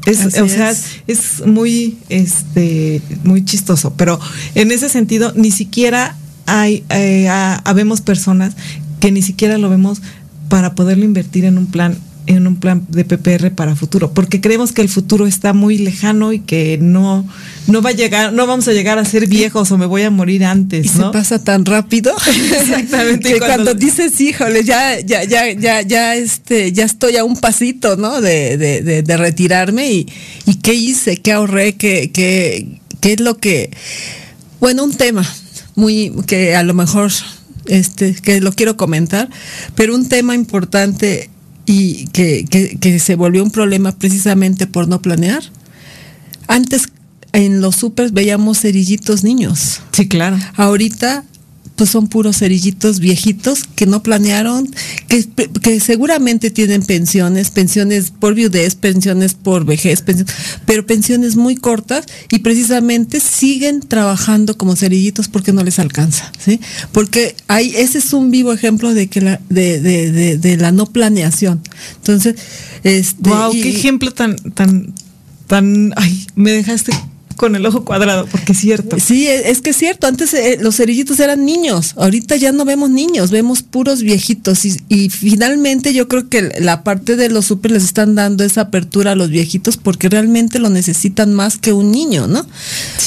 Es, 0.05 0.37
o 0.37 0.47
sea, 0.47 0.73
es. 1.07 1.45
muy, 1.45 1.97
este, 2.07 3.01
muy 3.25 3.43
chistoso. 3.43 3.93
Pero 3.97 4.17
en 4.55 4.71
ese 4.71 4.87
sentido, 4.87 5.33
ni 5.35 5.51
siquiera 5.51 6.15
hay, 6.45 6.85
eh, 6.89 7.27
habemos 7.65 7.99
personas 7.99 8.55
que 9.01 9.11
ni 9.11 9.21
siquiera 9.21 9.57
lo 9.57 9.69
vemos 9.69 10.01
para 10.47 10.75
poderlo 10.75 11.03
invertir 11.03 11.43
en 11.43 11.57
un 11.57 11.67
plan 11.67 11.97
en 12.27 12.45
un 12.45 12.57
plan 12.57 12.85
de 12.89 13.05
PPR 13.05 13.51
para 13.51 13.75
futuro, 13.75 14.11
porque 14.11 14.41
creemos 14.41 14.73
que 14.73 14.81
el 14.81 14.89
futuro 14.89 15.25
está 15.25 15.53
muy 15.53 15.77
lejano 15.77 16.33
y 16.33 16.39
que 16.39 16.77
no, 16.79 17.27
no 17.67 17.81
va 17.81 17.91
a 17.91 17.93
llegar, 17.93 18.33
no 18.33 18.45
vamos 18.45 18.67
a 18.67 18.73
llegar 18.73 18.99
a 18.99 19.05
ser 19.05 19.27
viejos 19.27 19.71
o 19.71 19.77
me 19.77 19.85
voy 19.85 20.03
a 20.03 20.11
morir 20.11 20.43
antes. 20.43 20.85
Y 20.85 20.89
se 20.89 21.03
pasa 21.13 21.43
tan 21.43 21.65
rápido. 21.65 22.13
Exactamente. 22.27 23.33
que 23.33 23.39
cuando, 23.39 23.73
dices, 23.73 24.19
híjole, 24.19 24.63
ya, 24.63 24.99
ya, 24.99 25.23
ya, 25.23 25.51
ya, 25.53 25.81
ya, 25.81 26.15
este, 26.15 26.73
ya 26.73 26.85
estoy 26.85 27.15
a 27.15 27.23
un 27.23 27.37
pasito, 27.37 27.95
¿no? 27.95 28.19
De, 28.21 28.57
de, 28.57 29.01
de, 29.01 29.17
retirarme 29.17 29.91
y, 29.91 30.07
y 30.45 30.55
qué 30.55 30.73
hice, 30.73 31.17
qué 31.17 31.31
ahorré, 31.31 31.75
qué, 31.75 32.11
qué, 32.11 32.79
qué 32.99 33.13
es 33.13 33.19
lo 33.21 33.37
que, 33.37 33.71
bueno, 34.59 34.83
un 34.83 34.93
tema 34.93 35.25
muy 35.75 36.11
que 36.25 36.55
a 36.55 36.63
lo 36.63 36.73
mejor 36.73 37.11
este 37.67 38.15
que 38.15 38.41
lo 38.41 38.51
quiero 38.51 38.75
comentar, 38.75 39.29
pero 39.75 39.95
un 39.95 40.09
tema 40.09 40.35
importante 40.35 41.29
y 41.67 42.07
que, 42.07 42.45
que, 42.45 42.77
que 42.79 42.97
se 42.97 43.15
volvió 43.15 43.43
un 43.43 43.51
problema 43.51 43.91
precisamente 43.91 44.65
por 44.65 44.87
no 44.87 45.01
planear. 45.01 45.43
Antes 46.47 46.87
en 47.33 47.61
los 47.61 47.75
supers 47.75 48.13
veíamos 48.13 48.61
cerillitos 48.61 49.23
niños. 49.23 49.81
Sí, 49.91 50.07
claro. 50.07 50.39
Ahorita 50.55 51.25
pues 51.77 51.91
son 51.91 52.07
puros 52.07 52.39
cerillitos 52.39 52.99
viejitos 52.99 53.63
que 53.75 53.85
no 53.85 54.01
planearon, 54.01 54.67
que, 55.07 55.25
que, 55.61 55.79
seguramente 55.79 56.49
tienen 56.49 56.81
pensiones, 56.81 57.51
pensiones 57.51 58.11
por 58.11 58.33
viudez, 58.33 58.73
pensiones 58.75 59.35
por 59.35 59.63
vejez, 59.63 60.03
pero 60.65 60.85
pensiones 60.85 61.35
muy 61.35 61.55
cortas 61.55 62.05
y 62.31 62.39
precisamente 62.39 63.19
siguen 63.19 63.81
trabajando 63.81 64.57
como 64.57 64.75
cerillitos 64.75 65.27
porque 65.27 65.53
no 65.53 65.63
les 65.63 65.77
alcanza, 65.77 66.31
¿sí? 66.39 66.59
Porque 66.91 67.35
hay, 67.47 67.75
ese 67.75 67.99
es 67.99 68.11
un 68.11 68.31
vivo 68.31 68.51
ejemplo 68.51 68.95
de 68.95 69.07
que 69.07 69.21
la, 69.21 69.39
de, 69.49 69.79
de, 69.79 70.37
de, 70.37 70.57
la 70.57 70.71
no 70.71 70.87
planeación. 70.87 71.61
Entonces, 71.97 72.35
este, 72.83 73.29
wow, 73.29 73.51
qué 73.51 73.69
ejemplo 73.69 74.11
tan, 74.11 74.35
tan, 74.35 74.95
tan, 75.45 75.93
ay, 75.95 76.25
me 76.35 76.51
dejaste 76.51 76.91
con 77.37 77.55
el 77.55 77.65
ojo 77.65 77.85
cuadrado, 77.85 78.25
porque 78.25 78.51
es 78.51 78.59
cierto. 78.59 78.97
Sí, 78.99 79.27
es 79.27 79.61
que 79.61 79.69
es 79.69 79.77
cierto. 79.77 80.07
Antes 80.07 80.33
eh, 80.33 80.57
los 80.59 80.75
cerillitos 80.75 81.19
eran 81.19 81.45
niños. 81.45 81.93
Ahorita 81.95 82.35
ya 82.35 82.51
no 82.51 82.65
vemos 82.65 82.89
niños, 82.89 83.31
vemos 83.31 83.63
puros 83.63 84.01
viejitos. 84.01 84.65
Y, 84.65 85.09
finalmente 85.09 85.93
yo 85.93 86.07
creo 86.07 86.27
que 86.27 86.51
la 86.59 86.83
parte 86.83 87.15
de 87.15 87.29
los 87.29 87.45
super 87.45 87.71
les 87.71 87.83
están 87.83 88.15
dando 88.15 88.43
esa 88.43 88.61
apertura 88.61 89.11
a 89.11 89.15
los 89.15 89.29
viejitos 89.29 89.77
porque 89.77 90.09
realmente 90.09 90.59
lo 90.59 90.69
necesitan 90.69 91.33
más 91.33 91.57
que 91.57 91.71
un 91.71 91.91
niño, 91.91 92.27
¿no? 92.27 92.45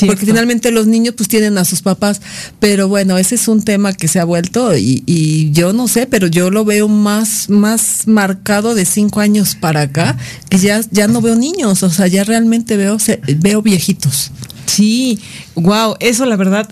Porque 0.07 0.25
finalmente 0.25 0.71
los 0.71 0.87
niños 0.87 1.15
pues 1.17 1.29
tienen 1.29 1.59
a 1.59 1.65
sus 1.65 1.83
papás. 1.83 2.21
Pero 2.59 2.89
bueno, 2.89 3.19
ese 3.19 3.35
es 3.35 3.49
un 3.49 3.63
tema 3.63 3.93
que 3.93 4.09
se 4.09 4.21
ha 4.21 4.25
vuelto 4.25 4.77
y, 4.77 5.03
y 5.07 5.51
yo 5.51 5.73
no 5.73 5.89
sé, 5.89 6.07
pero 6.07 6.27
yo 6.29 6.51
lo 6.51 6.65
veo 6.65 6.89
más, 6.89 7.51
más 7.51 8.07
marcado 8.07 8.75
de 8.75 8.85
cinco 8.85 9.21
años 9.21 9.57
para 9.57 9.83
acá, 9.83 10.17
que 10.49 10.59
ya, 10.59 10.81
ya 10.91 11.09
no 11.09 11.21
veo 11.21 11.35
niños, 11.35 11.83
o 11.83 11.91
sea, 11.91 12.07
ya 12.07 12.25
realmente 12.25 12.77
veo, 12.77 12.99
veo 13.39 13.63
viejitos. 13.63 14.20
Sí, 14.67 15.19
wow, 15.55 15.97
eso 16.01 16.27
la 16.27 16.37
verdad 16.37 16.69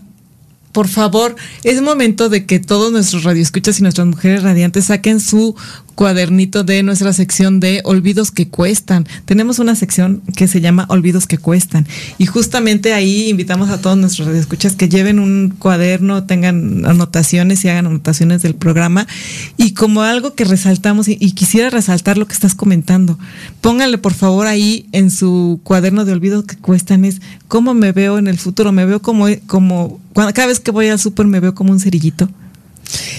por 0.72 0.86
favor, 0.86 1.34
es 1.64 1.82
momento 1.82 2.28
de 2.28 2.46
que 2.46 2.61
todos 2.61 2.92
nuestros 2.92 3.24
radioescuchas 3.24 3.80
y 3.80 3.82
nuestras 3.82 4.07
mujeres 4.07 4.44
radiantes 4.44 4.84
saquen 4.84 5.18
su 5.18 5.57
cuadernito 5.99 6.62
de 6.62 6.84
nuestra 6.84 7.12
sección 7.12 7.59
de 7.59 7.80
olvidos 7.82 8.30
que 8.30 8.46
cuestan. 8.46 9.05
Tenemos 9.24 9.59
una 9.59 9.74
sección 9.74 10.22
que 10.36 10.46
se 10.46 10.61
llama 10.61 10.86
olvidos 10.90 11.26
que 11.26 11.38
cuestan 11.38 11.88
y 12.18 12.26
justamente 12.26 12.94
ahí 12.94 13.28
invitamos 13.28 13.68
a 13.68 13.80
todos 13.80 13.99
nuestros 13.99 14.28
radioescuchas 14.28 14.76
que 14.76 14.88
lleven 14.88 15.18
un 15.18 15.57
cuaderno, 15.59 16.22
tengan 16.22 16.86
anotaciones 16.86 17.64
y 17.64 17.68
hagan 17.68 17.86
anotaciones 17.86 18.42
del 18.42 18.55
programa 18.55 19.09
y 19.57 19.74
como 19.74 20.03
algo 20.03 20.36
que 20.36 20.44
resaltamos 20.44 21.09
y, 21.09 21.16
quisiera 21.32 21.68
resaltar 21.68 22.16
lo 22.16 22.28
que 22.28 22.34
estás 22.34 22.55
comentando. 22.55 23.18
Pónganle 23.61 23.99
por 23.99 24.14
favor 24.14 24.46
ahí 24.46 24.86
en 24.92 25.11
su 25.11 25.59
cuaderno 25.64 26.05
de 26.05 26.12
olvidos 26.12 26.44
que 26.44 26.55
cuestan 26.55 27.05
es 27.05 27.20
cómo 27.49 27.74
me 27.74 27.90
veo 27.90 28.18
en 28.18 28.28
el 28.28 28.38
futuro, 28.38 28.70
me 28.70 28.86
veo 28.86 29.03
como 29.03 29.26
como 29.49 30.01
cada 30.14 30.46
vez 30.46 30.61
que 30.61 30.70
voy 30.70 30.86
al 30.86 31.01
súper 31.01 31.26
me 31.26 31.40
veo 31.40 31.57
como 31.57 31.72
un 31.72 31.80
cerillito. 31.80 32.28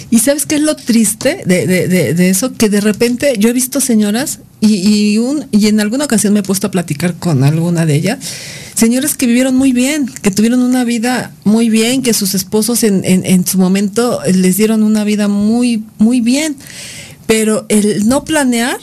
Y 0.09 0.20
sabes 0.20 0.45
qué 0.45 0.55
es 0.55 0.61
lo 0.61 0.76
triste 0.76 1.43
de, 1.45 1.67
de, 1.67 1.88
de, 1.88 2.30
eso, 2.30 2.53
que 2.53 2.70
de 2.70 2.82
repente 2.82 3.36
yo 3.38 3.49
he 3.49 3.53
visto 3.53 3.80
señoras 3.80 4.39
y, 4.59 4.76
y, 5.13 5.17
un, 5.17 5.45
y 5.51 5.67
en 5.67 5.80
alguna 5.80 6.05
ocasión 6.05 6.34
me 6.34 6.39
he 6.39 6.43
puesto 6.43 6.67
a 6.67 6.72
platicar 6.72 7.15
con 7.15 7.43
alguna 7.43 7.86
de 7.86 7.95
ellas, 7.95 8.20
señoras 8.76 9.15
que 9.15 9.28
vivieron 9.28 9.55
muy 9.55 9.72
bien, 9.72 10.07
que 10.07 10.32
tuvieron 10.32 10.61
una 10.61 10.84
vida 10.84 11.34
muy 11.43 11.70
bien, 11.70 12.01
que 12.01 12.13
sus 12.13 12.34
esposos 12.34 12.84
en, 12.84 13.05
en, 13.05 13.26
en 13.26 13.45
su 13.45 13.57
momento 13.57 14.20
les 14.34 14.57
dieron 14.57 14.84
una 14.84 15.03
vida 15.03 15.28
muy, 15.28 15.84
muy 15.97 16.22
bien, 16.22 16.55
pero 17.28 17.65
el 17.70 18.07
no 18.07 18.26
planear 18.26 18.78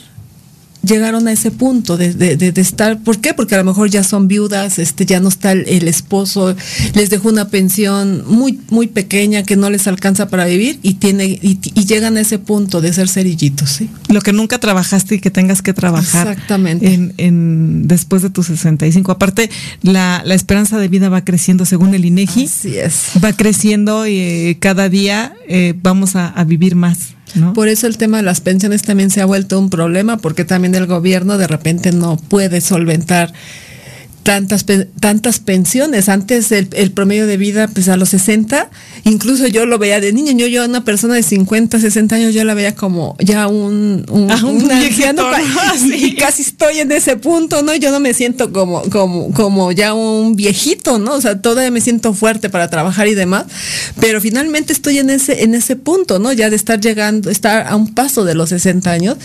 llegaron 0.86 1.28
a 1.28 1.32
ese 1.32 1.50
punto 1.50 1.96
de, 1.96 2.14
de, 2.14 2.60
estar, 2.60 2.98
¿por 3.00 3.18
qué? 3.18 3.34
Porque 3.34 3.54
a 3.54 3.58
lo 3.58 3.64
mejor 3.64 3.90
ya 3.90 4.04
son 4.04 4.28
viudas, 4.28 4.78
este, 4.78 5.04
ya 5.04 5.20
no 5.20 5.28
está 5.28 5.52
el, 5.52 5.88
esposo, 5.88 6.54
les 6.94 7.10
dejó 7.10 7.28
una 7.28 7.48
pensión 7.48 8.24
muy, 8.26 8.60
muy 8.70 8.86
pequeña 8.86 9.42
que 9.42 9.56
no 9.56 9.70
les 9.70 9.86
alcanza 9.86 10.28
para 10.28 10.46
vivir 10.46 10.78
y 10.82 10.94
tiene, 10.94 11.38
y, 11.42 11.58
llegan 11.86 12.16
a 12.16 12.20
ese 12.20 12.38
punto 12.38 12.80
de 12.80 12.92
ser 12.92 13.08
cerillitos, 13.08 13.70
¿sí? 13.70 13.88
Lo 14.08 14.20
que 14.20 14.32
nunca 14.32 14.58
trabajaste 14.58 15.16
y 15.16 15.18
que 15.20 15.30
tengas 15.30 15.62
que 15.62 15.72
trabajar. 15.72 16.28
Exactamente. 16.28 16.92
En, 16.92 17.14
en 17.16 17.86
después 17.86 18.22
de 18.22 18.30
tus 18.30 18.46
65. 18.46 19.12
Aparte, 19.12 19.50
la, 19.82 20.22
la 20.24 20.34
esperanza 20.34 20.78
de 20.78 20.88
vida 20.88 21.08
va 21.08 21.24
creciendo 21.24 21.64
según 21.64 21.94
el 21.94 22.04
INEGI. 22.04 22.44
Así 22.44 22.76
es. 22.76 23.10
Va 23.22 23.32
creciendo 23.32 24.06
y 24.06 24.18
eh, 24.18 24.56
cada 24.60 24.88
día 24.88 25.34
eh, 25.48 25.74
vamos 25.80 26.16
a 26.16 26.42
vivir 26.44 26.74
más. 26.74 27.15
Por 27.54 27.68
eso 27.68 27.86
el 27.86 27.98
tema 27.98 28.18
de 28.18 28.22
las 28.22 28.40
pensiones 28.40 28.82
también 28.82 29.10
se 29.10 29.20
ha 29.20 29.26
vuelto 29.26 29.58
un 29.58 29.68
problema, 29.68 30.16
porque 30.16 30.44
también 30.44 30.74
el 30.74 30.86
gobierno 30.86 31.38
de 31.38 31.46
repente 31.46 31.92
no 31.92 32.16
puede 32.16 32.60
solventar 32.60 33.32
tantas, 34.26 34.66
tantas 34.98 35.38
pensiones. 35.38 36.08
Antes 36.08 36.50
el, 36.50 36.90
promedio 36.90 37.28
de 37.28 37.36
vida, 37.36 37.68
pues 37.68 37.88
a 37.88 37.96
los 37.96 38.08
60, 38.08 38.68
incluso 39.04 39.46
yo 39.46 39.66
lo 39.66 39.78
veía 39.78 40.00
de 40.00 40.12
niño. 40.12 40.32
Yo, 40.32 40.48
yo 40.48 40.64
una 40.64 40.82
persona 40.82 41.14
de 41.14 41.22
50, 41.22 41.78
60 41.78 42.16
años, 42.16 42.34
yo 42.34 42.42
la 42.42 42.54
veía 42.54 42.74
como 42.74 43.16
ya 43.20 43.46
un, 43.46 44.04
un, 44.10 44.28
ah, 44.28 44.36
y, 45.94 46.16
casi 46.16 46.42
estoy 46.42 46.80
en 46.80 46.90
ese 46.90 47.16
punto, 47.16 47.62
¿no? 47.62 47.76
Yo 47.76 47.92
no 47.92 48.00
me 48.00 48.14
siento 48.14 48.52
como, 48.52 48.82
como, 48.90 49.30
como 49.32 49.70
ya 49.70 49.94
un 49.94 50.34
viejito, 50.34 50.98
¿no? 50.98 51.14
O 51.14 51.20
sea, 51.20 51.40
todavía 51.40 51.70
me 51.70 51.80
siento 51.80 52.12
fuerte 52.12 52.50
para 52.50 52.68
trabajar 52.68 53.06
y 53.06 53.14
demás, 53.14 53.44
pero 54.00 54.20
finalmente 54.20 54.72
estoy 54.72 54.98
en 54.98 55.10
ese, 55.10 55.44
en 55.44 55.54
ese 55.54 55.76
punto, 55.76 56.18
¿no? 56.18 56.32
Ya 56.32 56.50
de 56.50 56.56
estar 56.56 56.80
llegando, 56.80 57.30
estar 57.30 57.68
a 57.68 57.76
un 57.76 57.94
paso 57.94 58.24
de 58.24 58.34
los 58.34 58.48
60 58.48 58.90
años. 58.90 59.18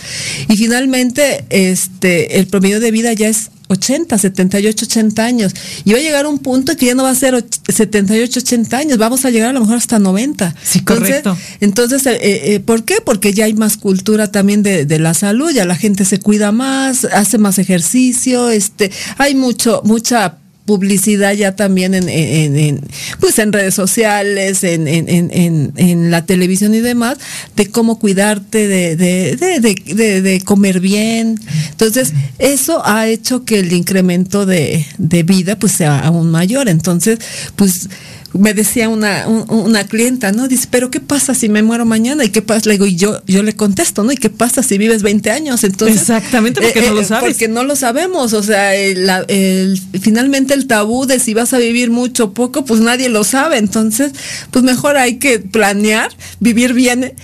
Y 0.48 0.56
finalmente, 0.56 1.44
este, 1.50 2.38
el 2.38 2.46
promedio 2.46 2.78
de 2.78 2.92
vida 2.92 3.12
ya 3.14 3.28
es 3.28 3.50
80, 3.72 4.18
78, 4.18 4.84
80 4.84 5.24
años. 5.24 5.54
Y 5.84 5.92
va 5.92 5.98
a 5.98 6.02
llegar 6.02 6.26
un 6.26 6.38
punto 6.38 6.76
que 6.76 6.86
ya 6.86 6.94
no 6.94 7.02
va 7.02 7.10
a 7.10 7.14
ser 7.14 7.44
78, 7.68 8.40
80 8.40 8.76
años, 8.76 8.98
vamos 8.98 9.24
a 9.24 9.30
llegar 9.30 9.50
a 9.50 9.52
lo 9.52 9.60
mejor 9.60 9.76
hasta 9.76 9.98
90. 9.98 10.54
Sí, 10.62 10.80
correcto. 10.80 11.36
Entonces, 11.60 12.06
eh, 12.06 12.18
eh, 12.22 12.60
¿por 12.60 12.84
qué? 12.84 12.96
Porque 13.04 13.32
ya 13.32 13.46
hay 13.46 13.54
más 13.54 13.76
cultura 13.76 14.30
también 14.30 14.62
de, 14.62 14.84
de, 14.84 14.98
la 14.98 15.14
salud, 15.14 15.50
ya 15.50 15.64
la 15.64 15.76
gente 15.76 16.04
se 16.04 16.18
cuida 16.18 16.52
más, 16.52 17.04
hace 17.04 17.38
más 17.38 17.58
ejercicio, 17.58 18.50
este, 18.50 18.90
hay 19.18 19.34
mucho, 19.34 19.82
mucha 19.84 20.38
publicidad 20.72 21.34
ya 21.34 21.54
también 21.54 21.92
en, 21.92 22.08
en, 22.08 22.80
pues 23.20 23.38
en 23.38 23.52
redes 23.52 23.74
sociales, 23.74 24.64
en, 24.64 24.88
en, 24.88 26.10
la 26.10 26.24
televisión 26.24 26.74
y 26.74 26.80
demás, 26.80 27.18
de 27.56 27.70
cómo 27.70 27.98
cuidarte, 27.98 28.68
de, 28.68 28.96
de, 28.96 30.22
de, 30.22 30.40
comer 30.40 30.80
bien. 30.80 31.38
Entonces, 31.72 32.14
eso 32.38 32.80
ha 32.86 33.06
hecho 33.06 33.44
que 33.44 33.58
el 33.58 33.74
incremento 33.74 34.46
de, 34.46 34.86
vida 35.26 35.58
pues 35.58 35.72
sea 35.72 35.98
aún 35.98 36.30
mayor. 36.30 36.70
Entonces, 36.70 37.18
pues 37.54 37.90
me 38.34 38.54
decía 38.54 38.88
una, 38.88 39.26
una 39.26 39.84
clienta, 39.84 40.32
¿no? 40.32 40.48
Dice, 40.48 40.68
pero 40.70 40.90
¿qué 40.90 41.00
pasa 41.00 41.34
si 41.34 41.48
me 41.48 41.62
muero 41.62 41.84
mañana? 41.84 42.24
¿Y 42.24 42.30
qué 42.30 42.40
pasa? 42.42 42.66
Le 42.66 42.72
digo, 42.72 42.86
y 42.86 42.96
yo, 42.96 43.22
yo 43.26 43.42
le 43.42 43.54
contesto, 43.54 44.04
¿no? 44.04 44.12
¿Y 44.12 44.16
qué 44.16 44.30
pasa 44.30 44.62
si 44.62 44.78
vives 44.78 45.02
20 45.02 45.30
años? 45.30 45.64
Entonces, 45.64 46.00
Exactamente, 46.00 46.60
porque 46.60 46.82
no 46.82 46.94
lo 46.94 47.00
eh, 47.00 47.04
sabes. 47.04 47.30
Porque 47.30 47.48
no 47.48 47.64
lo 47.64 47.76
sabemos, 47.76 48.32
o 48.32 48.42
sea, 48.42 48.74
el, 48.74 49.80
finalmente 50.00 50.54
el 50.54 50.66
tabú 50.66 51.06
de 51.06 51.18
si 51.18 51.34
vas 51.34 51.52
a 51.52 51.58
vivir 51.58 51.90
mucho 51.90 52.24
o 52.24 52.32
poco, 52.32 52.64
pues 52.64 52.80
nadie 52.80 53.08
lo 53.08 53.24
sabe, 53.24 53.58
entonces, 53.58 54.12
pues 54.50 54.64
mejor 54.64 54.96
hay 54.96 55.16
que 55.16 55.38
planear, 55.38 56.10
vivir 56.40 56.72
bien 56.72 57.14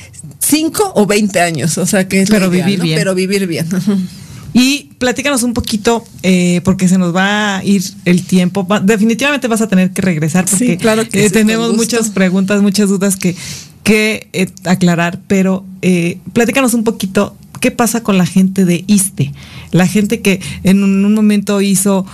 5 0.41 0.93
o 0.95 1.07
20 1.07 1.41
años, 1.41 1.79
o 1.79 1.87
sea, 1.87 2.07
que 2.09 2.23
es 2.23 2.31
Pero 2.31 2.51
vivir 2.51 2.81
bien. 2.81 2.99
Pero 2.99 3.15
vivir 3.15 3.47
bien. 3.47 3.67
Y 4.53 4.91
platícanos 4.99 5.43
un 5.43 5.55
poquito, 5.55 6.05
eh, 6.23 6.61
porque 6.65 6.89
se 6.89 6.99
nos 6.99 7.15
va 7.15 7.59
a 7.59 7.65
ir 7.65 7.83
el 8.05 8.25
tiempo. 8.25 8.67
definitivamente 8.83 9.49
vas 9.49 9.61
a 9.61 9.69
tener 9.69 9.91
que 9.91 10.03
regresar 10.03 10.47
porque 10.47 10.77
claro 10.77 11.09
que 11.09 11.27
eh, 11.27 11.31
tenemos 11.31 11.75
muchas 11.75 12.11
preguntas, 12.11 12.63
muchas 12.63 12.89
dudas 12.89 13.17
que, 13.17 13.37
que 13.83 14.29
eh, 14.33 14.49
aclarar, 14.65 15.21
pero 15.27 15.65
platícanos 16.33 16.75
un 16.75 16.85
poquito 16.85 17.37
qué 17.61 17.71
pasa 17.71 18.03
con 18.03 18.19
la 18.19 18.27
gente 18.27 18.65
de 18.65 18.85
ISTE, 18.87 19.33
la 19.73 19.87
gente 19.87 20.21
que 20.21 20.41
en 20.63 20.83
un, 20.83 21.15
momento 21.15 21.61
hizo, 21.61 22.07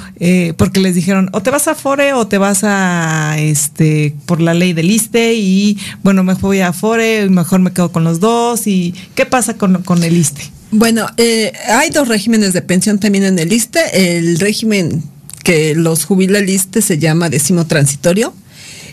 porque 0.57 0.81
les 0.81 0.95
dijeron, 0.95 1.31
o 1.33 1.43
te 1.43 1.51
vas 1.51 1.69
a 1.69 1.75
FORE 1.75 2.15
o 2.15 2.27
te 2.27 2.39
vas 2.39 2.65
a, 2.65 3.37
este, 3.39 4.15
por 4.27 4.41
la 4.41 4.55
ley 4.55 4.73
del 4.73 4.91
ISTE 4.91 5.35
y 5.35 5.79
bueno, 6.03 6.25
me 6.25 6.35
voy 6.35 6.61
a 6.61 6.73
FORE, 6.73 7.29
mejor 7.31 7.61
me 7.61 7.73
quedo 7.73 7.93
con 7.93 8.05
los 8.05 8.21
dos 8.21 8.67
y 8.67 8.95
qué 9.15 9.25
pasa 9.27 9.57
con, 9.57 9.83
con 9.83 10.03
el 10.03 10.17
ISTE. 10.17 10.51
Bueno, 10.77 11.07
eh, 11.19 11.53
hay 11.69 11.91
dos 11.91 12.09
regímenes 12.09 12.53
de 12.53 12.61
pensión 12.61 12.99
también 12.99 13.23
en 13.23 13.39
el 13.39 13.53
ISTE. 13.53 14.17
El 14.17 14.41
régimen 14.41 15.05
que 15.45 15.73
los 15.77 16.05
jubila 16.05 16.41
el 16.41 16.51
ISTE 16.51 16.83
se 16.83 16.99
llama 16.99 17.31
décimo 17.31 17.65
transitorio 17.69 18.35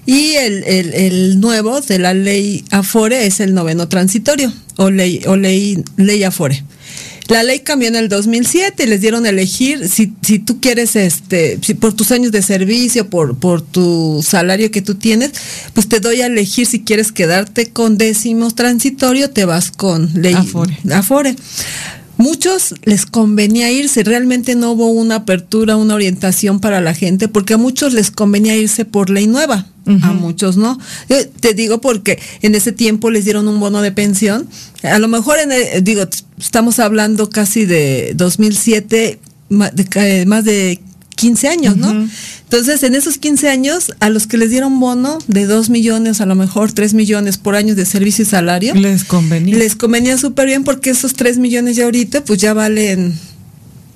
y 0.06 0.34
el, 0.34 0.64
el, 0.64 1.40
nuevo 1.40 1.82
de 1.82 1.98
la 1.98 2.14
ley 2.14 2.64
Afore 2.70 3.26
es 3.26 3.40
el 3.40 3.56
noveno 3.56 3.88
transitorio 3.88 4.54
o 4.78 4.92
ley, 4.92 5.24
o 5.26 5.36
ley, 5.36 5.84
ley 5.98 6.24
Afore. 6.24 6.64
La 7.32 7.44
ley 7.44 7.62
cambió 7.62 7.88
en 7.88 7.96
el 7.96 8.10
2007 8.10 8.84
y 8.84 8.88
les 8.88 9.00
dieron 9.00 9.26
a 9.26 9.30
elegir 9.30 9.88
si, 9.88 10.12
si 10.22 10.38
tú 10.38 10.60
quieres, 10.60 10.98
este, 10.98 11.60
si 11.62 11.76
por 11.76 11.94
tus 11.94 12.12
años 12.12 12.34
de 12.34 12.42
servicio, 12.42 13.10
por, 13.10 13.38
por 13.38 13.62
tu 13.62 14.22
salario 14.22 14.70
que 14.70 14.82
tú 14.82 14.96
tienes, 14.96 15.32
pues 15.74 15.88
te 15.88 16.02
doy 16.02 16.20
a 16.20 16.26
elegir 16.26 16.66
si 16.68 16.82
quieres 16.82 17.14
quedarte 17.14 17.70
con 17.70 17.98
décimos 17.98 18.54
transitorio, 18.54 19.30
te 19.30 19.46
vas 19.46 19.72
con 19.72 20.12
ley 20.14 20.34
Afore. 20.34 20.78
Afore. 20.92 21.36
Muchos 22.18 22.76
les 22.84 23.06
convenía 23.06 23.72
irse, 23.72 24.04
realmente 24.04 24.56
no 24.56 24.74
hubo 24.74 24.92
una 24.92 25.16
apertura, 25.16 25.78
una 25.78 25.96
orientación 25.96 26.60
para 26.60 26.82
la 26.82 26.94
gente, 26.94 27.30
porque 27.30 27.54
a 27.54 27.58
muchos 27.58 27.94
les 27.94 28.12
convenía 28.12 28.58
irse 28.58 28.84
por 28.84 29.10
ley 29.10 29.28
nueva, 29.28 29.68
a 29.86 30.14
muchos 30.14 30.58
no. 30.58 30.80
te 31.40 31.54
digo 31.54 31.82
porque 31.82 32.20
en 32.42 32.56
ese 32.56 32.72
tiempo 32.72 33.10
les 33.10 33.26
dieron 33.26 33.48
un 33.48 33.60
bono 33.60 33.82
de 33.82 33.92
pensión, 33.92 34.48
a 34.84 35.00
lo 35.00 35.08
mejor, 35.08 35.38
en 35.40 35.84
digo, 35.84 36.04
estamos 36.40 36.80
hablando 36.80 37.30
casi 37.30 37.66
de 37.66 38.14
2007, 38.16 39.20
más 39.50 39.76
de, 39.76 40.26
más 40.26 40.46
de 40.46 40.80
15 41.16 41.48
años, 41.50 41.78
¿no? 41.78 42.08
Entonces, 42.44 42.82
en 42.84 42.96
esos 42.96 43.18
15 43.18 43.50
años, 43.50 43.94
a 44.00 44.10
los 44.10 44.28
que 44.28 44.38
les 44.38 44.50
dieron 44.50 44.80
bono 44.80 45.20
de 45.28 45.46
2 45.46 45.70
millones, 45.70 46.20
a 46.20 46.26
lo 46.26 46.36
mejor 46.36 46.72
3 46.72 46.94
millones 46.94 47.38
por 47.38 47.56
año 47.56 47.76
de 47.76 47.86
servicio 47.86 48.24
y 48.24 48.26
salario, 48.26 48.74
les 48.74 49.04
convenía. 49.04 49.56
Les 49.56 49.76
convenía 49.76 50.18
súper 50.18 50.48
bien 50.48 50.64
porque 50.64 50.90
esos 50.90 51.14
3 51.14 51.38
millones 51.38 51.76
ya 51.76 51.86
ahorita, 51.86 52.24
pues 52.24 52.40
ya 52.40 52.54
valen 52.54 53.14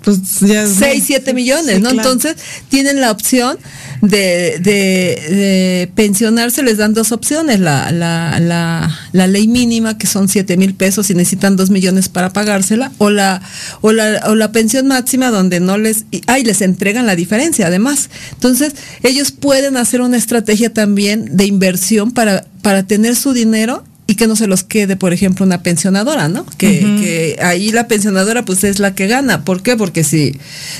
pues 0.06 0.40
ya 0.42 0.68
6, 0.68 1.04
7 1.08 1.34
millones, 1.34 1.82
¿no? 1.82 1.90
Entonces 1.90 2.36
tienen 2.70 3.02
la 3.02 3.10
opción 3.10 3.58
de, 4.02 4.60
de, 4.60 5.90
pensionarse, 5.96 6.64
les 6.64 6.78
dan 6.78 6.94
dos 6.94 7.12
opciones, 7.12 7.60
la, 7.60 7.92
la, 7.92 8.40
la, 8.40 9.00
la 9.12 9.28
ley 9.28 9.48
mínima, 9.48 9.98
que 9.98 10.08
son 10.08 10.28
7 10.28 10.58
mil 10.58 10.74
pesos 10.74 11.10
y 11.10 11.16
necesitan 11.16 11.56
2 11.56 11.70
millones 11.70 12.10
para 12.10 12.34
pagársela, 12.34 12.92
o 12.98 13.10
la, 13.10 13.42
o 13.82 13.92
la, 13.92 14.24
o 14.28 14.36
la 14.36 14.52
pensión 14.52 14.88
máxima 14.88 15.32
donde 15.32 15.60
no 15.60 15.78
les, 15.78 16.06
ay, 16.28 16.44
les 16.44 16.62
entregan 16.62 17.06
la 17.06 17.16
diferencia 17.16 17.68
además. 17.68 18.10
Entonces, 18.32 18.74
ellos 19.04 19.32
pueden 19.32 19.78
hacer 19.78 20.02
una 20.02 20.18
estrategia 20.18 20.74
también 20.74 21.38
de 21.38 21.46
inversión 21.46 22.12
para, 22.12 22.46
para 22.62 22.84
tener 22.84 23.16
su 23.16 23.34
dinero 23.34 23.84
y 24.08 24.16
que 24.16 24.28
no 24.28 24.36
se 24.36 24.48
los 24.48 24.64
quede, 24.64 24.96
por 24.96 25.14
ejemplo, 25.14 25.46
una 25.46 25.64
pensionadora, 25.64 26.30
¿no? 26.30 26.46
Que, 26.58 26.80
que, 26.80 27.38
ahí 27.42 27.72
la 27.72 27.88
pensionadora 27.88 28.46
pues 28.46 28.64
es 28.64 28.80
la 28.80 28.94
que 28.94 29.08
gana. 29.08 29.44
¿Por 29.44 29.64
qué? 29.64 29.76
Porque 29.76 30.04
si, 30.04 30.36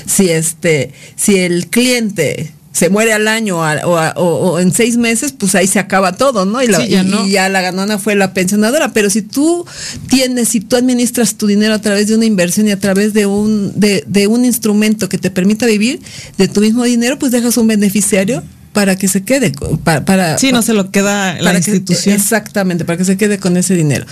si 0.06 0.30
este, 0.30 0.92
si 1.16 1.36
el 1.38 1.66
cliente 1.66 2.52
se 2.76 2.90
muere 2.90 3.14
al 3.14 3.26
año 3.26 3.58
o, 3.86 4.58
en 4.60 4.70
seis 4.70 4.98
meses, 4.98 5.32
pues 5.32 5.54
ahí 5.54 5.66
se 5.66 5.78
acaba 5.78 6.12
todo, 6.12 6.44
¿no? 6.44 6.62
Y, 6.62 6.66
ya 6.66 7.02
y, 7.02 7.30
ya 7.30 7.48
la 7.48 7.62
ganona 7.62 7.98
fue 7.98 8.14
la 8.16 8.34
pensionadora. 8.34 8.92
Pero 8.92 9.08
si 9.08 9.22
tú 9.22 9.64
tienes, 10.10 10.50
si 10.50 10.60
tú 10.60 10.76
administras 10.76 11.36
tu 11.36 11.46
dinero 11.46 11.72
a 11.72 11.80
través 11.80 12.08
de 12.08 12.16
una 12.16 12.26
inversión 12.26 12.68
y 12.68 12.72
a 12.72 12.78
través 12.78 13.14
de 13.14 13.24
un, 13.24 13.72
de, 13.80 14.04
de 14.06 14.26
un 14.26 14.44
instrumento 14.44 15.08
que 15.08 15.16
te 15.16 15.30
permita 15.30 15.64
vivir 15.64 16.02
de 16.36 16.48
tu 16.48 16.60
mismo 16.60 16.84
dinero, 16.84 17.18
pues 17.18 17.32
dejas 17.32 17.56
un 17.56 17.66
beneficiario 17.66 18.42
para 18.74 18.94
que 18.94 19.08
se 19.08 19.24
quede 19.24 19.54
para, 19.84 20.04
para 20.04 20.36
sí 20.36 20.52
no 20.52 20.60
se 20.60 20.74
lo 20.74 20.90
queda 20.90 21.40
la 21.40 21.56
institución 21.56 22.14
exactamente 22.14 22.84
para 22.84 22.98
que 22.98 23.06
se 23.06 23.16
quede 23.16 23.38
con 23.38 23.56
ese 23.56 23.74
dinero 23.74 24.04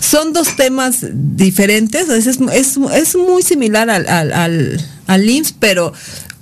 son 0.00 0.32
dos 0.32 0.54
temas 0.54 0.98
diferentes 1.12 2.08
es, 2.08 2.28
es, 2.28 2.78
es 2.94 3.16
muy 3.16 3.42
similar 3.42 3.90
al, 3.90 4.08
al, 4.08 4.32
al, 4.32 4.80
al 5.08 5.28
IMSS 5.28 5.56
pero 5.58 5.92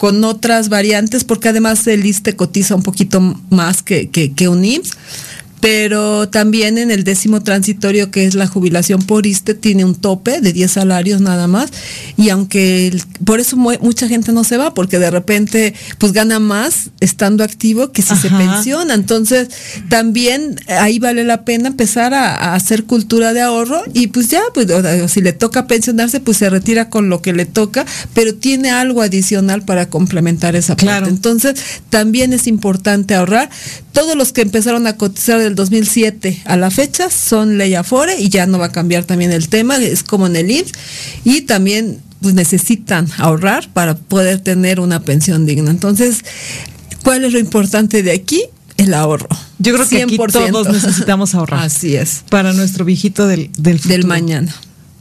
con 0.00 0.24
otras 0.24 0.70
variantes 0.70 1.24
porque 1.24 1.50
además 1.50 1.86
el 1.86 2.06
ISTE 2.06 2.34
cotiza 2.34 2.74
un 2.74 2.82
poquito 2.82 3.20
más 3.50 3.82
que, 3.82 4.08
que, 4.08 4.32
que 4.32 4.48
un 4.48 4.64
IMSS 4.64 4.92
pero 5.60 6.28
también 6.28 6.78
en 6.78 6.90
el 6.90 7.04
décimo 7.04 7.42
transitorio 7.42 8.10
que 8.10 8.24
es 8.24 8.34
la 8.34 8.46
jubilación 8.46 9.02
por 9.02 9.26
ISTE 9.26 9.54
tiene 9.54 9.84
un 9.84 9.94
tope 9.94 10.40
de 10.40 10.52
10 10.52 10.70
salarios 10.72 11.20
nada 11.20 11.46
más. 11.46 11.70
Y 12.16 12.30
aunque 12.30 12.96
por 13.24 13.40
eso 13.40 13.56
mucha 13.56 14.08
gente 14.08 14.32
no 14.32 14.42
se 14.44 14.56
va 14.56 14.72
porque 14.72 14.98
de 14.98 15.10
repente 15.10 15.74
pues 15.98 16.12
gana 16.12 16.38
más 16.38 16.90
estando 17.00 17.44
activo 17.44 17.92
que 17.92 18.02
si 18.02 18.16
se 18.16 18.30
pensiona. 18.30 18.94
Entonces 18.94 19.48
también 19.88 20.58
ahí 20.66 20.98
vale 20.98 21.24
la 21.24 21.44
pena 21.44 21.68
empezar 21.68 22.14
a, 22.14 22.54
hacer 22.54 22.84
cultura 22.84 23.32
de 23.32 23.42
ahorro 23.42 23.82
y 23.92 24.08
pues 24.08 24.28
ya 24.28 24.40
pues 24.54 24.66
si 25.10 25.20
le 25.20 25.32
toca 25.32 25.66
pensionarse 25.66 26.20
pues 26.20 26.38
se 26.38 26.48
retira 26.48 26.88
con 26.88 27.10
lo 27.10 27.20
que 27.20 27.32
le 27.32 27.44
toca 27.44 27.84
pero 28.14 28.34
tiene 28.34 28.70
algo 28.70 29.02
adicional 29.02 29.62
para 29.62 29.90
complementar 29.90 30.56
esa 30.56 30.74
parte. 30.74 31.10
Entonces 31.10 31.54
también 31.90 32.32
es 32.32 32.46
importante 32.46 33.14
ahorrar. 33.14 33.50
Todos 33.92 34.16
los 34.16 34.32
que 34.32 34.42
empezaron 34.42 34.86
a 34.86 34.96
cotizar 34.96 35.49
del 35.50 35.56
2007 35.56 36.42
a 36.44 36.56
la 36.56 36.70
fecha 36.70 37.10
son 37.10 37.58
ley 37.58 37.74
Afore 37.74 38.20
y 38.20 38.28
ya 38.28 38.46
no 38.46 38.58
va 38.58 38.66
a 38.66 38.72
cambiar 38.72 39.04
también 39.04 39.32
el 39.32 39.48
tema, 39.48 39.76
es 39.76 40.04
como 40.04 40.28
en 40.28 40.36
el 40.36 40.50
IMSS 40.50 40.72
y 41.24 41.40
también 41.42 41.98
pues 42.20 42.34
necesitan 42.34 43.08
ahorrar 43.18 43.68
para 43.72 43.96
poder 43.96 44.40
tener 44.40 44.78
una 44.78 45.00
pensión 45.00 45.46
digna. 45.46 45.70
Entonces, 45.70 46.24
¿cuál 47.02 47.24
es 47.24 47.32
lo 47.32 47.38
importante 47.38 48.02
de 48.02 48.12
aquí? 48.12 48.44
El 48.76 48.94
ahorro. 48.94 49.28
Yo 49.58 49.74
creo 49.74 49.88
que 49.88 50.02
aquí 50.02 50.18
todos 50.32 50.68
necesitamos 50.68 51.34
ahorrar. 51.34 51.64
Así 51.64 51.96
es. 51.96 52.22
Para 52.30 52.52
nuestro 52.52 52.84
viejito 52.84 53.26
del, 53.26 53.50
del, 53.58 53.80
del 53.80 54.06
mañana. 54.06 54.54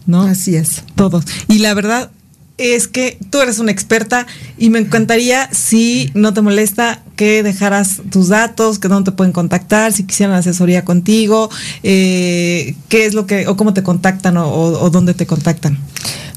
¿No? 0.06 0.24
Así 0.24 0.56
es. 0.56 0.84
Todos. 0.96 1.26
Y 1.48 1.60
la 1.60 1.74
verdad, 1.74 2.12
es 2.60 2.88
que 2.88 3.18
tú 3.30 3.42
eres 3.42 3.60
una 3.60 3.72
experta 3.72 4.28
y 4.58 4.70
me 4.70 4.80
encantaría, 4.80 5.50
si 5.52 6.12
no 6.14 6.34
te 6.34 6.42
molesta, 6.42 7.02
que 7.16 7.42
dejaras 7.44 8.02
tus 8.12 8.28
datos, 8.28 8.80
que 8.80 8.88
dónde 8.88 9.12
te 9.12 9.18
pueden 9.18 9.34
contactar, 9.34 9.94
si 9.94 10.04
quisieran 10.04 10.36
asesoría 10.36 10.86
contigo, 10.86 11.50
eh, 11.84 12.76
qué 12.90 13.06
es 13.06 13.14
lo 13.14 13.26
que, 13.26 13.48
o 13.48 13.58
cómo 13.58 13.74
te 13.74 13.84
contactan 13.84 14.38
o, 14.38 14.50
o 14.50 14.90
dónde 14.90 15.14
te 15.14 15.26
contactan. 15.26 15.78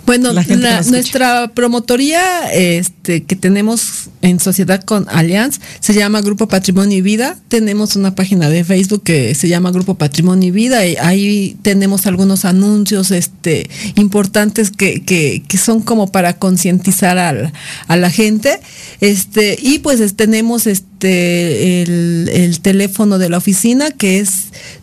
Bueno, 0.04 0.32
nuestra 0.32 1.52
promotoría 1.54 2.52
este, 2.52 3.22
que 3.22 3.36
tenemos 3.36 4.08
en 4.20 4.40
sociedad 4.40 4.82
con 4.82 5.06
Allianz 5.08 5.60
se 5.80 5.94
llama 5.94 6.20
Grupo 6.20 6.48
Patrimonio 6.48 6.98
y 6.98 7.02
Vida. 7.02 7.38
Tenemos 7.48 7.94
una 7.94 8.14
página 8.14 8.50
de 8.50 8.64
Facebook 8.64 9.04
que 9.04 9.34
se 9.34 9.48
llama 9.48 9.70
Grupo 9.70 9.94
Patrimonio 9.94 10.48
y 10.48 10.50
Vida 10.50 10.84
y 10.86 10.96
ahí 10.96 11.56
tenemos 11.62 12.06
algunos 12.06 12.44
anuncios 12.44 13.12
este, 13.12 13.70
importantes 13.94 14.70
que, 14.70 15.02
que, 15.02 15.44
que 15.46 15.58
son 15.58 15.80
como 15.82 16.10
para 16.10 16.36
concientizar 16.36 17.18
a 17.18 17.96
la 17.96 18.10
gente. 18.10 18.60
Este, 19.00 19.56
y 19.60 19.78
pues 19.78 20.16
tenemos 20.16 20.66
este, 20.66 21.82
el, 21.82 22.28
el 22.32 22.60
teléfono 22.60 23.18
de 23.18 23.28
la 23.28 23.38
oficina 23.38 23.90
que 23.92 24.18
es 24.18 24.30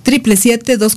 triple 0.04 0.38
siete 0.38 0.78
dos 0.78 0.96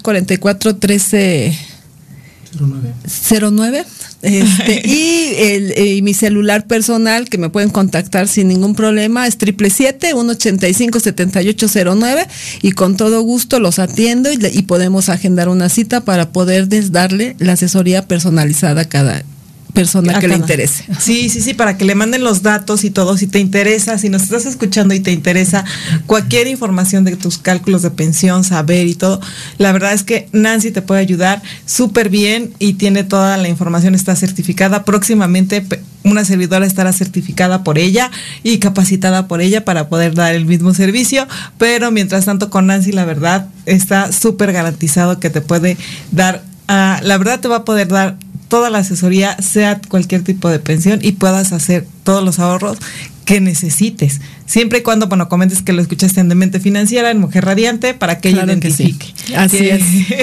cuarenta 2.59 2.89
y 2.89 2.93
cuatro 2.93 2.99
trece 3.03 3.41
09. 3.41 3.85
Este, 4.23 4.83
y, 4.89 5.35
el, 5.39 5.73
eh, 5.77 6.03
mi 6.03 6.15
celular 6.15 6.67
personal 6.67 7.29
que 7.29 7.39
me 7.39 7.51
pueden 7.51 7.71
contactar 7.71 8.29
sin 8.29 8.49
ningún 8.49 8.75
problema 8.75 9.27
es 9.27 9.37
triple 9.37 9.71
siete 9.71 10.09
185 10.09 11.01
7809 11.01 12.27
y 12.63 12.73
con 12.73 12.97
todo 12.97 13.21
gusto 13.23 13.59
los 13.61 13.79
atiendo 13.79 14.33
y, 14.33 14.39
y, 14.53 14.63
podemos 14.63 15.09
agendar 15.09 15.49
una 15.49 15.69
cita 15.69 16.03
para 16.03 16.31
poder 16.31 16.69
darle 16.91 17.37
la 17.39 17.55
asesoría 17.55 18.07
personalizada 18.07 18.85
cada 18.85 19.25
persona 19.73 20.19
que 20.19 20.29
le 20.29 20.37
interese. 20.37 20.85
Sí, 20.99 21.29
sí, 21.29 21.41
sí, 21.41 21.55
para 21.55 21.77
que 21.77 21.85
le 21.85 21.95
manden 21.95 22.23
los 22.25 22.43
datos 22.43 22.85
y 22.85 22.91
todo. 22.91 23.17
Si 23.17 23.27
te 23.27 23.39
interesa, 23.39 23.99
si 23.99 24.09
nos 24.09 24.23
estás 24.23 24.47
escuchando 24.47 24.95
y 24.95 25.01
te 25.01 25.13
interesa 25.13 25.65
cualquier 26.07 26.47
información 26.47 27.05
de 27.05 27.17
tus 27.17 27.39
cálculos 27.39 27.83
de 27.83 27.91
pensión, 27.91 28.45
saber 28.45 28.87
y 28.87 28.95
todo, 28.95 29.21
la 29.59 29.73
verdad 29.73 29.93
es 29.93 30.03
que 30.03 30.29
Nancy 30.33 30.71
te 30.71 30.83
puede 30.83 31.01
ayudar 31.01 31.43
súper 31.67 32.09
bien 32.09 32.53
y 32.59 32.75
tiene 32.75 33.05
toda 33.05 33.37
la 33.37 33.49
información, 33.49 33.95
está 33.95 34.15
certificada. 34.15 34.85
Próximamente 34.85 35.65
una 36.05 36.25
servidora 36.25 36.67
estará 36.67 36.93
certificada 36.93 37.65
por 37.65 37.79
ella 37.79 38.11
y 38.43 38.59
capacitada 38.59 39.29
por 39.29 39.41
ella 39.41 39.65
para 39.65 39.89
poder 39.89 40.15
dar 40.15 40.35
el 40.35 40.47
mismo 40.47 40.75
servicio, 40.75 41.27
pero 41.59 41.91
mientras 41.91 42.25
tanto 42.25 42.51
con 42.51 42.67
Nancy 42.67 42.93
la 42.93 43.05
verdad 43.05 43.49
está 43.67 44.13
súper 44.13 44.53
garantizado 44.53 45.21
que 45.21 45.31
te 45.31 45.41
puede 45.41 45.77
dar, 46.11 46.43
ah, 46.69 47.01
la 47.03 47.19
verdad 47.19 47.41
te 47.41 47.49
va 47.49 47.57
a 47.57 47.65
poder 47.65 47.89
dar 47.89 48.17
toda 48.53 48.69
la 48.69 48.81
asesoría, 48.81 49.35
sea 49.39 49.81
cualquier 49.89 50.25
tipo 50.25 50.51
de 50.51 50.59
pensión 50.59 50.99
y 51.01 51.13
puedas 51.13 51.53
hacer 51.53 51.87
todos 52.05 52.23
los 52.23 52.39
ahorros 52.39 52.77
que 53.25 53.41
necesites. 53.41 54.21
Siempre 54.45 54.81
y 54.81 54.83
cuando, 54.83 55.07
bueno, 55.07 55.31
comentes 55.31 55.63
que 55.63 55.73
lo 55.73 55.81
escuchaste 55.81 56.21
en 56.21 56.29
Demente 56.29 56.61
Financiera, 56.61 57.11
en 57.11 57.19
Mujer 57.19 57.47
Radiante, 57.47 57.95
para 57.95 58.21
que 58.21 58.29
ella 58.29 58.45
identifique. 58.45 59.07
Así 59.35 59.71
es. 59.71 59.83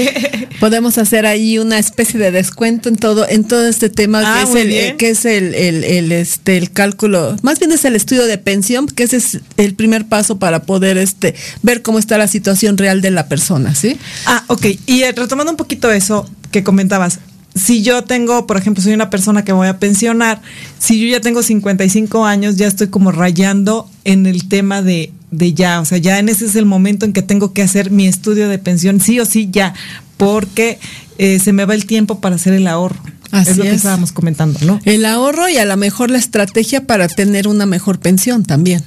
Podemos 0.59 0.99
hacer 0.99 1.25
ahí 1.25 1.57
una 1.57 1.79
especie 1.79 2.19
de 2.19 2.29
descuento 2.29 2.87
en 2.87 2.97
todo, 2.97 3.27
en 3.27 3.45
todo 3.45 3.67
este 3.67 3.89
tema 3.89 4.21
ah, 4.23 4.45
que, 4.45 4.51
es 4.51 4.55
el, 4.55 4.97
que 4.97 5.09
es 5.09 5.25
el, 5.25 5.55
el, 5.55 6.11
este, 6.11 6.57
el 6.57 6.69
cálculo, 6.69 7.35
más 7.41 7.57
bien 7.57 7.71
es 7.71 7.83
el 7.83 7.95
estudio 7.95 8.27
de 8.27 8.37
pensión, 8.37 8.85
que 8.85 9.05
ese 9.05 9.17
es 9.17 9.39
el 9.57 9.73
primer 9.73 10.05
paso 10.05 10.37
para 10.37 10.61
poder 10.61 10.99
este, 10.99 11.33
ver 11.63 11.81
cómo 11.81 11.97
está 11.97 12.19
la 12.19 12.27
situación 12.27 12.77
real 12.77 13.01
de 13.01 13.09
la 13.09 13.27
persona, 13.27 13.73
¿sí? 13.73 13.97
Ah, 14.27 14.43
ok. 14.45 14.67
Y 14.85 15.01
eh, 15.01 15.13
retomando 15.13 15.49
un 15.49 15.57
poquito 15.57 15.91
eso 15.91 16.29
que 16.51 16.63
comentabas, 16.63 17.19
si 17.55 17.81
yo 17.81 18.03
tengo, 18.03 18.47
por 18.47 18.57
ejemplo, 18.57 18.83
soy 18.83 18.93
una 18.93 19.09
persona 19.09 19.43
que 19.43 19.51
voy 19.51 19.67
a 19.67 19.79
pensionar, 19.79 20.41
si 20.77 20.99
yo 20.99 21.07
ya 21.07 21.21
tengo 21.21 21.43
55 21.43 22.25
años, 22.25 22.57
ya 22.57 22.67
estoy 22.67 22.87
como 22.87 23.11
rayando 23.11 23.89
en 24.03 24.25
el 24.25 24.47
tema 24.47 24.81
de, 24.81 25.11
de 25.31 25.53
ya, 25.53 25.81
o 25.81 25.85
sea, 25.85 25.97
ya 25.97 26.19
en 26.19 26.29
ese 26.29 26.45
es 26.45 26.55
el 26.55 26.65
momento 26.65 27.05
en 27.05 27.13
que 27.13 27.21
tengo 27.21 27.53
que 27.53 27.61
hacer 27.61 27.91
mi 27.91 28.07
estudio 28.07 28.49
de 28.49 28.59
pensión, 28.59 28.99
sí 28.99 29.19
o 29.19 29.25
sí 29.25 29.49
ya, 29.51 29.73
porque 30.17 30.79
eh, 31.17 31.39
se 31.39 31.53
me 31.53 31.65
va 31.65 31.73
el 31.73 31.85
tiempo 31.85 32.19
para 32.19 32.35
hacer 32.35 32.53
el 32.53 32.67
ahorro. 32.67 33.01
Así 33.31 33.51
es 33.51 33.57
lo 33.57 33.63
que 33.63 33.71
estábamos 33.71 34.11
comentando, 34.11 34.59
¿no? 34.65 34.79
El 34.85 35.05
ahorro 35.05 35.49
y 35.49 35.57
a 35.57 35.65
lo 35.65 35.77
mejor 35.77 36.09
la 36.09 36.17
estrategia 36.17 36.87
para 36.87 37.07
tener 37.07 37.47
una 37.47 37.67
mejor 37.67 37.99
pensión 37.99 38.43
también. 38.43 38.83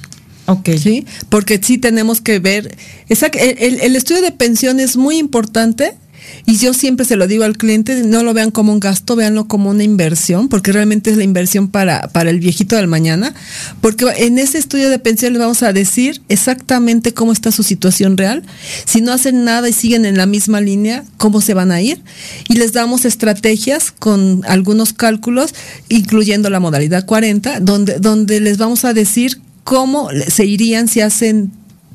Ok. 0.47 0.71
Sí, 0.77 1.05
porque 1.29 1.61
sí 1.63 1.77
tenemos 1.77 2.19
que 2.19 2.39
ver, 2.39 2.75
el, 3.07 3.79
el 3.79 3.95
estudio 3.95 4.21
de 4.21 4.33
pensión 4.33 4.81
es 4.81 4.97
muy 4.97 5.17
importante 5.17 5.95
y 6.45 6.57
yo 6.57 6.73
siempre 6.73 7.05
se 7.05 7.15
lo 7.15 7.27
digo 7.27 7.43
al 7.43 7.57
cliente, 7.57 8.03
no 8.03 8.23
lo 8.23 8.33
vean 8.33 8.51
como 8.51 8.73
un 8.73 8.79
gasto, 8.79 9.15
véanlo 9.15 9.47
como 9.47 9.69
una 9.69 9.83
inversión, 9.83 10.49
porque 10.49 10.71
realmente 10.71 11.11
es 11.11 11.17
la 11.17 11.23
inversión 11.23 11.67
para, 11.69 12.07
para 12.09 12.29
el 12.29 12.39
viejito 12.39 12.75
del 12.75 12.87
mañana, 12.87 13.33
porque 13.81 14.05
en 14.17 14.39
ese 14.39 14.57
estudio 14.57 14.89
de 14.89 14.99
pensión 14.99 15.33
les 15.33 15.39
vamos 15.41 15.63
a 15.63 15.73
decir 15.73 16.21
exactamente 16.29 17.13
cómo 17.13 17.31
está 17.31 17.51
su 17.51 17.63
situación 17.63 18.17
real, 18.17 18.43
si 18.85 19.01
no 19.01 19.13
hacen 19.13 19.43
nada 19.43 19.69
y 19.69 19.73
siguen 19.73 20.05
en 20.05 20.17
la 20.17 20.25
misma 20.25 20.61
línea, 20.61 21.03
cómo 21.17 21.41
se 21.41 21.53
van 21.53 21.71
a 21.71 21.81
ir, 21.81 22.01
y 22.49 22.55
les 22.55 22.73
damos 22.73 23.05
estrategias 23.05 23.91
con 23.91 24.41
algunos 24.47 24.93
cálculos, 24.93 25.53
incluyendo 25.89 26.49
la 26.49 26.59
modalidad 26.59 27.05
40, 27.05 27.59
donde, 27.59 27.99
donde 27.99 28.39
les 28.39 28.57
vamos 28.57 28.85
a 28.85 28.93
decir 28.93 29.39
cómo 29.63 30.09
se 30.27 30.45
irían 30.45 30.87
si 30.87 31.01
hacen 31.01 31.51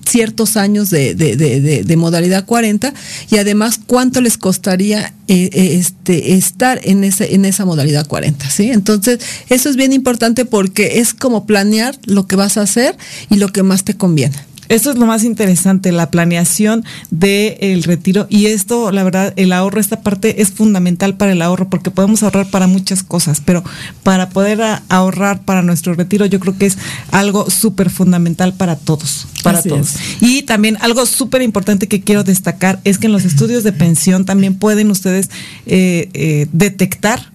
ciertos 0.08 0.56
años 0.56 0.90
de, 0.90 1.14
de, 1.14 1.36
de, 1.36 1.96
modalidad 1.96 2.44
40 2.44 2.94
y 3.30 3.36
además 3.36 3.78
cuánto 3.86 4.20
les 4.20 4.38
costaría 4.38 5.12
eh, 5.28 5.50
eh, 5.52 5.76
este, 5.78 6.34
estar 6.34 6.80
en, 6.82 7.04
ese, 7.04 7.34
en 7.34 7.44
esa 7.44 7.64
modalidad 7.64 8.06
40. 8.06 8.48
¿sí? 8.50 8.70
Entonces, 8.70 9.20
eso 9.48 9.68
es 9.68 9.76
bien 9.76 9.92
importante 9.92 10.44
porque 10.44 11.00
es 11.00 11.12
como 11.12 11.46
planear 11.46 11.98
lo 12.06 12.26
que 12.26 12.36
vas 12.36 12.56
a 12.56 12.62
hacer 12.62 12.96
y 13.28 13.36
lo 13.36 13.48
que 13.48 13.62
más 13.62 13.84
te 13.84 13.94
conviene. 13.94 14.36
Eso 14.68 14.90
es 14.90 14.98
lo 14.98 15.06
más 15.06 15.24
interesante, 15.24 15.92
la 15.92 16.10
planeación 16.10 16.84
del 17.10 17.82
retiro. 17.82 18.26
Y 18.28 18.46
esto, 18.46 18.90
la 18.92 19.02
verdad, 19.02 19.32
el 19.36 19.52
ahorro, 19.52 19.80
esta 19.80 20.00
parte 20.00 20.42
es 20.42 20.50
fundamental 20.50 21.16
para 21.16 21.32
el 21.32 21.42
ahorro 21.42 21.68
porque 21.68 21.90
podemos 21.90 22.22
ahorrar 22.22 22.50
para 22.50 22.66
muchas 22.66 23.02
cosas, 23.02 23.42
pero 23.44 23.64
para 24.02 24.30
poder 24.30 24.60
ahorrar 24.88 25.42
para 25.42 25.62
nuestro 25.62 25.94
retiro, 25.94 26.26
yo 26.26 26.40
creo 26.40 26.56
que 26.56 26.66
es 26.66 26.78
algo 27.10 27.50
súper 27.50 27.90
fundamental 27.90 28.54
para 28.54 28.76
todos, 28.76 29.26
para 29.42 29.62
todos. 29.62 29.94
Y 30.20 30.42
también 30.42 30.76
algo 30.80 31.06
súper 31.06 31.42
importante 31.42 31.88
que 31.88 32.00
quiero 32.00 32.24
destacar 32.24 32.80
es 32.84 32.98
que 32.98 33.06
en 33.06 33.12
los 33.12 33.24
estudios 33.24 33.64
de 33.64 33.72
pensión 33.72 34.24
también 34.24 34.54
pueden 34.54 34.90
ustedes 34.90 35.30
eh, 35.66 36.10
eh, 36.12 36.46
detectar 36.52 37.32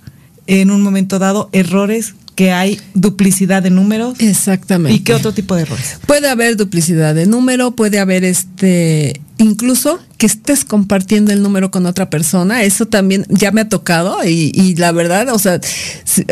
en 0.48 0.72
un 0.72 0.82
momento 0.82 1.20
dado 1.20 1.50
errores 1.54 2.16
que 2.36 2.52
hay 2.52 2.80
duplicidad 2.94 3.64
de 3.64 3.70
números. 3.70 4.16
Exactamente. 4.20 4.96
¿Y 4.96 5.00
qué 5.00 5.14
otro 5.14 5.34
tipo 5.34 5.56
de 5.56 5.64
errores? 5.64 5.98
Puede 6.06 6.30
haber 6.30 6.58
duplicidad 6.58 7.16
de 7.16 7.26
número, 7.26 7.72
puede 7.72 8.00
haber 8.00 8.24
este, 8.24 9.22
incluso 9.38 10.00
que 10.18 10.26
estés 10.26 10.66
compartiendo 10.66 11.32
el 11.32 11.42
número 11.42 11.72
con 11.72 11.86
otra 11.86 12.10
persona, 12.10 12.64
eso 12.64 12.86
también 12.88 13.26
ya 13.30 13.52
me 13.52 13.62
ha 13.62 13.70
tocado 13.70 14.24
y, 14.26 14.52
y 14.54 14.76
la 14.76 14.92
verdad, 14.92 15.30
o 15.30 15.40
sea, 15.40 15.60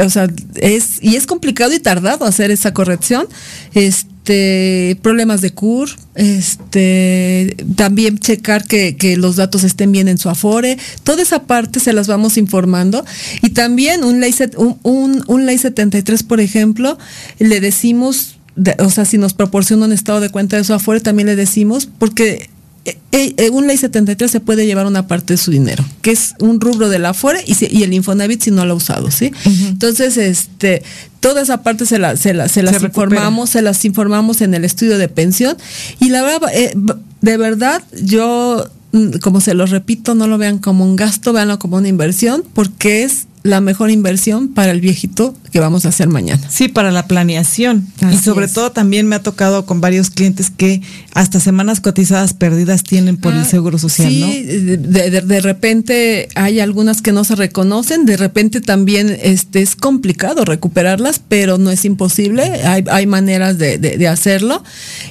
o 0.04 0.10
sea, 0.10 0.28
es, 0.56 1.00
y 1.02 1.16
es 1.16 1.26
complicado 1.28 1.74
y 1.74 1.80
tardado 1.80 2.26
hacer 2.26 2.52
esa 2.52 2.74
corrección. 2.74 3.28
Este, 3.74 4.11
este, 4.22 5.00
problemas 5.02 5.42
de 5.42 5.52
CUR, 5.52 5.90
este, 6.14 7.58
también 7.76 8.20
checar 8.20 8.68
que, 8.68 9.16
los 9.18 9.36
datos 9.36 9.64
estén 9.64 9.92
bien 9.92 10.08
en 10.08 10.20
su 10.20 10.30
Afore, 10.30 10.78
toda 11.04 11.24
esa 11.24 11.44
parte 11.44 11.80
se 11.80 11.92
las 11.92 12.06
vamos 12.06 12.38
informando. 12.38 13.04
Y 13.42 13.50
también 13.50 14.04
un 14.04 14.20
ley, 14.20 14.34
un, 14.58 15.24
un, 15.26 15.46
ley 15.48 15.58
73, 15.58 16.22
por 16.22 16.40
ejemplo, 16.40 17.00
le 17.40 17.60
decimos, 17.62 18.38
o 18.78 18.90
sea, 18.92 19.06
si 19.06 19.18
nos 19.18 19.34
proporciona 19.34 19.86
un 19.86 19.92
estado 19.92 20.20
de 20.20 20.30
cuenta 20.30 20.56
de 20.56 20.66
su 20.66 20.74
Afore, 20.74 21.00
también 21.00 21.26
le 21.26 21.36
decimos, 21.36 21.90
porque 21.98 22.52
eh, 22.84 23.36
eh, 23.38 23.50
un 23.52 23.68
ley 23.68 23.78
73 23.78 24.32
se 24.32 24.40
puede 24.40 24.66
llevar 24.66 24.88
una 24.88 25.06
parte 25.06 25.34
de 25.34 25.38
su 25.38 25.52
dinero, 25.52 25.86
que 26.02 26.10
es 26.10 26.34
un 26.40 26.60
rubro 26.60 26.90
de 26.90 26.98
la 26.98 27.10
Afore 27.10 27.44
y, 27.46 27.56
y 27.78 27.84
el 27.84 27.94
Infonavit 27.94 28.42
si 28.42 28.50
no 28.50 28.66
lo 28.66 28.74
ha 28.74 28.76
usado, 28.76 29.12
¿sí? 29.12 29.32
Entonces, 29.46 30.18
este, 30.18 30.82
toda 31.20 31.44
esa 31.44 31.62
parte 31.62 31.86
se, 31.86 32.00
la, 32.00 32.18
se, 32.18 32.34
las 32.34 32.58
informamos, 32.58 33.52
se 33.52 33.62
las 33.62 33.86
informamos 33.86 34.42
en 34.42 34.56
el 34.56 34.66
estudio 34.66 34.98
de 34.98 35.10
pensión 35.10 35.58
y 36.00 36.10
la 36.10 36.24
verdad, 36.24 36.50
eh, 36.56 36.74
de 37.22 37.38
verdad, 37.38 37.84
yo, 38.02 38.68
mm, 38.94 39.20
como 39.22 39.42
se 39.42 39.54
lo 39.54 39.68
repito, 39.68 40.16
no 40.16 40.26
lo 40.26 40.40
vean 40.40 40.58
como 40.58 40.84
un 40.84 40.96
gasto, 40.96 41.34
veanlo 41.34 41.60
como 41.60 41.78
una 41.78 41.88
inversión, 41.88 42.44
porque 42.54 43.04
es 43.04 43.28
la 43.44 43.60
mejor 43.60 43.90
inversión 43.90 44.50
para 44.50 44.72
el 44.72 44.82
viejito 44.82 45.36
que 45.52 45.60
vamos 45.60 45.86
a 45.86 45.90
hacer 45.90 46.08
mañana. 46.08 46.42
Sí, 46.50 46.68
para 46.68 46.92
la 46.92 47.08
planeación. 47.08 47.88
y 48.12 48.18
sobre 48.18 48.48
todo 48.48 48.72
también 48.72 49.08
me 49.08 49.16
ha 49.16 49.24
tocado 49.24 49.66
con 49.66 49.82
varios 49.82 50.10
clientes 50.10 50.50
que 50.50 50.82
hasta 51.14 51.40
semanas 51.40 51.82
cotizadas 51.82 52.34
perdidas 52.34 52.84
tienen 52.84 53.18
por 53.18 53.34
el 53.34 53.40
ah, 53.40 53.46
Seguro 53.46 53.78
Social, 53.78 54.12
sí, 54.12 54.44
de, 54.44 55.42
repente 55.42 56.30
hay 56.36 56.60
algunas 56.60 57.02
que 57.02 57.12
no 57.12 57.24
se 57.24 57.36
reconocen, 57.36 58.06
de 58.06 58.18
repente 58.18 58.62
también 58.62 59.18
este, 59.22 59.62
es 59.62 59.76
complicado 59.76 60.46
recuperarlas, 60.46 61.20
pero 61.28 61.58
no 61.58 61.72
es 61.72 61.84
imposible, 61.84 62.44
hay, 62.44 62.86
hay 62.90 63.08
maneras 63.08 63.58
de, 63.58 63.78
de, 63.78 64.08
hacerlo 64.08 64.64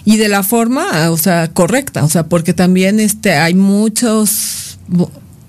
y 0.05 0.17
de 0.17 0.29
la 0.29 0.43
forma, 0.43 1.11
o 1.11 1.19
sea, 1.19 1.49
correcta, 1.53 2.05
o 2.05 2.09
sea, 2.09 2.27
porque 2.27 2.55
también 2.55 3.01
este, 3.01 3.35
hay 3.35 3.55
muchos 3.55 4.79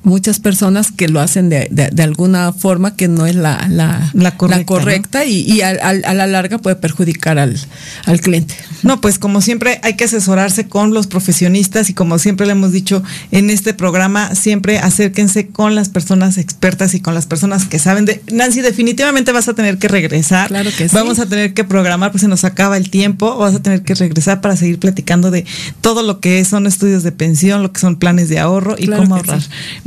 muchas 0.03 0.39
personas 0.39 0.91
que 0.91 1.07
lo 1.07 1.19
hacen 1.19 1.49
de, 1.49 1.67
de, 1.69 2.03
alguna 2.03 2.53
forma 2.53 2.95
que 2.95 3.07
no 3.07 3.25
es 3.27 3.35
la, 3.35 3.67
la, 3.69 4.11
la 4.13 4.35
correcta, 4.65 5.25
y, 5.25 5.41
y 5.41 5.61
a, 5.61 5.73
la 5.93 6.27
larga 6.27 6.57
puede 6.57 6.75
perjudicar 6.75 7.37
al, 7.37 7.57
al, 8.05 8.19
cliente. 8.19 8.55
No, 8.83 8.99
pues 8.99 9.19
como 9.19 9.41
siempre 9.41 9.79
hay 9.83 9.95
que 9.95 10.05
asesorarse 10.05 10.67
con 10.67 10.93
los 10.93 11.07
profesionistas 11.07 11.89
y 11.89 11.93
como 11.93 12.17
siempre 12.17 12.47
le 12.47 12.53
hemos 12.53 12.71
dicho 12.71 13.03
en 13.31 13.49
este 13.49 13.73
programa, 13.73 14.33
siempre 14.33 14.79
acérquense 14.79 15.47
con 15.47 15.75
las 15.75 15.89
personas 15.89 16.37
expertas 16.37 16.95
y 16.95 16.99
con 16.99 17.13
las 17.13 17.27
personas 17.27 17.65
que 17.65 17.77
saben 17.77 18.05
de... 18.05 18.21
Nancy, 18.31 18.61
definitivamente 18.61 19.31
vas 19.31 19.49
a 19.49 19.53
tener 19.53 19.77
que 19.77 19.87
regresar. 19.87 20.47
Claro 20.47 20.71
que 20.75 20.89
sí. 20.89 20.95
Vamos 20.95 21.19
a 21.19 21.27
tener 21.27 21.53
que 21.53 21.63
programar, 21.63 22.11
pues 22.11 22.21
se 22.21 22.27
nos 22.27 22.43
acaba 22.43 22.77
el 22.77 22.89
tiempo, 22.89 23.37
vas 23.37 23.55
a 23.55 23.61
tener 23.61 23.83
que 23.83 23.93
regresar 23.93 24.41
para 24.41 24.55
seguir 24.55 24.79
platicando 24.79 25.29
de 25.29 25.45
todo 25.81 26.01
lo 26.01 26.19
que 26.19 26.43
son 26.43 26.65
estudios 26.65 27.03
de 27.03 27.11
pensión, 27.11 27.61
lo 27.61 27.71
que 27.71 27.79
son 27.79 27.97
planes 27.97 28.29
de 28.29 28.39
ahorro 28.39 28.75
y 28.77 28.87
cómo 28.87 29.15
ahorrar. 29.15 29.41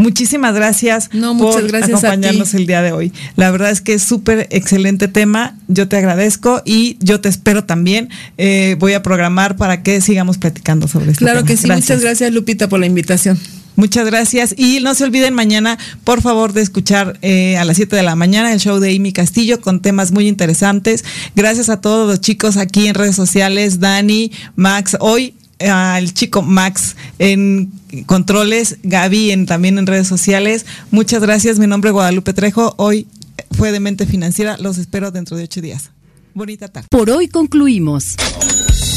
Muchísimas 0.05 0.55
gracias 0.55 1.09
por 1.39 1.75
acompañarnos 1.75 2.53
el 2.53 2.67
día 2.67 2.83
de 2.83 2.93
hoy. 2.93 3.11
La 3.37 3.51
verdad 3.51 3.71
es 3.71 3.81
que 3.81 3.95
es 3.95 4.03
súper 4.03 4.47
excelente 4.51 5.09
tema. 5.09 5.57
Yo 5.67 5.89
te 5.89 5.97
agradezco 5.97 6.61
y 6.67 6.99
yo 7.01 7.23
te 7.23 7.31
espero 7.31 7.65
también. 7.65 8.11
Eh, 8.37 8.77
voy 8.79 8.93
a 8.93 9.03
programar 9.03 9.57
para 9.57 9.83
que 9.83 10.03
sigamos 10.03 10.37
platicando 10.37 10.89
sobre 10.89 11.13
esto. 11.13 11.25
Claro 11.25 11.45
que 11.45 11.57
sí. 11.57 11.71
Muchas 11.71 12.03
gracias, 12.03 12.31
Lupita, 12.35 12.69
por 12.69 12.81
la 12.81 12.87
invitación. 12.87 13.39
Muchas 13.77 14.05
gracias. 14.05 14.55
Y 14.59 14.81
no 14.83 14.95
se 14.95 15.05
olviden 15.05 15.33
mañana, 15.33 15.79
por 16.05 16.21
favor, 16.21 16.53
de 16.53 16.61
escuchar 16.61 17.19
eh, 17.23 17.57
a 17.57 17.65
las 17.65 17.77
7 17.77 17.97
de 17.97 18.03
la 18.03 18.15
mañana 18.15 18.53
el 18.53 18.61
show 18.61 18.81
de 18.81 18.95
Amy 18.95 19.15
Castillo 19.15 19.63
con 19.63 19.81
temas 19.81 20.13
muy 20.13 20.29
interesantes. 20.29 21.03
Gracias 21.35 21.71
a 21.71 21.81
todos 21.81 22.07
los 22.07 22.21
chicos 22.21 22.59
aquí 22.59 22.89
en 22.89 22.95
redes 22.95 23.17
sociales, 23.17 23.81
Dani, 23.81 24.31
Max. 24.55 24.99
Hoy 25.01 25.35
al 25.61 26.13
chico 26.13 26.43
Max 26.43 26.97
en 27.19 27.73
controles, 28.07 28.79
Gaby 28.83 29.31
en, 29.31 29.47
también 29.47 29.79
en 29.79 29.87
redes 29.87 30.09
sociales. 30.09 30.67
Muchas 30.91 31.23
gracias. 31.23 31.59
Mi 31.59 31.67
nombre 31.67 31.91
es 31.91 31.93
Guadalupe 31.93 32.33
Trejo. 32.33 32.75
Hoy 32.77 33.07
fue 33.53 33.73
de 33.73 33.81
Mente 33.81 34.07
Financiera. 34.07 34.57
Los 34.59 34.79
espero 34.79 35.11
dentro 35.11 35.37
de 35.37 35.45
ocho 35.45 35.61
días. 35.61 35.91
Bonita 36.35 36.69
tarde. 36.69 36.89
Por 36.91 37.11
hoy 37.11 37.29
concluimos. 37.29 38.17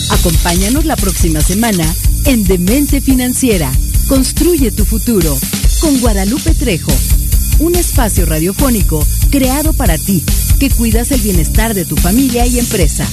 Acompáñanos 0.10 0.86
la 0.86 0.96
próxima 0.96 1.42
semana 1.42 1.86
en 2.26 2.44
Demente 2.46 3.02
Financiera. 3.02 3.72
Construye 4.08 4.72
tu 4.72 4.86
futuro 4.86 5.38
con 5.80 6.00
Guadalupe 6.00 6.54
Trejo. 6.54 6.94
Un 7.60 7.76
espacio 7.76 8.26
radiofónico 8.26 9.06
creado 9.30 9.74
para 9.74 9.98
ti, 9.98 10.24
que 10.60 10.70
cuidas 10.70 11.12
el 11.12 11.22
bienestar 11.22 11.74
de 11.74 11.86
tu 11.86 11.96
familia 11.96 12.46
y 12.46 12.60
empresa. 12.60 13.08